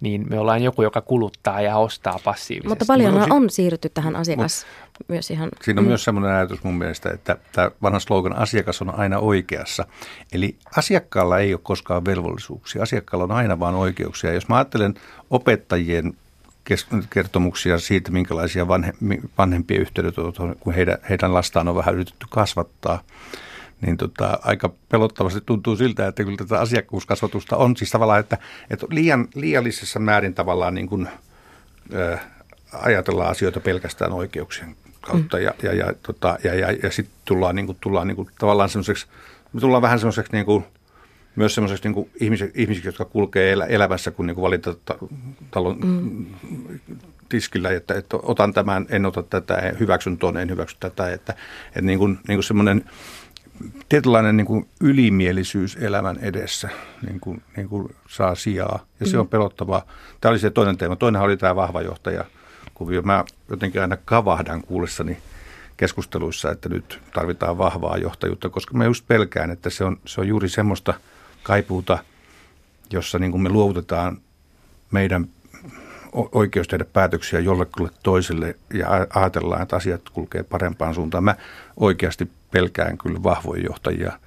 niin 0.00 0.26
me 0.30 0.38
ollaan 0.38 0.62
joku, 0.62 0.82
joka 0.82 1.00
kuluttaa 1.00 1.60
ja 1.60 1.76
ostaa 1.76 2.18
passiivisesti. 2.24 2.68
Mutta 2.68 2.84
paljon 2.88 3.32
on 3.32 3.50
siirrytty 3.50 3.88
tähän 3.88 4.16
asiakas 4.16 4.66
myös 5.08 5.30
ihan... 5.30 5.48
Siinä 5.62 5.80
on 5.80 5.84
mm. 5.84 5.88
myös 5.88 6.04
sellainen 6.04 6.32
ajatus 6.32 6.64
mun 6.64 6.78
mielestä, 6.78 7.10
että 7.10 7.36
tämä 7.52 7.70
vanha 7.82 8.00
slogan 8.00 8.36
asiakas 8.36 8.82
on 8.82 8.98
aina 8.98 9.18
oikeassa. 9.18 9.86
Eli 10.32 10.56
asiakkaalla 10.76 11.38
ei 11.38 11.54
ole 11.54 11.60
koskaan 11.62 12.04
velvollisuuksia. 12.04 12.82
Asiakkaalla 12.82 12.95
on 13.12 13.32
aina 13.32 13.60
vain 13.60 13.74
oikeuksia. 13.74 14.32
Jos 14.32 14.48
mä 14.48 14.56
ajattelen 14.56 14.94
opettajien 15.30 16.14
kertomuksia 17.10 17.78
siitä, 17.78 18.10
minkälaisia 18.10 18.68
vanhe, 18.68 18.92
vanhempia 19.38 19.80
yhteydet 19.80 20.18
on, 20.18 20.56
kun 20.60 20.74
heidän, 20.74 20.98
heidän 21.08 21.34
lastaan 21.34 21.68
on 21.68 21.74
vähän 21.74 21.94
yritetty 21.94 22.26
kasvattaa, 22.30 23.02
niin 23.80 23.96
tota, 23.96 24.38
aika 24.42 24.72
pelottavasti 24.88 25.40
tuntuu 25.46 25.76
siltä, 25.76 26.06
että 26.06 26.24
kyllä 26.24 26.36
tätä 26.36 26.60
asiakkuuskasvatusta 26.60 27.56
on 27.56 27.76
siis 27.76 27.90
tavallaan, 27.90 28.20
että, 28.20 28.38
että 28.70 28.86
liian, 28.90 29.28
liiallisessa 29.34 29.98
määrin 29.98 30.34
tavallaan 30.34 30.74
niin 30.74 30.88
kuin, 30.88 31.08
äh, 31.94 32.26
ajatellaan 32.72 33.30
asioita 33.30 33.60
pelkästään 33.60 34.12
oikeuksien 34.12 34.76
kautta 35.00 35.36
mm. 35.36 35.42
ja, 35.42 35.54
ja, 35.62 35.74
ja, 35.74 35.92
tota, 36.02 36.38
ja, 36.44 36.54
ja, 36.54 36.72
ja 36.82 36.90
sitten 36.90 37.16
tullaan, 37.24 37.56
niin 37.56 37.66
kuin, 37.66 37.78
tullaan 37.80 38.06
niin 38.06 38.16
kuin, 38.16 38.28
tavallaan 38.38 38.68
semmoiseksi, 38.68 39.06
me 39.52 39.60
tullaan 39.60 39.82
vähän 39.82 39.98
semmoiseksi 39.98 40.32
niin 40.32 40.46
kuin, 40.46 40.64
myös 41.36 41.54
semmoiseksi 41.54 41.88
niin 41.88 42.10
ihmisiksi, 42.20 42.60
ihmisiksi, 42.60 42.88
jotka 42.88 43.04
kulkee 43.04 43.52
elä, 43.52 43.64
elämässä, 43.64 44.10
kun 44.10 44.26
niin 44.26 44.40
valintatalon 44.40 45.78
mm. 45.84 46.26
tiskillä, 47.28 47.70
että, 47.70 47.94
että 47.94 48.16
otan 48.22 48.52
tämän, 48.52 48.86
en 48.88 49.06
ota 49.06 49.22
tätä, 49.22 49.72
hyväksyn 49.80 50.18
tuon, 50.18 50.36
en 50.36 50.50
hyväksy 50.50 50.76
tätä, 50.80 51.12
että, 51.12 51.34
että 51.66 51.80
niin 51.80 51.98
kuin, 51.98 52.18
niin 52.28 52.36
kuin 52.36 52.44
semmoinen 52.44 52.84
tietynlainen 53.88 54.36
niin 54.36 54.46
kuin 54.46 54.68
ylimielisyys 54.80 55.76
elämän 55.80 56.18
edessä 56.20 56.68
niin 57.06 57.20
kuin, 57.20 57.42
niin 57.56 57.68
kuin 57.68 57.94
saa 58.08 58.34
sijaa 58.34 58.86
ja 59.00 59.06
se 59.06 59.16
mm. 59.16 59.20
on 59.20 59.28
pelottavaa. 59.28 59.86
Tämä 60.20 60.30
oli 60.30 60.38
se 60.38 60.50
toinen 60.50 60.78
teema. 60.78 60.96
Toinen 60.96 61.22
oli 61.22 61.36
tämä 61.36 61.56
vahva 61.56 61.82
johtaja 61.82 62.24
kuvio. 62.74 63.02
Mä 63.02 63.24
jotenkin 63.50 63.80
aina 63.80 63.96
kavahdan 64.04 64.62
kuullessani 64.62 65.16
keskusteluissa, 65.76 66.50
että 66.50 66.68
nyt 66.68 67.00
tarvitaan 67.14 67.58
vahvaa 67.58 67.96
johtajuutta, 67.96 68.48
koska 68.48 68.74
mä 68.74 68.84
just 68.84 69.04
pelkään, 69.08 69.50
että 69.50 69.70
se 69.70 69.84
on, 69.84 69.96
se 70.04 70.20
on 70.20 70.28
juuri 70.28 70.48
semmoista 70.48 70.94
kaipuuta, 71.46 71.98
jossa 72.90 73.18
niin 73.18 73.30
kuin 73.30 73.42
me 73.42 73.48
luovutetaan 73.48 74.18
meidän 74.90 75.28
oikeus 76.12 76.68
tehdä 76.68 76.84
päätöksiä 76.84 77.40
jollekulle 77.40 77.90
toiselle 78.02 78.56
ja 78.74 78.88
ajatellaan, 79.14 79.62
että 79.62 79.76
asiat 79.76 80.00
kulkee 80.12 80.42
parempaan 80.42 80.94
suuntaan. 80.94 81.24
Mä 81.24 81.36
oikeasti 81.76 82.30
pelkään 82.50 82.98
kyllä 82.98 83.22
vahvoja 83.22 83.62
johtajia. 83.62 84.18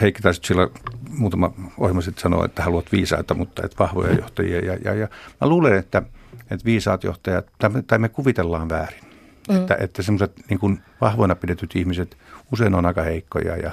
Heikki 0.00 0.22
taisi 0.22 0.40
sillä 0.44 0.68
muutama 1.08 1.52
ohjelma 1.78 2.00
sitten 2.00 2.22
sanoa, 2.22 2.44
että 2.44 2.62
haluat 2.62 2.92
viisaita, 2.92 3.34
mutta 3.34 3.62
et 3.64 3.78
vahvoja 3.78 4.14
johtajia. 4.14 4.58
Ja, 4.64 4.78
ja, 4.84 4.94
ja 4.94 5.08
mä 5.40 5.48
luulen, 5.48 5.74
että, 5.74 6.02
että 6.50 6.64
viisaat 6.64 7.04
johtajat, 7.04 7.46
tai 7.86 7.98
me 7.98 8.08
kuvitellaan 8.08 8.68
väärin. 8.68 9.04
Mm. 9.48 9.56
Että, 9.56 9.76
että 9.80 10.02
semmoiset 10.02 10.32
niin 10.50 10.82
vahvoina 11.00 11.34
pidetyt 11.34 11.76
ihmiset 11.76 12.16
usein 12.52 12.74
on 12.74 12.86
aika 12.86 13.02
heikkoja 13.02 13.56
ja, 13.56 13.70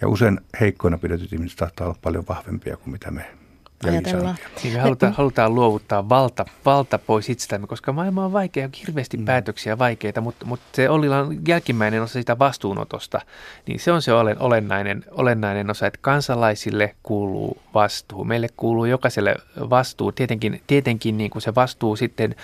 ja 0.00 0.08
usein 0.08 0.40
heikkoina 0.60 0.98
pidetyt 0.98 1.32
ihmiset 1.32 1.58
saattaa 1.58 1.86
olla 1.86 1.98
paljon 2.02 2.24
vahvempia 2.28 2.76
kuin 2.76 2.90
mitä 2.90 3.10
me 3.10 3.39
ajatellaan. 3.88 4.36
Niin 4.62 4.74
me 4.74 4.80
halutaan, 4.80 5.12
halutaan 5.12 5.54
luovuttaa 5.54 6.08
valta, 6.08 6.44
valta 6.64 6.98
pois 6.98 7.28
itsestämme, 7.28 7.66
koska 7.66 7.92
maailma 7.92 8.24
on 8.24 8.32
vaikea, 8.32 8.68
hirveästi 8.80 9.16
mm. 9.16 9.24
päätöksiä 9.24 9.78
vaikeita, 9.78 10.20
mutta, 10.20 10.46
mutta 10.46 10.66
se 10.72 10.90
Ollilan 10.90 11.38
jälkimmäinen 11.48 12.02
osa 12.02 12.12
sitä 12.12 12.38
vastuunotosta, 12.38 13.20
niin 13.66 13.80
se 13.80 13.92
on 13.92 14.02
se 14.02 14.12
olennainen, 14.38 15.04
olennainen 15.10 15.70
osa, 15.70 15.86
että 15.86 15.98
kansalaisille 16.02 16.94
kuuluu 17.02 17.58
vastuu. 17.74 18.24
Meille 18.24 18.48
kuuluu 18.56 18.84
jokaiselle 18.84 19.34
vastuu. 19.70 20.12
Tietenkin, 20.12 20.62
tietenkin 20.66 21.18
niin 21.18 21.30
kuin 21.30 21.42
se 21.42 21.54
vastuu 21.54 21.96
sitten, 21.96 22.34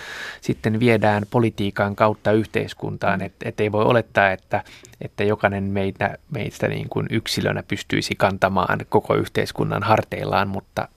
sitten 0.41 0.81
viedään 0.81 1.23
politiikan 1.31 1.97
kautta 1.97 2.33
yhteiskuntaan, 2.33 3.23
että 3.23 3.49
et 3.49 3.61
ei 3.61 3.73
voi 3.73 3.85
olettaa, 3.85 4.31
että, 4.31 4.65
että 5.01 5.25
jokainen 5.25 5.65
meitä, 5.65 6.19
meistä 6.31 6.69
niin 6.69 6.89
kuin 6.89 7.07
yksilönä 7.11 7.63
pystyisi 7.63 8.15
kantamaan 8.15 8.79
koko 8.89 9.15
yhteiskunnan 9.15 9.83
harteillaan, 9.83 10.49
mutta 10.49 10.89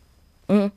Mm. 0.50 0.72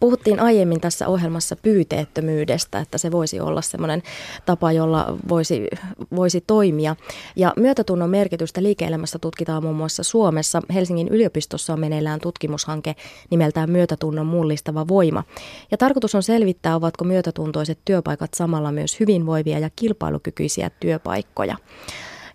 Puhuttiin 0.00 0.40
aiemmin 0.40 0.80
tässä 0.80 1.08
ohjelmassa 1.08 1.56
pyyteettömyydestä, 1.56 2.78
että 2.78 2.98
se 2.98 3.12
voisi 3.12 3.40
olla 3.40 3.62
semmoinen 3.62 4.02
tapa, 4.46 4.72
jolla 4.72 5.18
voisi, 5.28 5.68
voisi 6.16 6.40
toimia. 6.46 6.96
Ja 7.36 7.52
myötätunnon 7.56 8.10
merkitystä 8.10 8.62
liike-elämässä 8.62 9.18
tutkitaan 9.18 9.62
muun 9.62 9.76
muassa 9.76 10.02
Suomessa. 10.02 10.62
Helsingin 10.74 11.08
yliopistossa 11.08 11.72
on 11.72 11.80
meneillään 11.80 12.20
tutkimushanke 12.20 12.96
nimeltään 13.30 13.70
Myötätunnon 13.70 14.26
mullistava 14.26 14.88
voima. 14.88 15.24
Ja 15.70 15.78
tarkoitus 15.78 16.14
on 16.14 16.22
selvittää, 16.22 16.76
ovatko 16.76 17.04
myötätuntoiset 17.04 17.78
työpaikat 17.84 18.34
samalla 18.34 18.72
myös 18.72 19.00
hyvinvoivia 19.00 19.58
ja 19.58 19.70
kilpailukykyisiä 19.76 20.70
työpaikkoja. 20.80 21.56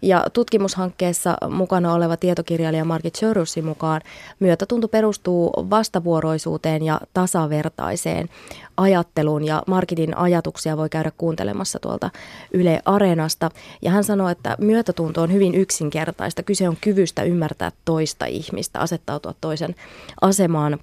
Ja 0.01 0.25
tutkimushankkeessa 0.33 1.37
mukana 1.49 1.93
oleva 1.93 2.17
tietokirjailija 2.17 2.85
Margit 2.85 3.15
Sörussin 3.15 3.65
mukaan 3.65 4.01
myötätunto 4.39 4.87
perustuu 4.87 5.51
vastavuoroisuuteen 5.69 6.83
ja 6.83 7.01
tasavertaiseen 7.13 8.29
ajatteluun 8.77 9.45
ja 9.45 9.63
Markitin 9.67 10.17
ajatuksia 10.17 10.77
voi 10.77 10.89
käydä 10.89 11.11
kuuntelemassa 11.17 11.79
tuolta 11.79 12.09
Yle 12.53 12.81
Areenasta. 12.85 13.51
Ja 13.81 13.91
hän 13.91 14.03
sanoi, 14.03 14.31
että 14.31 14.55
myötätunto 14.59 15.21
on 15.21 15.33
hyvin 15.33 15.55
yksinkertaista. 15.55 16.43
Kyse 16.43 16.69
on 16.69 16.77
kyvystä 16.81 17.23
ymmärtää 17.23 17.71
toista 17.85 18.25
ihmistä, 18.25 18.79
asettautua 18.79 19.33
toisen 19.41 19.75
asemaan 20.21 20.79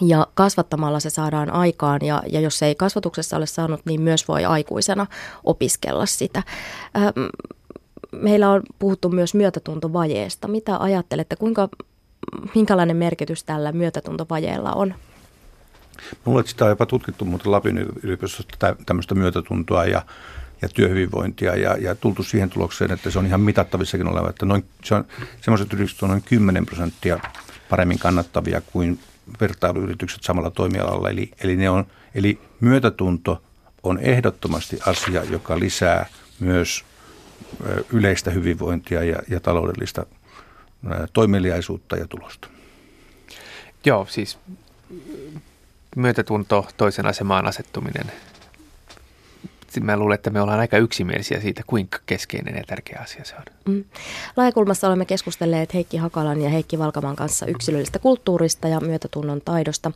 ja 0.00 0.26
kasvattamalla 0.34 1.00
se 1.00 1.10
saadaan 1.10 1.50
aikaan 1.50 2.00
ja, 2.02 2.22
ja 2.32 2.40
jos 2.40 2.62
ei 2.62 2.74
kasvatuksessa 2.74 3.36
ole 3.36 3.46
saanut, 3.46 3.80
niin 3.84 4.00
myös 4.00 4.28
voi 4.28 4.44
aikuisena 4.44 5.06
opiskella 5.44 6.06
sitä. 6.06 6.42
Ähm, 6.96 7.08
meillä 8.20 8.50
on 8.50 8.62
puhuttu 8.78 9.08
myös 9.08 9.34
myötätuntovajeesta. 9.34 10.48
Mitä 10.48 10.76
ajattelette, 10.76 11.36
kuinka, 11.36 11.68
minkälainen 12.54 12.96
merkitys 12.96 13.44
tällä 13.44 13.72
myötätuntovajeella 13.72 14.72
on? 14.72 14.94
Mulla 16.24 16.38
on 16.38 16.46
sitä 16.46 16.64
jopa 16.64 16.86
tutkittu 16.86 17.24
muuten 17.24 17.52
Lapin 17.52 17.78
yliopistosta 18.02 18.76
tämmöistä 18.86 19.14
myötätuntoa 19.14 19.84
ja, 19.84 20.02
ja 20.62 20.68
työhyvinvointia 20.68 21.56
ja, 21.56 21.76
ja 21.76 21.94
tultu 21.94 22.22
siihen 22.22 22.50
tulokseen, 22.50 22.92
että 22.92 23.10
se 23.10 23.18
on 23.18 23.26
ihan 23.26 23.40
mitattavissakin 23.40 24.08
oleva, 24.08 24.28
että 24.28 24.46
noin, 24.46 24.64
se 24.84 24.94
on, 24.94 25.04
semmoiset 25.40 25.72
yritykset 25.72 26.02
on 26.02 26.08
noin 26.08 26.22
10 26.22 26.66
prosenttia 26.66 27.18
paremmin 27.70 27.98
kannattavia 27.98 28.60
kuin 28.60 28.98
vertailuyritykset 29.40 30.22
samalla 30.22 30.50
toimialalla. 30.50 31.10
Eli, 31.10 31.30
eli, 31.40 31.56
ne 31.56 31.70
on, 31.70 31.86
eli 32.14 32.40
myötätunto 32.60 33.42
on 33.82 33.98
ehdottomasti 33.98 34.78
asia, 34.86 35.24
joka 35.24 35.58
lisää 35.58 36.06
myös 36.40 36.84
yleistä 37.92 38.30
hyvinvointia 38.30 39.04
ja, 39.04 39.22
ja 39.28 39.40
taloudellista 39.40 40.06
toimeliaisuutta 41.12 41.96
ja 41.96 42.08
tulosta. 42.08 42.48
Joo, 43.84 44.06
siis 44.10 44.38
myötätunto, 45.96 46.68
toisen 46.76 47.06
asemaan 47.06 47.46
asettuminen, 47.46 48.12
mä 49.80 49.96
luulen, 49.96 50.14
että 50.14 50.30
me 50.30 50.40
ollaan 50.40 50.60
aika 50.60 50.78
yksimielisiä 50.78 51.40
siitä, 51.40 51.62
kuinka 51.66 51.98
keskeinen 52.06 52.56
ja 52.56 52.62
tärkeä 52.66 53.00
asia 53.02 53.24
se 53.24 53.34
on. 53.36 53.42
Mm. 53.74 53.84
Laajakulmassa 54.36 54.86
olemme 54.86 55.04
keskustelleet 55.04 55.74
Heikki 55.74 55.96
Hakalan 55.96 56.40
ja 56.40 56.50
Heikki 56.50 56.78
Valkaman 56.78 57.16
kanssa 57.16 57.46
yksilöllisestä 57.46 57.98
kulttuurista 57.98 58.68
ja 58.68 58.80
myötätunnon 58.80 59.40
taidosta. 59.44 59.92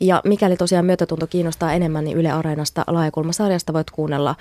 Ja 0.00 0.20
mikäli 0.24 0.56
tosiaan 0.56 0.84
myötätunto 0.84 1.26
kiinnostaa 1.26 1.72
enemmän, 1.72 2.04
niin 2.04 2.16
Yle 2.16 2.30
Areenasta 2.30 2.84
Laajakulmasarjasta 2.86 3.72
voit 3.72 3.90
kuunnella 3.90 4.34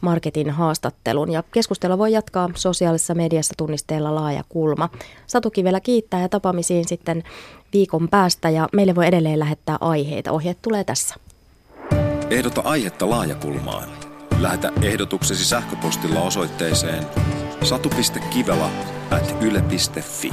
Marketin 0.00 0.50
haastattelun. 0.50 1.32
Ja 1.32 1.42
keskustella 1.52 1.98
voi 1.98 2.12
jatkaa 2.12 2.50
sosiaalisessa 2.54 3.14
mediassa 3.14 3.54
tunnisteella 3.56 4.14
Laaja 4.14 4.44
Kulma. 4.48 4.88
Satu 5.26 5.50
Kivelä 5.50 5.80
kiittää 5.80 6.20
ja 6.20 6.28
tapaamisiin 6.28 6.88
sitten 6.88 7.24
viikon 7.72 8.08
päästä 8.08 8.50
ja 8.50 8.68
meille 8.72 8.94
voi 8.94 9.06
edelleen 9.06 9.38
lähettää 9.38 9.76
aiheita. 9.80 10.32
Ohjeet 10.32 10.58
tulee 10.62 10.84
tässä. 10.84 11.14
Ehdota 12.30 12.60
aihetta 12.60 13.10
laajakulmaan 13.10 14.07
Lähetä 14.40 14.72
ehdotuksesi 14.82 15.44
sähköpostilla 15.44 16.20
osoitteeseen 16.20 17.06
satu.kivela 17.64 18.70
at 19.10 19.36
yle.fi. 19.40 20.32